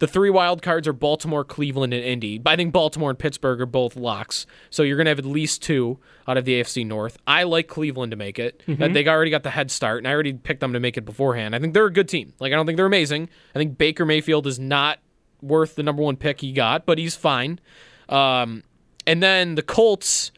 The 0.01 0.07
three 0.07 0.31
wild 0.31 0.63
cards 0.63 0.87
are 0.87 0.93
Baltimore, 0.93 1.43
Cleveland, 1.43 1.93
and 1.93 2.03
Indy. 2.03 2.41
I 2.43 2.55
think 2.55 2.73
Baltimore 2.73 3.11
and 3.11 3.19
Pittsburgh 3.19 3.61
are 3.61 3.67
both 3.67 3.95
locks. 3.95 4.47
So 4.71 4.81
you're 4.81 4.97
going 4.97 5.05
to 5.05 5.11
have 5.11 5.19
at 5.19 5.25
least 5.25 5.61
two 5.61 5.99
out 6.27 6.37
of 6.37 6.45
the 6.45 6.59
AFC 6.59 6.83
North. 6.83 7.19
I 7.27 7.43
like 7.43 7.67
Cleveland 7.67 8.09
to 8.09 8.17
make 8.17 8.39
it. 8.39 8.63
Mhm. 8.67 8.79
That 8.79 8.93
They 8.93 9.05
already 9.07 9.29
got 9.29 9.43
the 9.43 9.51
head 9.51 9.69
start, 9.69 9.99
and 9.99 10.07
I 10.07 10.11
already 10.11 10.33
picked 10.33 10.59
them 10.59 10.73
to 10.73 10.79
make 10.79 10.97
it 10.97 11.05
beforehand. 11.05 11.55
I 11.55 11.59
think 11.59 11.75
they're 11.75 11.85
a 11.85 11.93
good 11.93 12.09
team. 12.09 12.33
Like 12.39 12.51
I 12.51 12.55
don't 12.55 12.65
think 12.65 12.77
they're 12.77 12.85
amazing. 12.87 13.29
I 13.53 13.59
think 13.59 13.77
Baker 13.77 14.03
Mayfield 14.03 14.47
is 14.47 14.57
not 14.57 14.97
worth 15.39 15.75
the 15.75 15.83
number 15.83 16.01
one 16.01 16.15
pick 16.15 16.41
he 16.41 16.51
got, 16.51 16.87
but 16.87 16.97
he's 16.97 17.15
fine. 17.15 17.59
Um, 18.09 18.63
and 19.05 19.21
then 19.21 19.53
the 19.53 19.61
Colts 19.61 20.31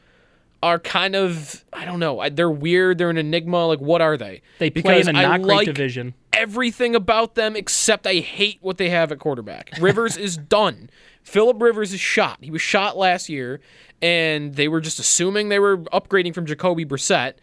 are 0.64 0.80
kind 0.80 1.16
of 1.16 1.64
I 1.74 1.84
don't 1.86 2.00
know. 2.00 2.28
They're 2.30 2.50
weird. 2.50 2.98
They're 2.98 3.10
an 3.10 3.18
enigma. 3.18 3.68
Like 3.68 3.80
what 3.80 4.02
are 4.02 4.18
they? 4.18 4.42
They 4.60 4.70
play 4.70 5.02
in 5.02 5.14
a 5.14 5.20
I 5.20 5.22
not 5.24 5.42
great 5.42 5.56
like 5.56 5.66
division. 5.66 6.14
everything 6.32 6.96
about 6.96 7.36
them 7.36 7.56
except 7.56 8.08
I 8.08 8.16
hate 8.16 8.60
what 8.62 8.78
they 8.78 8.90
have 8.90 9.12
at 9.12 9.20
quarterback. 9.20 9.72
Rivers 9.80 10.16
is 10.18 10.38
done. 10.38 10.90
Philip 11.22 11.62
Rivers 11.62 11.94
is 11.94 12.00
shot. 12.00 12.40
He 12.42 12.50
was 12.52 12.62
shot 12.62 12.98
last 12.98 13.30
year, 13.30 13.60
and 14.02 14.56
they 14.56 14.68
were 14.68 14.82
just 14.82 15.00
assuming 15.00 15.50
they 15.50 15.60
were 15.60 15.78
upgrading 15.78 16.34
from 16.34 16.46
Jacoby 16.46 16.86
Brissett. 16.86 17.34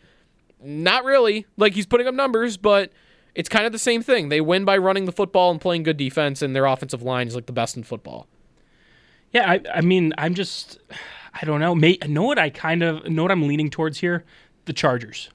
Not 0.63 1.05
really. 1.05 1.47
Like 1.57 1.75
he's 1.75 1.87
putting 1.87 2.07
up 2.07 2.15
numbers, 2.15 2.57
but 2.57 2.93
it's 3.35 3.49
kind 3.49 3.67
of 3.67 3.73
the 3.73 3.79
same 3.79 4.03
thing. 4.03 4.29
They 4.31 4.41
win 4.41 4.65
by 4.65 4.77
running 4.79 5.05
the 5.05 5.13
football 5.13 5.51
and 5.51 5.61
playing 5.61 5.83
good 5.83 5.97
defense, 5.97 6.43
and 6.43 6.57
their 6.57 6.67
offensive 6.67 7.03
line 7.03 7.29
is 7.29 7.35
like 7.35 7.47
the 7.47 7.53
best 7.53 7.77
in 7.77 7.83
football. 7.85 8.27
Yeah, 9.33 9.49
I, 9.51 9.61
I 9.77 9.81
mean, 9.81 10.13
I'm 10.19 10.35
just, 10.35 10.81
I 11.35 11.45
don't 11.45 11.61
know. 11.61 11.75
May, 11.75 11.99
know 12.07 12.25
what 12.25 12.39
I 12.39 12.51
kind 12.51 12.83
of 12.83 13.09
know 13.09 13.23
what 13.23 13.31
I'm 13.31 13.47
leaning 13.47 13.71
towards 13.71 13.99
here? 13.99 14.25
The 14.65 14.73
Chargers. 14.73 15.31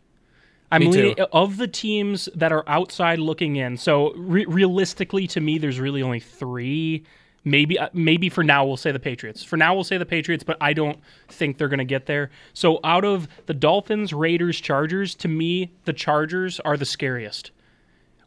I'm 0.71 0.81
Me 0.81 0.91
too. 0.91 1.15
of 1.31 1.57
the 1.57 1.67
teams 1.67 2.27
that 2.35 2.51
are 2.51 2.63
outside 2.67 3.19
looking 3.19 3.55
in. 3.55 3.77
So 3.77 4.13
re- 4.13 4.45
realistically, 4.45 5.27
to 5.27 5.39
me, 5.39 5.57
there's 5.57 5.79
really 5.79 6.01
only 6.01 6.19
three. 6.19 7.03
Maybe, 7.43 7.77
uh, 7.77 7.89
maybe 7.93 8.29
for 8.29 8.43
now 8.43 8.65
we'll 8.65 8.75
say 8.75 8.91
the 8.91 8.99
Patriots. 8.99 9.43
For 9.43 9.55
now 9.55 9.75
we'll 9.75 9.83
say 9.83 9.99
the 9.99 10.05
Patriots, 10.05 10.43
but 10.43 10.57
I 10.59 10.73
don't 10.73 10.97
think 11.27 11.57
they're 11.57 11.67
going 11.67 11.77
to 11.77 11.85
get 11.85 12.07
there. 12.07 12.31
So 12.53 12.79
out 12.83 13.05
of 13.05 13.27
the 13.45 13.53
Dolphins, 13.53 14.13
Raiders, 14.13 14.59
Chargers, 14.59 15.13
to 15.15 15.27
me, 15.27 15.71
the 15.85 15.93
Chargers 15.93 16.59
are 16.61 16.75
the 16.75 16.85
scariest 16.85 17.51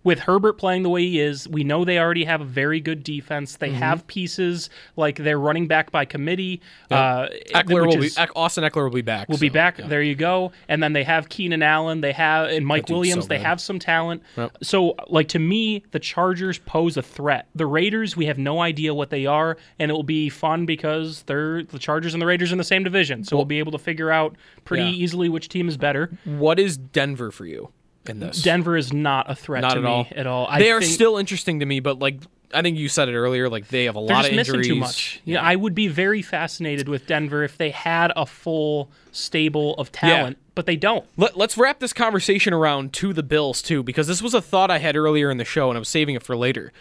with 0.04 0.20
Herbert 0.20 0.54
playing 0.54 0.84
the 0.84 0.88
way 0.88 1.02
he 1.02 1.20
is, 1.20 1.48
we 1.48 1.64
know 1.64 1.84
they 1.84 1.98
already 1.98 2.24
have 2.24 2.40
a 2.40 2.44
very 2.44 2.80
good 2.80 3.02
defense. 3.02 3.56
They 3.56 3.70
Mhm. 3.70 3.74
have 3.74 4.06
pieces 4.06 4.70
like 4.96 5.16
they're 5.16 5.38
running 5.38 5.66
back 5.66 5.90
by 5.90 6.04
committee. 6.04 6.60
Yep. 6.90 6.98
Uh, 6.98 7.28
Ekeler 7.54 7.86
will 7.86 8.02
is- 8.02 8.16
Eck- 8.16 8.30
Austin 8.36 8.64
Ekeler 8.64 8.84
will 8.84 8.90
be 8.90 9.02
back. 9.02 9.28
will 9.28 9.38
be 9.38 9.48
back. 9.48 9.78
yeah. 9.78 9.86
There 9.88 10.02
you 10.02 10.14
go. 10.14 10.52
And 10.68 10.82
then 10.82 10.92
they 10.92 11.04
have 11.04 11.28
Keenan 11.28 11.62
Allen. 11.62 12.00
They 12.00 12.12
have 12.12 12.48
and 12.48 12.64
Mike 12.66 12.88
Williams. 12.88 13.24
so 13.24 13.28
they 13.28 13.38
have 13.38 13.60
some 13.60 13.78
talent. 13.78 14.22
Yep. 14.36 14.58
So, 14.62 14.94
like 15.08 15.28
to 15.28 15.38
me, 15.38 15.82
the 15.90 15.98
Chargers 15.98 16.58
pose 16.58 16.96
a 16.96 17.02
threat. 17.02 17.46
The 17.54 17.66
Raiders, 17.66 18.16
we 18.16 18.26
have 18.26 18.38
no 18.38 18.60
idea 18.60 18.94
what 18.94 19.10
they 19.10 19.26
are, 19.26 19.56
and 19.78 19.90
it 19.90 19.94
will 19.94 20.02
be 20.02 20.28
fun 20.28 20.64
because 20.66 21.22
they're 21.24 21.64
the 21.64 21.78
Chargers 21.78 22.14
and 22.14 22.22
the 22.22 22.26
Raiders 22.26 22.52
in 22.52 22.58
the 22.58 22.64
same 22.64 22.84
division. 22.84 23.24
So 23.24 23.36
we'll 23.36 23.44
be 23.44 23.58
able 23.58 23.72
to 23.72 23.78
figure 23.78 24.10
out 24.10 24.36
pretty 24.64 24.84
Yeah. 24.84 24.90
easily 25.04 25.28
which 25.28 25.48
team 25.48 25.68
is 25.68 25.76
better. 25.76 26.10
What 26.24 26.58
is 26.58 26.76
Denver 26.76 27.30
for 27.30 27.44
you 27.46 27.70
in 28.08 28.20
this? 28.20 28.42
Denver 28.42 28.76
is 28.76 28.92
not 28.92 29.30
a 29.30 29.34
threat 29.34 29.62
Not 29.62 29.72
to 29.72 29.78
at 29.78 29.82
me 29.84 29.88
all. 29.90 30.06
at 30.14 30.26
all. 30.26 30.46
I 30.48 30.58
They 30.58 30.70
are 30.70 30.80
think- 30.80 30.92
still 30.92 31.16
interesting 31.18 31.60
to 31.60 31.66
me, 31.66 31.80
but 31.80 31.98
like 31.98 32.20
I 32.54 32.62
think 32.62 32.78
you 32.78 32.88
said 32.88 33.10
it 33.10 33.14
earlier, 33.14 33.48
like 33.50 33.68
they 33.68 33.84
have 33.84 33.96
a 33.96 33.98
They're 34.00 34.08
lot 34.16 34.20
just 34.22 34.30
of 34.30 34.36
missing 34.36 34.54
injuries. 34.54 34.68
too 34.68 34.76
much. 34.76 35.20
Yeah, 35.26 35.42
I 35.42 35.54
would 35.54 35.74
be 35.74 35.86
very 35.88 36.22
fascinated 36.22 36.88
with 36.88 37.06
Denver 37.06 37.42
if 37.44 37.58
they 37.58 37.70
had 37.70 38.10
a 38.16 38.24
full 38.24 38.90
stable 39.12 39.74
of 39.74 39.92
talent, 39.92 40.38
but 40.54 40.64
they 40.64 40.76
don't. 40.76 41.04
Let, 41.18 41.36
let's 41.36 41.58
wrap 41.58 41.78
this 41.78 41.92
conversation 41.92 42.54
around 42.54 42.94
to 42.94 43.12
the 43.12 43.22
Bills 43.22 43.60
too, 43.60 43.82
because 43.82 44.06
this 44.06 44.22
was 44.22 44.32
a 44.32 44.40
thought 44.40 44.70
I 44.70 44.78
had 44.78 44.96
earlier 44.96 45.30
in 45.30 45.36
the 45.36 45.44
show, 45.44 45.68
and 45.68 45.76
I 45.76 45.78
was 45.80 45.88
saving 45.90 46.14
it 46.14 46.22
for 46.22 46.36
later. 46.38 46.72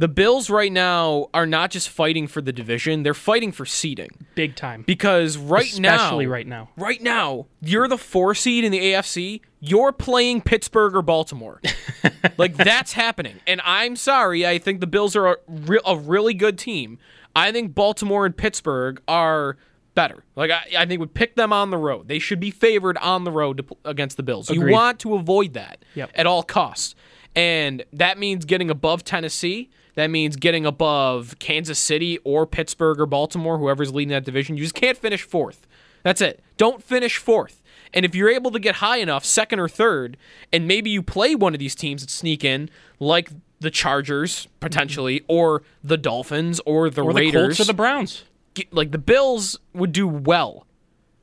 The 0.00 0.08
Bills 0.08 0.48
right 0.48 0.72
now 0.72 1.28
are 1.34 1.44
not 1.44 1.70
just 1.70 1.90
fighting 1.90 2.26
for 2.26 2.40
the 2.40 2.54
division; 2.54 3.02
they're 3.02 3.12
fighting 3.12 3.52
for 3.52 3.66
seeding. 3.66 4.08
Big 4.34 4.56
time. 4.56 4.82
Because 4.86 5.36
right 5.36 5.78
now, 5.78 5.94
Especially 5.96 6.26
right 6.26 6.46
now. 6.46 6.70
right 6.78 7.02
now, 7.02 7.48
you're 7.60 7.86
the 7.86 7.98
four 7.98 8.34
seed 8.34 8.64
in 8.64 8.72
the 8.72 8.78
AFC. 8.78 9.42
You're 9.60 9.92
playing 9.92 10.40
Pittsburgh 10.40 10.96
or 10.96 11.02
Baltimore. 11.02 11.60
like 12.38 12.56
that's 12.56 12.94
happening, 12.94 13.40
and 13.46 13.60
I'm 13.62 13.94
sorry. 13.94 14.46
I 14.46 14.56
think 14.56 14.80
the 14.80 14.86
Bills 14.86 15.14
are 15.14 15.26
a, 15.26 15.36
re- 15.46 15.80
a 15.84 15.98
really 15.98 16.32
good 16.32 16.56
team. 16.56 16.98
I 17.36 17.52
think 17.52 17.74
Baltimore 17.74 18.24
and 18.24 18.34
Pittsburgh 18.34 19.02
are 19.06 19.58
better. 19.94 20.24
Like 20.34 20.50
I, 20.50 20.62
I 20.78 20.86
think 20.86 21.02
we 21.02 21.08
pick 21.08 21.36
them 21.36 21.52
on 21.52 21.68
the 21.68 21.76
road. 21.76 22.08
They 22.08 22.20
should 22.20 22.40
be 22.40 22.50
favored 22.50 22.96
on 22.96 23.24
the 23.24 23.30
road 23.30 23.58
to, 23.58 23.76
against 23.84 24.16
the 24.16 24.22
Bills. 24.22 24.48
You 24.48 24.66
want 24.70 24.98
to 25.00 25.14
avoid 25.14 25.52
that 25.52 25.84
Yep. 25.94 26.12
at 26.14 26.26
all 26.26 26.42
costs, 26.42 26.94
and 27.36 27.84
that 27.92 28.16
means 28.16 28.46
getting 28.46 28.70
above 28.70 29.04
Tennessee. 29.04 29.68
That 30.00 30.10
means 30.10 30.36
getting 30.36 30.64
above 30.64 31.38
Kansas 31.40 31.78
City 31.78 32.16
or 32.24 32.46
Pittsburgh 32.46 32.98
or 32.98 33.04
Baltimore, 33.04 33.58
whoever's 33.58 33.92
leading 33.92 34.08
that 34.12 34.24
division. 34.24 34.56
You 34.56 34.62
just 34.62 34.74
can't 34.74 34.96
finish 34.96 35.22
fourth. 35.22 35.66
That's 36.02 36.22
it. 36.22 36.42
Don't 36.56 36.82
finish 36.82 37.18
fourth. 37.18 37.62
And 37.92 38.06
if 38.06 38.14
you're 38.14 38.30
able 38.30 38.50
to 38.52 38.58
get 38.58 38.76
high 38.76 38.96
enough, 38.96 39.26
second 39.26 39.60
or 39.60 39.68
third, 39.68 40.16
and 40.54 40.66
maybe 40.66 40.88
you 40.88 41.02
play 41.02 41.34
one 41.34 41.52
of 41.52 41.58
these 41.58 41.74
teams 41.74 42.00
that 42.00 42.08
sneak 42.08 42.44
in, 42.44 42.70
like 42.98 43.30
the 43.60 43.70
Chargers 43.70 44.48
potentially, 44.58 45.22
or 45.28 45.64
the 45.84 45.98
Dolphins, 45.98 46.60
or 46.64 46.88
the 46.88 47.02
Or 47.02 47.12
the 47.12 47.18
Raiders, 47.18 47.58
Colts 47.58 47.60
or 47.60 47.64
the 47.64 47.74
Browns. 47.74 48.24
like 48.70 48.92
the 48.92 48.98
Bills 48.98 49.58
would 49.74 49.92
do 49.92 50.08
well 50.08 50.66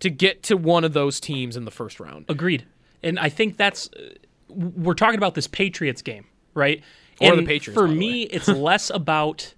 to 0.02 0.12
get 0.12 0.44
to 0.44 0.56
one 0.56 0.84
of 0.84 0.94
those 0.94 1.20
teams 1.20 1.58
in 1.58 1.66
the 1.66 1.72
first 1.72 2.00
round. 2.00 2.26
Agreed. 2.30 2.68
And 3.02 3.18
I 3.18 3.30
think 3.30 3.58
that's 3.58 3.90
uh, 3.94 4.10
we're 4.50 4.94
talking 4.94 5.18
about 5.18 5.34
this 5.34 5.48
Patriots 5.48 6.04
game, 6.04 6.26
right? 6.54 6.84
Or 7.22 7.36
the 7.36 7.44
Patriots, 7.44 7.80
For 7.80 7.88
me, 7.88 8.24
it's 8.24 8.48
less 8.48 8.90
about 8.90 9.54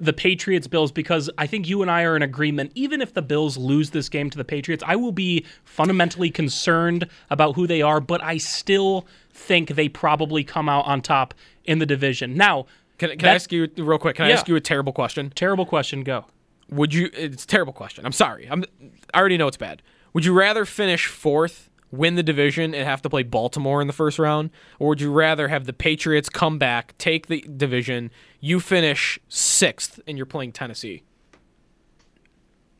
the 0.00 0.12
Patriots 0.12 0.66
Bills 0.66 0.90
because 0.90 1.30
I 1.38 1.46
think 1.46 1.68
you 1.68 1.82
and 1.82 1.90
I 1.90 2.02
are 2.02 2.16
in 2.16 2.22
agreement. 2.22 2.72
Even 2.74 3.00
if 3.00 3.14
the 3.14 3.22
Bills 3.22 3.56
lose 3.56 3.90
this 3.90 4.08
game 4.08 4.28
to 4.30 4.36
the 4.36 4.44
Patriots, 4.44 4.82
I 4.86 4.96
will 4.96 5.12
be 5.12 5.46
fundamentally 5.64 6.30
concerned 6.30 7.08
about 7.30 7.54
who 7.54 7.66
they 7.66 7.80
are, 7.80 8.00
but 8.00 8.22
I 8.22 8.38
still 8.38 9.06
think 9.30 9.70
they 9.70 9.88
probably 9.88 10.42
come 10.42 10.68
out 10.68 10.86
on 10.86 11.00
top 11.00 11.32
in 11.64 11.78
the 11.78 11.86
division. 11.86 12.36
Now, 12.36 12.66
Can, 12.98 13.16
can 13.16 13.28
I 13.28 13.34
ask 13.34 13.52
you 13.52 13.68
real 13.76 13.98
quick? 13.98 14.16
Can 14.16 14.26
I 14.26 14.30
ask 14.30 14.48
you 14.48 14.56
a 14.56 14.60
terrible 14.60 14.92
question? 14.92 15.30
terrible 15.34 15.66
question, 15.66 16.02
go. 16.02 16.26
Would 16.70 16.94
you? 16.94 17.10
It's 17.12 17.44
a 17.44 17.46
terrible 17.46 17.72
question. 17.72 18.06
I'm 18.06 18.12
sorry. 18.12 18.48
I'm. 18.50 18.64
I 19.12 19.20
already 19.20 19.36
know 19.36 19.46
it's 19.46 19.56
bad. 19.56 19.82
Would 20.14 20.24
you 20.24 20.32
rather 20.32 20.64
finish 20.64 21.06
fourth, 21.06 21.68
win 21.96 22.14
the 22.16 22.22
division, 22.22 22.74
and 22.74 22.84
have 22.86 23.02
to 23.02 23.08
play 23.10 23.22
Baltimore 23.22 23.80
in 23.80 23.86
the 23.86 23.92
first 23.92 24.18
round, 24.18 24.50
or 24.78 24.88
would 24.90 25.00
you 25.00 25.10
rather 25.12 25.48
have 25.48 25.64
the 25.66 25.72
Patriots 25.72 26.28
come 26.28 26.58
back, 26.58 26.96
take 26.98 27.26
the 27.28 27.40
division, 27.42 28.10
you 28.40 28.60
finish 28.60 29.18
sixth, 29.28 30.00
and 30.06 30.16
you're 30.16 30.26
playing 30.26 30.52
Tennessee? 30.52 31.02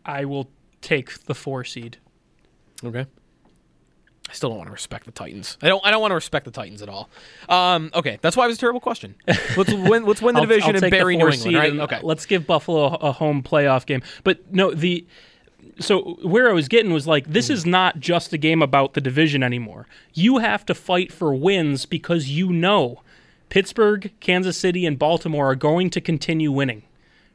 I 0.04 0.24
will 0.24 0.50
take 0.80 1.24
the 1.24 1.34
four 1.34 1.64
seed. 1.64 1.98
Okay. 2.84 3.06
I 4.28 4.32
still 4.32 4.48
don't 4.48 4.56
want 4.58 4.68
to 4.68 4.72
respect 4.72 5.04
the 5.04 5.12
Titans. 5.12 5.58
I 5.60 5.68
don't. 5.68 5.84
I 5.84 5.90
don't 5.90 6.00
want 6.00 6.10
to 6.12 6.14
respect 6.14 6.46
the 6.46 6.50
Titans 6.50 6.80
at 6.80 6.88
all. 6.88 7.10
Um, 7.48 7.90
okay, 7.94 8.18
that's 8.22 8.36
why 8.36 8.44
it 8.44 8.48
was 8.48 8.56
a 8.56 8.60
terrible 8.60 8.80
question. 8.80 9.14
Let's 9.56 9.70
win. 9.72 10.04
Let's 10.06 10.22
win 10.22 10.34
the 10.34 10.40
I'll- 10.40 10.46
division 10.46 10.70
I'll 10.70 10.76
and 10.76 10.80
take 10.82 10.92
the 10.92 10.98
bury 10.98 11.16
New 11.16 11.24
England. 11.28 11.42
seed 11.42 11.54
Right? 11.54 11.78
Okay. 11.78 12.00
Let's 12.02 12.24
give 12.24 12.46
Buffalo 12.46 12.86
a 12.86 13.12
home 13.12 13.42
playoff 13.42 13.84
game. 13.84 14.02
But 14.24 14.50
no, 14.52 14.72
the 14.72 15.06
so 15.78 16.18
where 16.22 16.48
I 16.48 16.52
was 16.52 16.68
getting 16.68 16.92
was 16.92 17.06
like 17.06 17.26
this 17.26 17.48
hmm. 17.48 17.54
is 17.54 17.66
not 17.66 18.00
just 18.00 18.32
a 18.32 18.38
game 18.38 18.62
about 18.62 18.94
the 18.94 19.00
division 19.00 19.42
anymore. 19.42 19.86
You 20.12 20.38
have 20.38 20.64
to 20.66 20.74
fight 20.74 21.12
for 21.12 21.34
wins 21.34 21.86
because 21.86 22.28
you 22.28 22.52
know 22.52 23.00
Pittsburgh, 23.48 24.12
Kansas 24.20 24.56
City, 24.56 24.86
and 24.86 24.98
Baltimore 24.98 25.50
are 25.50 25.56
going 25.56 25.90
to 25.90 26.00
continue 26.00 26.50
winning. 26.50 26.82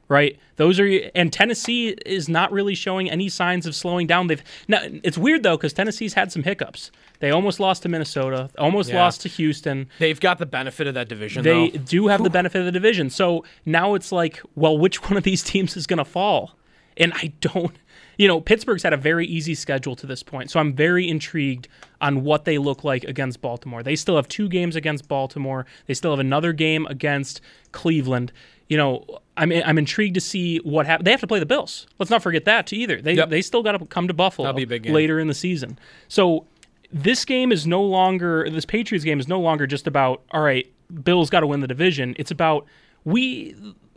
Right, 0.08 0.40
those 0.56 0.80
are 0.80 0.90
and 1.14 1.32
Tennessee 1.32 1.90
is 2.04 2.28
not 2.28 2.52
really 2.52 2.74
showing 2.74 3.12
any 3.12 3.30
signs 3.30 3.68
of 3.68 3.76
slowing 3.76 4.08
down. 4.08 4.26
They've 4.26 4.44
now 4.68 4.80
it's 5.04 5.20
weird 5.20 5.44
though 5.44 5.56
because 5.56 5.72
Tennessee's 5.72 6.16
had 6.16 6.32
some 6.32 6.42
hiccups. 6.42 6.90
They 7.20 7.32
almost 7.32 7.60
lost 7.60 7.84
to 7.84 7.90
Minnesota, 7.90 8.50
almost 8.58 8.90
Yeah. 8.90 9.04
lost 9.04 9.22
to 9.22 9.30
Houston. 9.30 9.88
They've 10.00 10.20
got 10.20 10.40
the 10.40 10.46
benefit 10.46 10.88
of 10.88 10.94
that 10.94 11.10
division. 11.10 11.44
They 11.44 11.70
though. 11.70 11.78
do 11.80 12.08
have 12.08 12.24
the 12.24 12.30
benefit 12.30 12.60
of 12.60 12.66
the 12.66 12.72
division. 12.72 13.10
So 13.10 13.44
now 13.66 13.94
it's 13.94 14.12
like, 14.12 14.42
well, 14.56 14.78
which 14.78 15.04
one 15.04 15.18
of 15.18 15.24
these 15.24 15.44
teams 15.52 15.76
is 15.76 15.86
going 15.86 15.98
to 15.98 16.06
fall? 16.06 16.56
And 16.98 17.14
I 17.14 17.34
don't, 17.42 17.76
you 18.20 18.28
know, 18.28 18.42
Pittsburgh's 18.42 18.84
had 18.84 18.92
a 18.92 18.98
very 18.98 19.26
easy 19.26 19.56
schedule 19.56 19.96
to 19.96 20.06
this 20.06 20.24
point. 20.24 20.52
So 20.52 20.60
I'm 20.60 20.74
very 20.74 21.08
intrigued 21.08 21.70
on 22.02 22.26
what 22.26 22.44
they 22.44 22.58
look 22.58 22.84
like 22.84 23.06
against 23.06 23.42
Baltimore. 23.42 23.82
They 23.82 23.96
still 23.96 24.18
have 24.18 24.28
two 24.28 24.50
games 24.50 24.76
against 24.76 25.08
Baltimore, 25.08 25.66
they 25.88 25.94
still 25.94 26.12
have 26.12 26.20
another 26.20 26.52
game 26.52 26.86
against 26.88 27.40
Cleveland. 27.72 28.34
You 28.68 28.76
know, 28.78 29.20
I'm, 29.38 29.54
I'm 29.54 29.78
intrigued 29.78 30.16
to 30.16 30.22
see 30.22 30.58
what 30.58 30.86
happens. 30.86 31.06
They 31.06 31.12
have 31.12 31.22
to 31.22 31.28
play 31.28 31.40
the 31.40 31.46
Bills. 31.46 31.88
Let's 31.98 32.12
not 32.12 32.22
forget 32.22 32.44
that 32.44 32.68
too 32.68 32.76
either. 32.76 33.02
They, 33.02 33.14
Yep. 33.14 33.30
they 33.30 33.42
still 33.42 33.64
got 33.64 33.72
to 33.72 33.86
come 33.86 34.10
to 34.10 34.14
Buffalo 34.14 34.50
later 34.94 35.18
in 35.18 35.28
the 35.28 35.34
season. 35.34 35.80
So 36.10 36.46
this 36.92 37.24
game 37.24 37.54
is 37.54 37.66
no 37.66 37.82
longer 37.82 38.50
this 38.50 38.66
Patriots 38.66 39.06
game 39.06 39.20
is 39.20 39.30
no 39.30 39.40
longer 39.40 39.66
just 39.66 39.88
about 39.88 40.24
all 40.32 40.42
right, 40.42 40.70
Bills 41.04 41.30
got 41.30 41.40
to 41.40 41.48
win 41.48 41.62
the 41.62 41.68
division. 41.68 42.16
It's 42.20 42.32
about 42.32 42.66
we 43.06 43.56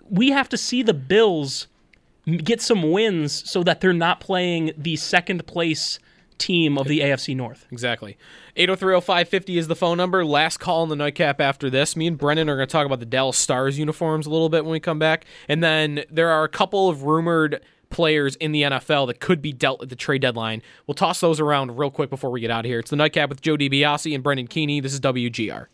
we 0.09 0.31
have 0.31 0.49
to 0.51 0.57
see 0.57 0.85
the 0.85 0.95
Bills 0.95 1.67
get 2.27 2.61
some 2.61 2.91
wins 2.91 3.49
so 3.51 3.63
that 3.63 3.81
they're 3.81 3.93
not 3.93 4.21
playing 4.21 4.73
the 4.77 4.97
second 4.97 5.47
place 5.47 5.99
team 6.39 6.77
of 6.77 6.89
the 6.89 7.01
AFC 7.01 7.37
North. 7.37 7.67
Exactly. 7.71 8.17
8030550 8.57 9.57
is 9.57 9.69
the 9.69 9.77
phone 9.77 9.97
number. 9.97 10.25
Last 10.25 10.59
call 10.59 10.83
in 10.83 10.89
the 10.89 10.97
nightcap 10.97 11.41
after 11.41 11.71
this. 11.71 11.97
Me 11.97 12.07
and 12.07 12.19
Brendan 12.19 12.49
are 12.49 12.57
going 12.57 12.67
to 12.67 12.73
talk 12.73 12.85
about 12.85 13.01
the 13.01 13.07
Dallas 13.07 13.37
Stars 13.37 13.79
uniforms 13.79 14.27
a 14.27 14.31
little 14.31 14.49
bit 14.49 14.65
when 14.65 14.73
we 14.73 14.81
come 14.81 14.99
back. 14.99 15.25
And 15.49 15.63
then 15.63 16.05
there 16.11 16.31
are 16.31 16.45
a 16.45 16.49
couple 16.49 16.89
of 16.89 17.05
rumored 17.05 17.61
players 17.91 18.37
in 18.37 18.53
the 18.53 18.63
NFL 18.63 19.07
that 19.07 19.21
could 19.21 19.41
be 19.41 19.53
dealt 19.53 19.83
at 19.83 19.89
the 19.89 19.97
trade 19.97 20.23
deadline. 20.23 20.63
We'll 20.87 20.95
toss 20.95 21.21
those 21.21 21.39
around 21.39 21.77
real 21.79 21.91
quick 21.91 22.11
before 22.11 22.31
we 22.31 22.41
get 22.41 22.51
out 22.51 22.65
of 22.65 22.69
here. 22.69 22.81
It's 22.81 22.91
the 22.91 22.97
nightcap 22.97 23.29
with 23.29 23.41
Joe 23.41 23.57
DiBiase 23.57 24.15
and 24.15 24.25
Brendan 24.25 24.49
Keeney. 24.49 24.81
This 24.81 24.95
is 24.95 25.01
WGR. 25.01 25.67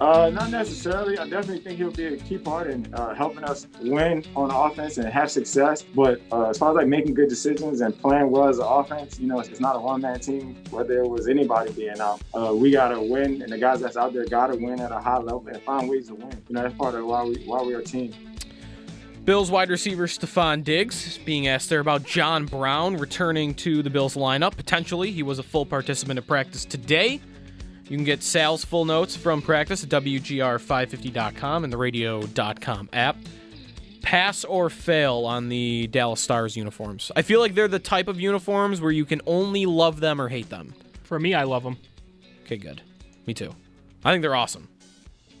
Uh, 0.00 0.30
not 0.30 0.50
necessarily. 0.50 1.18
I 1.18 1.28
definitely 1.28 1.58
think 1.58 1.76
he'll 1.76 1.90
be 1.90 2.06
a 2.06 2.16
key 2.16 2.38
part 2.38 2.70
in 2.70 2.92
uh, 2.94 3.14
helping 3.14 3.44
us 3.44 3.66
win 3.82 4.24
on 4.34 4.50
offense 4.50 4.96
and 4.96 5.06
have 5.06 5.30
success. 5.30 5.82
But 5.82 6.22
uh, 6.32 6.48
as 6.48 6.56
far 6.56 6.70
as 6.70 6.76
like 6.76 6.86
making 6.86 7.12
good 7.12 7.28
decisions 7.28 7.82
and 7.82 7.96
playing 8.00 8.30
well 8.30 8.48
as 8.48 8.58
an 8.58 8.66
offense, 8.66 9.20
you 9.20 9.26
know, 9.26 9.40
it's 9.40 9.60
not 9.60 9.76
a 9.76 9.78
one-man 9.78 10.18
team. 10.20 10.56
Whether 10.70 11.02
it 11.02 11.08
was 11.08 11.28
anybody 11.28 11.72
being 11.72 12.00
out, 12.00 12.22
uh, 12.32 12.54
we 12.54 12.70
gotta 12.70 12.98
win, 12.98 13.42
and 13.42 13.52
the 13.52 13.58
guys 13.58 13.80
that's 13.80 13.98
out 13.98 14.14
there 14.14 14.24
gotta 14.24 14.56
win 14.56 14.80
at 14.80 14.90
a 14.90 14.98
high 14.98 15.18
level 15.18 15.46
and 15.48 15.60
find 15.62 15.86
ways 15.90 16.08
to 16.08 16.14
win. 16.14 16.42
You 16.48 16.54
know, 16.54 16.62
that's 16.62 16.74
part 16.76 16.94
of 16.94 17.04
why 17.04 17.24
we 17.24 17.44
why 17.44 17.60
we're 17.60 17.80
a 17.80 17.84
team. 17.84 18.14
Bills 19.26 19.50
wide 19.50 19.68
receiver 19.68 20.06
Stefon 20.06 20.64
Diggs 20.64 21.18
being 21.18 21.46
asked 21.46 21.68
there 21.68 21.80
about 21.80 22.04
John 22.04 22.46
Brown 22.46 22.96
returning 22.96 23.52
to 23.56 23.82
the 23.82 23.90
Bills 23.90 24.16
lineup. 24.16 24.56
Potentially, 24.56 25.10
he 25.10 25.22
was 25.22 25.38
a 25.38 25.42
full 25.42 25.66
participant 25.66 26.18
in 26.18 26.24
practice 26.24 26.64
today. 26.64 27.20
You 27.90 27.96
can 27.96 28.04
get 28.04 28.22
Sal's 28.22 28.64
full 28.64 28.84
notes 28.84 29.16
from 29.16 29.42
practice 29.42 29.82
at 29.82 29.90
WGR550.com 29.90 31.64
and 31.64 31.72
the 31.72 31.76
radio.com 31.76 32.88
app. 32.92 33.16
Pass 34.00 34.44
or 34.44 34.70
fail 34.70 35.26
on 35.26 35.48
the 35.48 35.88
Dallas 35.88 36.20
Stars 36.20 36.56
uniforms. 36.56 37.10
I 37.16 37.22
feel 37.22 37.40
like 37.40 37.56
they're 37.56 37.66
the 37.66 37.80
type 37.80 38.06
of 38.06 38.20
uniforms 38.20 38.80
where 38.80 38.92
you 38.92 39.04
can 39.04 39.20
only 39.26 39.66
love 39.66 39.98
them 39.98 40.20
or 40.20 40.28
hate 40.28 40.48
them. 40.50 40.72
For 41.02 41.18
me, 41.18 41.34
I 41.34 41.42
love 41.42 41.64
them. 41.64 41.78
Okay, 42.44 42.58
good. 42.58 42.80
Me 43.26 43.34
too. 43.34 43.52
I 44.04 44.12
think 44.12 44.22
they're 44.22 44.36
awesome. 44.36 44.68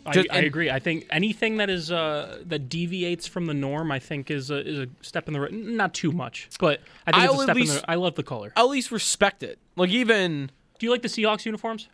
I, 0.04 0.12
Just- 0.12 0.32
I 0.32 0.38
agree. 0.38 0.70
I 0.70 0.80
think 0.80 1.06
anything 1.08 1.58
that 1.58 1.70
is 1.70 1.92
uh, 1.92 2.38
that 2.46 2.68
deviates 2.68 3.28
from 3.28 3.46
the 3.46 3.54
norm, 3.54 3.92
I 3.92 4.00
think 4.00 4.28
is 4.28 4.50
a, 4.50 4.66
is 4.66 4.78
a 4.80 4.88
step 5.02 5.28
in 5.28 5.34
the 5.34 5.40
right. 5.40 5.52
Not 5.52 5.94
too 5.94 6.10
much, 6.10 6.48
but 6.58 6.80
I 7.06 7.12
think 7.12 7.22
I'll 7.24 7.32
it's 7.34 7.42
a 7.42 7.44
step 7.44 7.56
in 7.58 7.66
the. 7.66 7.84
I 7.88 7.94
love 7.94 8.16
the 8.16 8.24
color. 8.24 8.52
I'll 8.56 8.64
at 8.64 8.70
least 8.70 8.90
respect 8.90 9.44
it. 9.44 9.60
Like 9.76 9.90
even 9.90 10.50
Do 10.80 10.86
you 10.86 10.90
like 10.90 11.02
the 11.02 11.08
Seahawks 11.08 11.44
uniforms? 11.44 11.88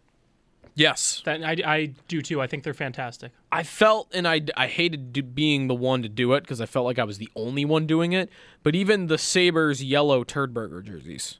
Yes, 0.76 1.22
That 1.24 1.42
I, 1.42 1.56
I 1.66 1.86
do 2.06 2.22
too. 2.22 2.40
I 2.40 2.46
think 2.46 2.62
they're 2.62 2.74
fantastic. 2.74 3.32
I 3.50 3.64
felt, 3.64 4.08
and 4.14 4.28
I, 4.28 4.42
I 4.56 4.68
hated 4.68 5.12
do, 5.12 5.22
being 5.22 5.66
the 5.66 5.74
one 5.74 6.02
to 6.02 6.08
do 6.08 6.34
it 6.34 6.42
because 6.42 6.60
I 6.60 6.66
felt 6.66 6.86
like 6.86 6.98
I 6.98 7.04
was 7.04 7.18
the 7.18 7.28
only 7.34 7.64
one 7.64 7.86
doing 7.86 8.12
it. 8.12 8.30
But 8.62 8.76
even 8.76 9.08
the 9.08 9.18
Sabres 9.18 9.82
yellow 9.82 10.22
turd 10.22 10.54
burger 10.54 10.82
jerseys, 10.82 11.38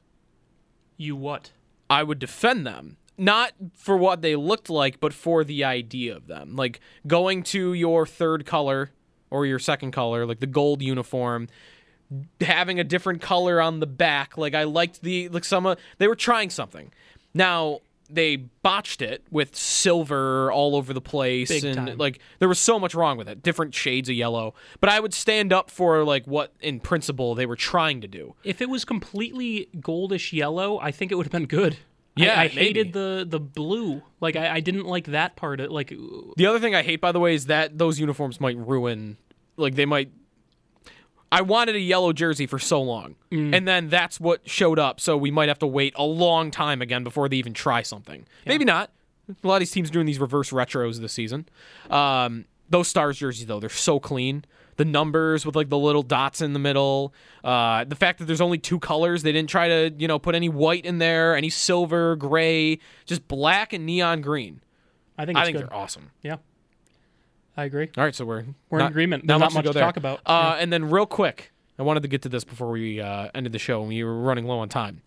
You 0.97 1.15
what? 1.15 1.51
I 1.89 2.03
would 2.03 2.19
defend 2.19 2.67
them. 2.67 2.97
Not 3.17 3.53
for 3.73 3.97
what 3.97 4.21
they 4.21 4.35
looked 4.35 4.69
like, 4.69 4.99
but 4.99 5.13
for 5.13 5.43
the 5.43 5.63
idea 5.63 6.15
of 6.15 6.27
them. 6.27 6.55
Like 6.55 6.79
going 7.07 7.41
to 7.43 7.73
your 7.73 8.05
third 8.05 8.45
color 8.45 8.91
or 9.29 9.45
your 9.45 9.59
second 9.59 9.91
color, 9.91 10.25
like 10.25 10.39
the 10.39 10.45
gold 10.47 10.81
uniform, 10.81 11.47
having 12.41 12.79
a 12.79 12.83
different 12.83 13.21
color 13.21 13.59
on 13.59 13.79
the 13.79 13.87
back. 13.87 14.37
Like 14.37 14.53
I 14.53 14.63
liked 14.63 15.01
the 15.01 15.29
like 15.29 15.45
some 15.45 15.65
of 15.65 15.79
they 15.97 16.07
were 16.07 16.15
trying 16.15 16.49
something. 16.49 16.91
Now 17.33 17.81
they 18.09 18.35
botched 18.37 19.01
it 19.01 19.23
with 19.31 19.55
silver 19.55 20.51
all 20.51 20.75
over 20.75 20.93
the 20.93 21.01
place 21.01 21.49
Big 21.49 21.63
and 21.65 21.75
time. 21.75 21.97
like 21.97 22.19
there 22.39 22.47
was 22.47 22.59
so 22.59 22.79
much 22.79 22.95
wrong 22.95 23.17
with 23.17 23.27
it 23.27 23.43
different 23.43 23.73
shades 23.73 24.09
of 24.09 24.15
yellow 24.15 24.53
but 24.79 24.89
i 24.89 24.99
would 24.99 25.13
stand 25.13 25.51
up 25.51 25.69
for 25.69 26.03
like 26.03 26.25
what 26.25 26.53
in 26.59 26.79
principle 26.79 27.35
they 27.35 27.45
were 27.45 27.55
trying 27.55 28.01
to 28.01 28.07
do 28.07 28.33
If 28.43 28.61
it 28.61 28.69
was 28.69 28.85
completely 28.85 29.69
goldish 29.77 30.33
yellow, 30.33 30.79
I 30.79 30.91
think 30.91 31.11
it 31.11 31.15
would 31.15 31.25
have 31.25 31.31
been 31.31 31.45
good. 31.45 31.77
Yeah, 32.15 32.39
I, 32.39 32.43
I 32.43 32.47
hated 32.47 32.93
the 32.93 33.25
the 33.27 33.39
blue. 33.39 34.01
Like 34.19 34.35
I, 34.35 34.55
I 34.55 34.59
didn't 34.59 34.85
like 34.85 35.05
that 35.07 35.35
part. 35.35 35.59
Of, 35.59 35.71
like 35.71 35.89
The 36.35 36.45
other 36.45 36.59
thing 36.59 36.73
I 36.73 36.81
hate, 36.81 36.99
by 36.99 37.11
the 37.11 37.19
way, 37.19 37.35
is 37.35 37.45
that 37.45 37.77
those 37.77 37.99
uniforms 37.99 38.39
might 38.41 38.57
ruin. 38.57 39.17
Like 39.55 39.75
they 39.75 39.85
might. 39.85 40.11
I 41.31 41.41
wanted 41.41 41.75
a 41.75 41.79
yellow 41.79 42.13
jersey 42.13 42.45
for 42.47 42.57
so 42.59 42.81
long, 42.81 43.15
Mm. 43.31 43.53
and 43.55 43.67
then 43.67 43.89
that's 43.89 44.19
what 44.19 44.47
showed 44.49 44.79
up. 44.79 44.99
So 45.01 45.17
we 45.17 45.29
might 45.31 45.49
have 45.49 45.59
to 45.59 45.67
wait 45.67 45.93
a 45.97 46.03
long 46.05 46.51
time 46.51 46.81
again 46.81 47.03
before 47.03 47.27
they 47.27 47.35
even 47.37 47.53
try 47.53 47.81
something. 47.81 48.25
Maybe 48.45 48.63
not. 48.65 48.91
A 49.43 49.47
lot 49.47 49.55
of 49.55 49.59
these 49.59 49.71
teams 49.71 49.89
are 49.89 49.93
doing 49.93 50.05
these 50.05 50.19
reverse 50.19 50.51
retros 50.51 50.99
this 51.01 51.11
season. 51.11 51.49
Um, 51.89 52.45
those 52.69 52.87
stars 52.87 53.17
jerseys 53.17 53.45
though, 53.45 53.59
they're 53.59 53.69
so 53.69 53.99
clean. 53.99 54.45
The 54.77 54.85
numbers 54.85 55.45
with 55.45 55.55
like 55.55 55.69
the 55.69 55.77
little 55.77 56.03
dots 56.03 56.39
in 56.39 56.53
the 56.53 56.59
middle. 56.59 57.13
Uh, 57.43 57.83
the 57.83 57.95
fact 57.95 58.19
that 58.19 58.25
there's 58.25 58.39
only 58.41 58.57
two 58.59 58.79
colors, 58.79 59.23
they 59.23 59.31
didn't 59.31 59.49
try 59.49 59.67
to 59.67 59.93
you 59.97 60.07
know 60.07 60.19
put 60.19 60.33
any 60.35 60.49
white 60.49 60.85
in 60.85 60.99
there, 60.99 61.35
any 61.35 61.49
silver, 61.49 62.15
gray, 62.15 62.79
just 63.05 63.27
black 63.27 63.73
and 63.73 63.85
neon 63.85 64.21
green. 64.21 64.61
I 65.17 65.25
think 65.25 65.37
I 65.37 65.45
think 65.45 65.57
good. 65.57 65.65
they're 65.67 65.73
awesome. 65.75 66.11
Yeah, 66.21 66.37
I 67.57 67.65
agree. 67.65 67.89
All 67.97 68.03
right, 68.03 68.13
so 68.13 68.23
we're 68.23 68.45
We're 68.69 68.79
in 68.81 68.85
agreement. 68.85 69.25
There's 69.25 69.39
not 69.39 69.53
much 69.53 69.65
to 69.65 69.71
there. 69.73 69.83
talk 69.83 69.97
about. 69.97 70.19
Uh, 70.25 70.53
Yeah. 70.55 70.61
And 70.61 70.71
then 70.71 70.89
real 70.89 71.07
quick, 71.07 71.51
I 71.79 71.83
wanted 71.83 72.03
to 72.03 72.07
get 72.07 72.21
to 72.21 72.29
this 72.29 72.43
before 72.43 72.69
we 72.69 73.01
uh, 73.01 73.29
ended 73.33 73.51
the 73.51 73.59
show. 73.59 73.79
and 73.79 73.89
We 73.89 74.03
were 74.03 74.21
running 74.21 74.45
low 74.45 74.59
on 74.59 74.69
time. 74.69 75.01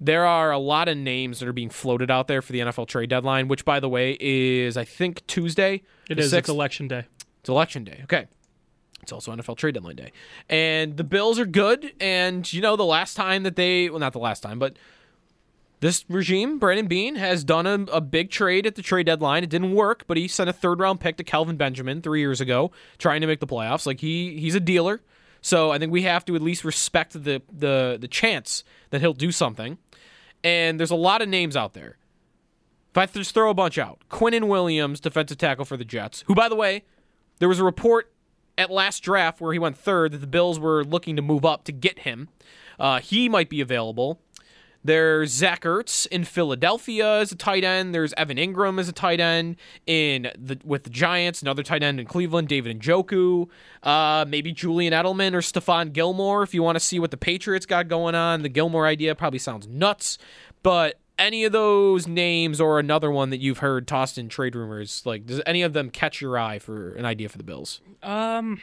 There 0.00 0.26
are 0.26 0.50
a 0.50 0.58
lot 0.58 0.88
of 0.88 0.98
names 0.98 1.40
that 1.40 1.48
are 1.48 1.52
being 1.52 1.70
floated 1.70 2.10
out 2.10 2.28
there 2.28 2.42
for 2.42 2.52
the 2.52 2.60
NFL 2.60 2.88
trade 2.88 3.08
deadline, 3.08 3.48
which, 3.48 3.64
by 3.64 3.80
the 3.80 3.88
way, 3.88 4.18
is 4.20 4.76
I 4.76 4.84
think 4.84 5.26
Tuesday. 5.26 5.82
It 6.10 6.18
is. 6.18 6.32
6th. 6.32 6.38
It's 6.38 6.48
election 6.48 6.88
day. 6.88 7.04
It's 7.40 7.48
election 7.48 7.84
day. 7.84 8.00
Okay. 8.04 8.26
It's 9.02 9.12
also 9.12 9.32
NFL 9.34 9.56
trade 9.56 9.74
deadline 9.74 9.96
day. 9.96 10.12
And 10.48 10.96
the 10.96 11.04
Bills 11.04 11.38
are 11.38 11.46
good. 11.46 11.92
And, 12.00 12.50
you 12.52 12.60
know, 12.60 12.76
the 12.76 12.84
last 12.84 13.14
time 13.14 13.44
that 13.44 13.54
they, 13.56 13.88
well, 13.88 14.00
not 14.00 14.12
the 14.12 14.18
last 14.18 14.42
time, 14.42 14.58
but 14.58 14.76
this 15.84 16.02
regime, 16.08 16.58
Brandon 16.58 16.86
Beane, 16.86 17.16
has 17.16 17.44
done 17.44 17.66
a, 17.66 17.74
a 17.92 18.00
big 18.00 18.30
trade 18.30 18.66
at 18.66 18.74
the 18.74 18.80
trade 18.80 19.04
deadline. 19.04 19.44
It 19.44 19.50
didn't 19.50 19.74
work, 19.74 20.04
but 20.06 20.16
he 20.16 20.26
sent 20.28 20.48
a 20.48 20.52
third 20.54 20.80
round 20.80 20.98
pick 20.98 21.18
to 21.18 21.24
Kelvin 21.24 21.58
Benjamin 21.58 22.00
three 22.00 22.20
years 22.20 22.40
ago, 22.40 22.70
trying 22.96 23.20
to 23.20 23.26
make 23.26 23.40
the 23.40 23.46
playoffs. 23.46 23.86
Like 23.86 24.00
he 24.00 24.40
he's 24.40 24.54
a 24.54 24.60
dealer. 24.60 25.02
So 25.42 25.72
I 25.72 25.78
think 25.78 25.92
we 25.92 26.00
have 26.04 26.24
to 26.24 26.34
at 26.36 26.40
least 26.40 26.64
respect 26.64 27.12
the 27.12 27.42
the 27.52 27.98
the 28.00 28.08
chance 28.08 28.64
that 28.88 29.02
he'll 29.02 29.12
do 29.12 29.30
something. 29.30 29.76
And 30.42 30.80
there's 30.80 30.90
a 30.90 30.96
lot 30.96 31.20
of 31.20 31.28
names 31.28 31.54
out 31.54 31.74
there. 31.74 31.98
If 32.92 32.96
I 32.96 33.04
just 33.04 33.34
throw 33.34 33.50
a 33.50 33.54
bunch 33.54 33.76
out, 33.76 33.98
Quinnen 34.08 34.48
Williams, 34.48 35.00
defensive 35.00 35.36
tackle 35.36 35.66
for 35.66 35.76
the 35.76 35.84
Jets, 35.84 36.24
who 36.28 36.34
by 36.34 36.48
the 36.48 36.56
way, 36.56 36.84
there 37.40 37.48
was 37.48 37.60
a 37.60 37.64
report 37.64 38.10
at 38.56 38.70
last 38.70 39.00
draft 39.00 39.38
where 39.38 39.52
he 39.52 39.58
went 39.58 39.76
third 39.76 40.12
that 40.12 40.22
the 40.22 40.26
Bills 40.26 40.58
were 40.58 40.82
looking 40.82 41.14
to 41.16 41.22
move 41.22 41.44
up 41.44 41.64
to 41.64 41.72
get 41.72 41.98
him. 41.98 42.30
Uh, 42.80 43.00
he 43.00 43.28
might 43.28 43.50
be 43.50 43.60
available. 43.60 44.18
There's 44.84 45.30
Zach 45.30 45.62
Ertz 45.62 46.06
in 46.08 46.24
Philadelphia 46.24 47.20
as 47.20 47.32
a 47.32 47.36
tight 47.36 47.64
end. 47.64 47.94
There's 47.94 48.12
Evan 48.14 48.36
Engram 48.36 48.78
as 48.78 48.86
a 48.86 48.92
tight 48.92 49.18
end 49.18 49.56
in 49.86 50.30
the 50.38 50.58
with 50.62 50.84
the 50.84 50.90
Giants. 50.90 51.40
Another 51.40 51.62
tight 51.62 51.82
end 51.82 51.98
in 51.98 52.06
Cleveland, 52.06 52.48
David 52.48 52.78
Njoku. 52.80 53.48
Uh, 53.82 54.26
maybe 54.28 54.52
Julian 54.52 54.92
Edelman 54.92 55.32
or 55.32 55.40
Stephon 55.40 55.92
Gilmore 55.92 56.42
if 56.42 56.52
you 56.52 56.62
want 56.62 56.76
to 56.76 56.80
see 56.80 56.98
what 56.98 57.10
the 57.10 57.16
Patriots 57.16 57.64
got 57.64 57.88
going 57.88 58.14
on. 58.14 58.42
The 58.42 58.50
Gilmore 58.50 58.86
idea 58.86 59.14
probably 59.14 59.38
sounds 59.38 59.66
nuts, 59.66 60.18
but 60.62 61.00
any 61.18 61.44
of 61.44 61.52
those 61.52 62.06
names 62.06 62.60
or 62.60 62.78
another 62.78 63.10
one 63.10 63.30
that 63.30 63.38
you've 63.38 63.58
heard 63.58 63.88
tossed 63.88 64.18
in 64.18 64.28
trade 64.28 64.54
rumors, 64.54 65.02
like 65.06 65.24
does 65.24 65.40
any 65.46 65.62
of 65.62 65.72
them 65.72 65.88
catch 65.88 66.20
your 66.20 66.36
eye 66.36 66.58
for 66.58 66.92
an 66.94 67.06
idea 67.06 67.30
for 67.30 67.38
the 67.38 67.44
Bills? 67.44 67.80
Um, 68.02 68.60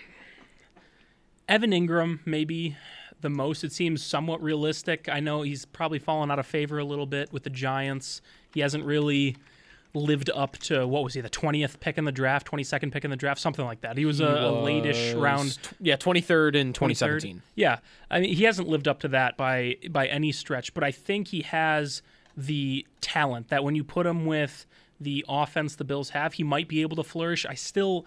Evan 1.48 1.72
Engram, 1.72 2.20
maybe 2.26 2.78
the 3.22 3.30
most. 3.30 3.64
It 3.64 3.72
seems 3.72 4.04
somewhat 4.04 4.42
realistic. 4.42 5.08
I 5.10 5.20
know 5.20 5.42
he's 5.42 5.66
probably 5.66 6.00
fallen 6.00 6.30
out 6.32 6.40
of 6.40 6.46
favor 6.46 6.80
a 6.80 6.84
little 6.84 7.06
bit 7.06 7.32
with 7.32 7.44
the 7.44 7.50
Giants. 7.50 8.22
He 8.54 8.60
hasn't 8.60 8.84
really 8.84 9.38
lived 9.94 10.30
up 10.34 10.58
to 10.58 10.88
what 10.88 11.04
was 11.04 11.14
he 11.16 11.20
the 11.20 11.30
20th 11.30 11.78
pick 11.82 11.98
in 11.98 12.06
the 12.06 12.14
draft 12.14 12.50
22nd 12.50 12.94
pick 12.94 13.04
in 13.04 13.12
the 13.12 13.18
draft 13.18 13.42
something 13.42 13.66
like 13.66 13.82
that 13.82 13.98
he 13.98 14.06
was 14.06 14.22
a, 14.22 14.26
He 14.26 14.46
a 14.46 14.50
late-ish 14.50 15.14
was 15.14 15.22
round 15.22 15.58
yeah, 15.82 15.98
23rd 15.98 16.56
in 16.56 16.70
23rd. 16.72 16.74
2017. 16.74 17.42
Yeah, 17.56 17.80
I 18.10 18.22
mean 18.22 18.34
he 18.34 18.46
hasn't 18.46 18.70
lived 18.70 18.88
up 18.88 19.02
to 19.02 19.10
that 19.10 19.36
by 19.36 19.76
by 19.90 20.08
any 20.08 20.32
stretch, 20.32 20.74
but 20.74 20.82
I 20.86 20.92
think 20.92 21.28
he 21.28 21.42
has 21.42 22.02
the 22.38 22.88
talent 23.02 23.50
that 23.50 23.66
when 23.66 23.76
you 23.76 23.84
put 23.84 24.06
him 24.06 24.26
with 24.26 24.66
the 24.98 25.26
offense 25.28 25.76
the 25.76 25.84
Bills 25.84 26.12
have, 26.12 26.34
he 26.34 26.44
might 26.44 26.70
be 26.70 26.82
able 26.84 26.96
to 26.96 27.04
flourish. 27.04 27.46
I 27.46 27.56
still 27.56 28.06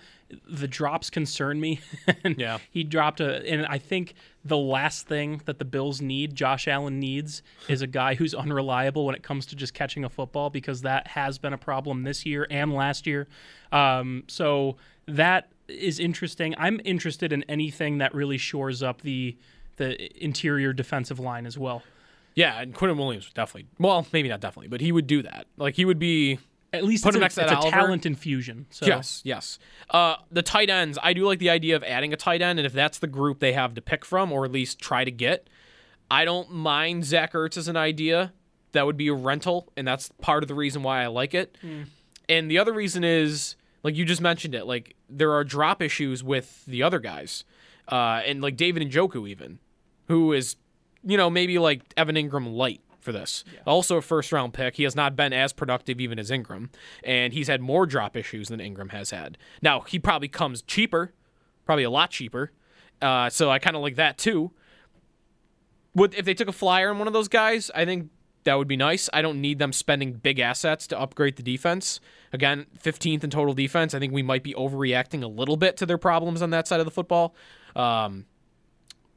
the 0.49 0.67
drops 0.69 1.11
concern 1.11 1.61
me. 1.61 1.81
Yeah. 2.25 2.59
he 2.71 2.83
dropped 2.83 3.21
a 3.21 3.47
and 3.47 3.67
I 3.67 3.77
think 3.77 4.15
the 4.45 4.59
last 4.59 5.07
thing 5.07 5.41
that 5.47 5.59
the 5.59 5.65
Bills 5.65 6.01
need, 6.03 6.35
Josh 6.35 6.69
Allen 6.69 7.01
needs, 7.01 7.43
is 7.69 7.81
a 7.81 7.87
guy 7.87 8.15
who's 8.15 8.35
unreliable 8.35 9.07
when 9.07 9.15
it 9.15 9.23
comes 9.23 9.47
to 9.47 9.57
just 9.57 9.73
catching 9.73 10.05
a 10.05 10.11
football 10.11 10.51
because 10.51 10.83
that 10.83 11.09
has 11.09 11.39
been 11.39 11.53
a 11.53 11.59
problem 11.59 12.03
this 12.03 12.27
year 12.27 12.47
and 12.51 12.75
last 12.75 13.07
year. 13.07 13.27
Um, 13.73 14.25
so 14.29 14.77
that 15.07 15.49
is 15.67 15.99
interesting. 15.99 16.55
I'm 16.59 16.81
interested 16.85 17.33
in 17.33 17.43
anything 17.45 17.99
that 17.99 18.15
really 18.15 18.39
shores 18.39 18.83
up 18.83 19.01
the 19.03 19.37
the 19.77 20.25
interior 20.25 20.73
defensive 20.73 21.19
line 21.19 21.47
as 21.47 21.59
well. 21.59 21.83
Yeah, 22.37 22.61
and 22.61 22.75
Quinnen 22.75 22.97
Williams 22.97 23.27
would 23.27 23.35
definitely. 23.35 23.67
Well, 23.79 24.07
maybe 24.13 24.29
not 24.29 24.41
definitely, 24.41 24.69
but 24.69 24.81
he 24.81 24.93
would 24.93 25.07
do 25.07 25.23
that. 25.23 25.47
Like 25.57 25.75
he 25.75 25.85
would 25.85 25.99
be 25.99 26.39
At 26.77 26.85
least 26.85 27.05
put 27.05 27.11
it's 27.11 27.17
him 27.17 27.23
a, 27.23 27.25
next 27.25 27.35
to 27.37 27.43
it's 27.43 27.67
a 27.67 27.71
talent 27.71 28.07
infusion. 28.07 28.67
So 28.71 28.87
Yes, 28.87 29.23
yes. 29.25 29.59
Uh, 29.91 30.17
the 30.31 30.43
tight 30.43 30.71
ends, 30.71 30.99
I 31.03 31.13
do 31.13 31.27
like 31.27 31.39
the 31.39 31.51
idea 31.51 31.77
of 31.77 31.83
adding 31.85 32.13
a 32.13 32.17
tight 32.17 32.43
end, 32.43 32.59
and 32.59 32.67
if 32.67 32.73
that's 32.73 32.99
the 32.99 33.07
group 33.07 33.41
they 33.41 33.53
have 33.53 33.75
to 33.75 33.81
pick 33.81 34.05
from, 34.05 34.33
or 34.33 34.45
at 34.45 34.53
least 34.53 34.79
try 34.79 35.05
to 35.05 35.11
get, 35.11 35.49
I 36.11 36.25
don't 36.25 36.51
mind 36.51 37.05
Zach 37.05 37.33
Ertz 37.33 37.57
as 37.57 37.69
an 37.69 37.77
idea. 37.77 38.33
That 38.73 38.87
would 38.87 38.97
be 38.97 39.09
a 39.09 39.15
rental, 39.15 39.73
and 39.77 39.87
that's 39.87 40.11
part 40.21 40.43
of 40.43 40.49
the 40.49 40.55
reason 40.55 40.83
why 40.83 41.03
I 41.03 41.07
like 41.07 41.35
it. 41.35 41.57
Mm. 41.63 41.87
And 42.29 42.51
the 42.51 42.59
other 42.59 42.73
reason 42.73 43.05
is, 43.05 43.57
like 43.83 43.95
you 43.95 44.05
just 44.05 44.21
mentioned 44.21 44.55
it, 44.55 44.67
like 44.67 44.97
there 45.09 45.33
are 45.33 45.45
drop 45.45 45.81
issues 45.83 46.25
with 46.25 46.65
the 46.67 46.83
other 46.83 46.99
guys, 46.99 47.45
uh, 47.89 48.23
and 48.25 48.43
like 48.43 48.57
David 48.57 48.89
Njoku 48.91 49.29
even, 49.29 49.59
who 50.09 50.33
is, 50.33 50.57
you 51.05 51.17
know, 51.17 51.31
maybe 51.31 51.59
like 51.59 51.83
Evan 51.97 52.17
Engram 52.17 52.55
light 52.55 52.81
for 53.05 53.13
this. 53.13 53.45
Also 53.67 53.99
a 53.99 54.03
first 54.03 54.33
round 54.33 54.55
pick. 54.55 54.77
He 54.77 54.83
has 54.85 54.97
not 54.97 55.15
been 55.15 55.33
as 55.33 55.53
productive 55.53 56.01
even 56.01 56.19
as 56.19 56.31
Engram, 56.31 56.71
and 57.05 57.33
he's 57.33 57.47
had 57.49 57.61
more 57.61 57.87
drop 57.87 58.17
issues 58.17 58.49
than 58.49 58.61
Engram 58.61 58.91
has 58.91 59.11
had. 59.11 59.39
Now 59.63 59.81
he 59.81 59.99
probably 59.99 60.29
comes 60.29 60.63
cheaper, 60.63 61.13
probably 61.65 61.85
a 61.85 61.91
lot 61.91 62.11
cheaper. 62.11 62.51
Uh, 63.01 63.29
so 63.31 63.51
I 63.51 63.59
kind 63.59 63.77
of 63.77 63.83
like 63.83 63.97
that 63.97 64.19
too. 64.19 64.53
Would 65.95 66.15
if 66.15 66.25
they 66.25 66.35
took 66.35 66.49
a 66.49 66.53
flyer 66.53 66.91
on 66.91 66.99
one 66.99 67.07
of 67.07 67.13
those 67.13 67.29
guys, 67.29 67.71
I 67.75 67.85
think 67.85 68.11
that 68.45 68.55
would 68.59 68.69
be 68.69 68.77
nice. 68.77 69.09
I 69.13 69.23
don't 69.23 69.41
need 69.41 69.59
them 69.59 69.73
spending 69.73 70.13
big 70.13 70.39
assets 70.39 70.87
to 70.89 71.01
upgrade 71.01 71.37
the 71.37 71.43
defense. 71.43 72.01
Again, 72.33 72.67
15th 72.83 73.25
in 73.25 73.31
total 73.31 73.55
defense. 73.55 73.95
I 73.95 73.99
think 73.99 74.13
we 74.13 74.23
might 74.23 74.43
be 74.43 74.55
overreacting 74.55 75.23
a 75.23 75.27
little 75.27 75.57
bit 75.57 75.77
to 75.79 75.87
their 75.87 75.99
problems 75.99 76.43
on 76.43 76.51
that 76.51 76.69
side 76.69 76.81
of 76.81 76.87
the 76.87 76.93
football. 76.93 77.35
Um, 77.75 78.27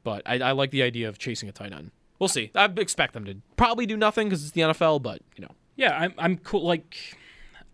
but 0.02 0.22
I, 0.24 0.38
I 0.38 0.52
like 0.52 0.70
the 0.70 0.82
idea 0.82 1.08
of 1.08 1.18
chasing 1.18 1.48
a 1.48 1.52
tight 1.52 1.72
end. 1.72 1.90
We'll 2.18 2.28
see. 2.28 2.50
I 2.54 2.64
expect 2.76 3.14
them 3.14 3.24
to 3.26 3.36
probably 3.56 3.86
do 3.86 3.96
nothing 3.96 4.28
because 4.28 4.42
it's 4.42 4.52
the 4.52 4.62
NFL, 4.62 5.02
but 5.02 5.22
you 5.36 5.42
know. 5.42 5.52
Yeah, 5.76 5.96
I'm 5.96 6.14
I'm 6.18 6.38
cool. 6.38 6.64
Like, 6.66 6.96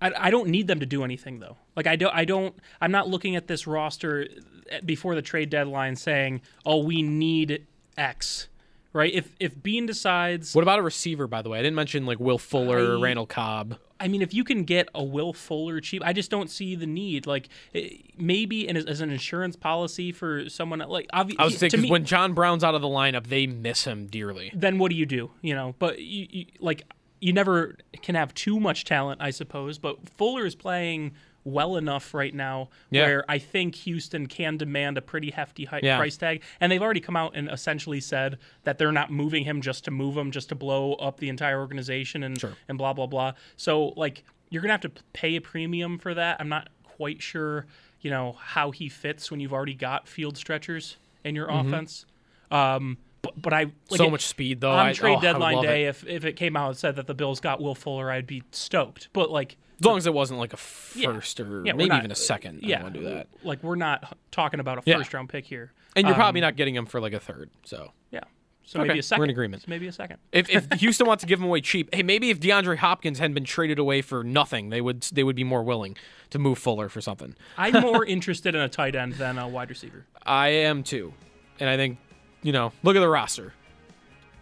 I, 0.03 0.13
I 0.17 0.31
don't 0.31 0.49
need 0.49 0.67
them 0.67 0.81
to 0.81 0.87
do 0.87 1.03
anything 1.05 1.41
though. 1.41 1.57
Like 1.77 1.87
I 1.87 1.97
don't 1.97 2.15
I 2.15 2.25
don't 2.25 2.55
I'm 2.81 2.91
not 2.93 3.09
looking 3.09 3.37
at 3.37 3.47
this 3.47 3.67
roster 3.67 4.29
eh, 4.71 4.81
before 4.85 5.15
the 5.15 5.23
trade 5.23 5.49
deadline 5.51 5.97
saying, 5.97 6.43
oh, 6.67 6.85
we 6.85 7.03
need 7.03 7.67
X. 7.97 8.49
Right? 8.93 9.13
If 9.13 9.35
if 9.41 9.61
Beane 9.61 9.87
decides, 9.87 10.55
What 10.55 10.63
about 10.63 10.79
a 10.79 10.83
receiver? 10.83 11.27
By 11.27 11.43
the 11.43 11.49
way, 11.49 11.59
I 11.59 11.63
didn't 11.63 11.75
mention 11.77 12.05
like 12.07 12.21
Will 12.21 12.39
Fuller, 12.39 12.97
I- 12.97 13.01
Randall 13.01 13.27
Cobb. 13.27 13.79
I 14.01 14.09
mean, 14.09 14.23
if 14.23 14.35
you 14.35 14.45
can 14.45 14.65
get 14.65 14.89
a 14.95 15.03
Will 15.03 15.33
Fuller 15.33 15.81
cheap, 15.81 16.03
I 16.05 16.13
just 16.13 16.31
don't 16.31 16.51
see 16.51 16.75
the 16.75 16.87
need. 16.87 17.27
Like 17.27 17.49
eh, 17.75 17.89
maybe 18.19 18.67
in, 18.69 18.77
as 18.77 19.01
an 19.01 19.11
insurance 19.11 19.57
policy 19.57 20.13
for 20.13 20.49
someone 20.49 20.81
like 20.81 21.07
obviously. 21.13 21.43
I 21.43 21.45
was 21.45 21.59
thinking 21.59 21.83
me, 21.83 21.91
when 21.91 22.05
John 22.05 22.35
Brown's 22.35 22.65
out 22.65 22.75
of 22.75 22.83
the 22.83 22.89
lineup, 22.89 23.29
they 23.29 23.47
miss 23.47 23.85
him 23.85 24.07
dearly. 24.07 24.51
then 24.55 24.79
what 24.79 24.91
do 24.91 24.97
you 24.97 25.07
do? 25.07 25.31
You 25.43 25.55
know, 25.55 25.75
but 25.79 26.01
you, 26.01 26.27
you 26.31 26.47
like 26.61 26.85
you 27.21 27.33
never 27.33 27.77
can 28.03 28.15
have 28.15 28.35
too 28.35 28.61
much 28.61 28.85
talent, 28.85 29.21
I 29.23 29.31
suppose. 29.31 29.79
But 29.79 29.97
Fuller 30.17 30.45
is 30.45 30.55
playing 30.55 31.13
well 31.45 31.77
enough 31.77 32.15
right 32.15 32.35
now 32.35 32.71
Yeah. 32.91 33.05
where 33.07 33.25
I 33.29 33.39
think 33.39 33.75
Houston 33.77 34.27
can 34.27 34.57
demand 34.57 34.97
a 34.99 35.03
pretty 35.03 35.31
hefty 35.31 35.69
Yeah. 35.83 35.99
price 35.99 36.17
tag, 36.17 36.43
and 36.61 36.73
they've 36.73 36.83
already 36.83 37.01
come 37.01 37.17
out 37.17 37.37
and 37.37 37.51
essentially 37.51 38.01
said 38.01 38.39
that 38.65 38.79
they're 38.79 38.93
not 38.93 39.11
moving 39.11 39.45
him 39.45 39.61
just 39.61 39.85
to 39.85 39.91
move 39.91 40.17
him, 40.17 40.31
just 40.31 40.49
to 40.49 40.55
blow 40.55 40.95
up 40.95 41.19
the 41.19 41.29
entire 41.29 41.61
organization 41.61 42.23
and 42.23 42.43
and 42.69 42.79
blah 42.79 42.93
blah 42.93 43.07
blah. 43.07 43.33
So 43.57 43.89
like 43.97 44.25
you're 44.51 44.63
gonna 44.63 44.73
have 44.75 44.81
to 44.83 44.93
pay 45.13 45.37
a 45.37 45.41
premium 45.41 45.99
for 45.99 46.15
that. 46.15 46.37
I'm 46.41 46.49
not 46.49 46.69
quite 46.83 47.21
sure, 47.21 47.67
you 48.01 48.11
know, 48.11 48.33
how 48.41 48.71
he 48.71 48.89
fits 48.89 49.31
when 49.31 49.41
you've 49.41 49.53
already 49.53 49.75
got 49.75 50.07
field 50.09 50.37
stretchers 50.37 50.97
in 51.25 51.35
your 51.35 51.49
Mhm. 51.49 51.67
offense. 51.69 52.07
Um, 52.51 52.99
but, 53.23 53.41
but 53.41 53.53
I 53.53 53.65
like 53.65 53.73
So 53.99 54.07
it- 54.07 54.11
much 54.11 54.27
speed, 54.27 54.61
though. 54.61 54.71
On 54.71 54.87
I- 54.87 54.93
trade 54.93 55.17
oh, 55.19 55.21
deadline 55.21 55.63
day, 55.63 55.85
it. 55.85 55.89
if 55.89 56.07
if 56.07 56.25
it 56.25 56.35
came 56.37 56.57
out 56.57 56.69
and 56.69 56.77
said 56.77 56.97
that 56.97 57.07
the 57.07 57.15
Bills 57.15 57.41
got 57.41 57.61
Will 57.61 57.75
Fuller, 57.75 58.11
I'd 58.11 58.27
be 58.27 58.43
stoked. 58.51 59.09
But 59.13 59.31
like, 59.31 59.57
As 59.81 59.85
long 59.85 59.97
as 59.99 60.07
it 60.07 60.15
wasn't 60.15 60.39
like 60.39 60.53
a 60.53 60.59
Yeah. 60.95 61.13
first 61.13 61.41
or 61.41 61.63
Yeah, 61.65 61.73
maybe 61.73 61.89
not- 61.89 61.99
even 61.99 62.11
a 62.11 62.15
second. 62.17 62.61
I 62.65 62.69
Yeah, 62.69 62.77
don't 62.77 62.83
want 62.85 62.95
to 62.95 63.01
do 63.01 63.07
that. 63.07 63.27
Like 63.43 63.63
we're 63.63 63.75
not 63.75 64.17
talking 64.31 64.61
about 64.61 64.79
a 64.79 64.83
Yeah. 64.85 64.99
first 64.99 65.13
round 65.15 65.29
pick 65.29 65.45
here, 65.47 65.73
And 65.97 66.07
you're 66.07 66.15
Um, 66.15 66.21
probably 66.21 66.41
not 66.41 66.57
getting 66.57 66.75
him 66.75 66.87
for 66.87 67.01
like 67.01 67.13
a 67.13 67.21
third. 67.21 67.51
So 67.65 67.93
Yeah, 68.11 68.21
So 68.67 68.81
Okay, 68.81 68.89
maybe 68.95 69.03
we're 69.19 69.25
in 69.25 69.31
agreement. 69.31 69.69
Maybe 69.69 69.87
a 69.89 69.93
second. 69.93 70.19
If, 70.33 70.49
if 70.49 70.67
Houston 70.81 71.07
wants 71.07 71.21
to 71.23 71.27
give 71.27 71.39
him 71.39 71.45
away 71.45 71.61
cheap, 71.61 71.95
hey, 71.95 72.03
maybe 72.03 72.31
if 72.31 72.41
DeAndre 72.41 72.79
Hopkins 72.79 73.19
hadn't 73.19 73.35
been 73.35 73.45
traded 73.45 73.79
away 73.79 74.01
for 74.01 74.25
nothing, 74.25 74.71
they 74.71 74.81
would 74.81 75.03
they 75.13 75.23
would 75.23 75.37
be 75.37 75.45
more 75.45 75.63
willing 75.63 75.97
to 76.31 76.39
move 76.39 76.59
Fuller 76.59 76.89
for 76.89 77.01
something. 77.03 77.37
I'm 77.59 77.81
more 77.83 78.05
interested 78.07 78.55
in 78.55 78.61
a 78.63 78.69
tight 78.69 78.95
end 78.97 79.15
than 79.15 79.37
a 79.39 79.47
wide 79.47 79.69
receiver. 79.71 80.07
I 80.25 80.49
am 80.49 80.83
too, 80.83 81.13
and 81.61 81.69
I 81.69 81.77
think 81.77 81.99
you 82.43 82.53
know, 82.53 82.73
look 82.83 82.97
at 82.97 83.01
the 83.01 83.09
roster. 83.09 83.53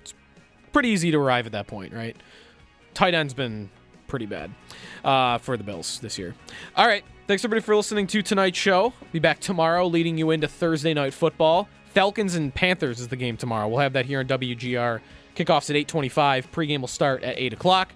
It's 0.02 0.14
pretty 0.72 0.88
easy 0.90 1.10
to 1.10 1.18
arrive 1.18 1.46
at 1.46 1.52
that 1.52 1.66
point, 1.66 1.92
right? 1.92 2.16
Tight 2.94 3.14
end's 3.14 3.34
been 3.34 3.70
pretty 4.12 4.26
bad 4.26 4.50
uh, 5.04 5.38
for 5.38 5.56
the 5.56 5.64
Bills 5.64 5.98
this 6.00 6.18
year. 6.18 6.34
All 6.76 6.86
right, 6.86 7.02
thanks 7.26 7.42
everybody 7.42 7.64
for 7.64 7.74
listening 7.74 8.06
to 8.08 8.20
tonight's 8.20 8.58
show. 8.58 8.92
Be 9.10 9.20
back 9.20 9.40
tomorrow, 9.40 9.86
leading 9.86 10.18
you 10.18 10.30
into 10.32 10.46
Thursday 10.46 10.92
night 10.92 11.14
football. 11.14 11.66
Falcons 11.86 12.34
and 12.34 12.54
Panthers 12.54 13.00
is 13.00 13.08
the 13.08 13.16
game 13.16 13.38
tomorrow. 13.38 13.66
We'll 13.68 13.78
have 13.78 13.94
that 13.94 14.04
here 14.04 14.20
on 14.20 14.26
WGR. 14.26 15.00
Kickoffs 15.34 15.70
at 15.70 15.76
8:25. 15.76 16.52
Pregame 16.52 16.80
will 16.80 16.88
start 16.88 17.22
at 17.22 17.38
8 17.38 17.54
o'clock. 17.54 17.94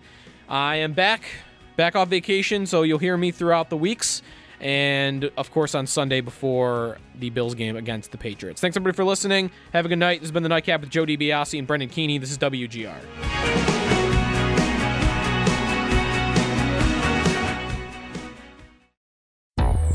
I 0.49 0.77
am 0.77 0.95
back, 0.95 1.25
back 1.77 1.95
off 1.95 2.09
vacation, 2.09 2.65
so 2.65 2.83
you'll 2.83 2.99
hear 2.99 3.19
me 3.19 3.31
throughout 3.31 3.69
the 3.69 3.77
weeks, 3.77 4.23
and 4.59 5.31
of 5.37 5.51
course 5.51 5.75
on 5.75 5.87
Sunday 5.87 6.23
before 6.23 6.97
the 7.15 7.29
Bills 7.29 7.55
game 7.55 7.77
against 7.77 8.11
the 8.11 8.17
Patriots. 8.17 8.63
Thanks 8.63 8.75
everybody 8.75 8.97
for 8.97 9.05
listening. 9.05 9.51
Have 9.75 9.85
a 9.85 9.91
good 9.91 9.99
night. 9.99 10.21
This 10.21 10.29
has 10.29 10.33
been 10.33 10.45
the 10.45 10.49
Nightcap 10.49 10.81
with 10.81 10.89
Joe 10.89 11.05
DiBiase 11.05 11.59
and 11.59 11.67
Brendan 11.67 11.91
Keeney. 11.91 12.17
This 12.17 12.31
is 12.31 12.39
WGR. 12.39 13.76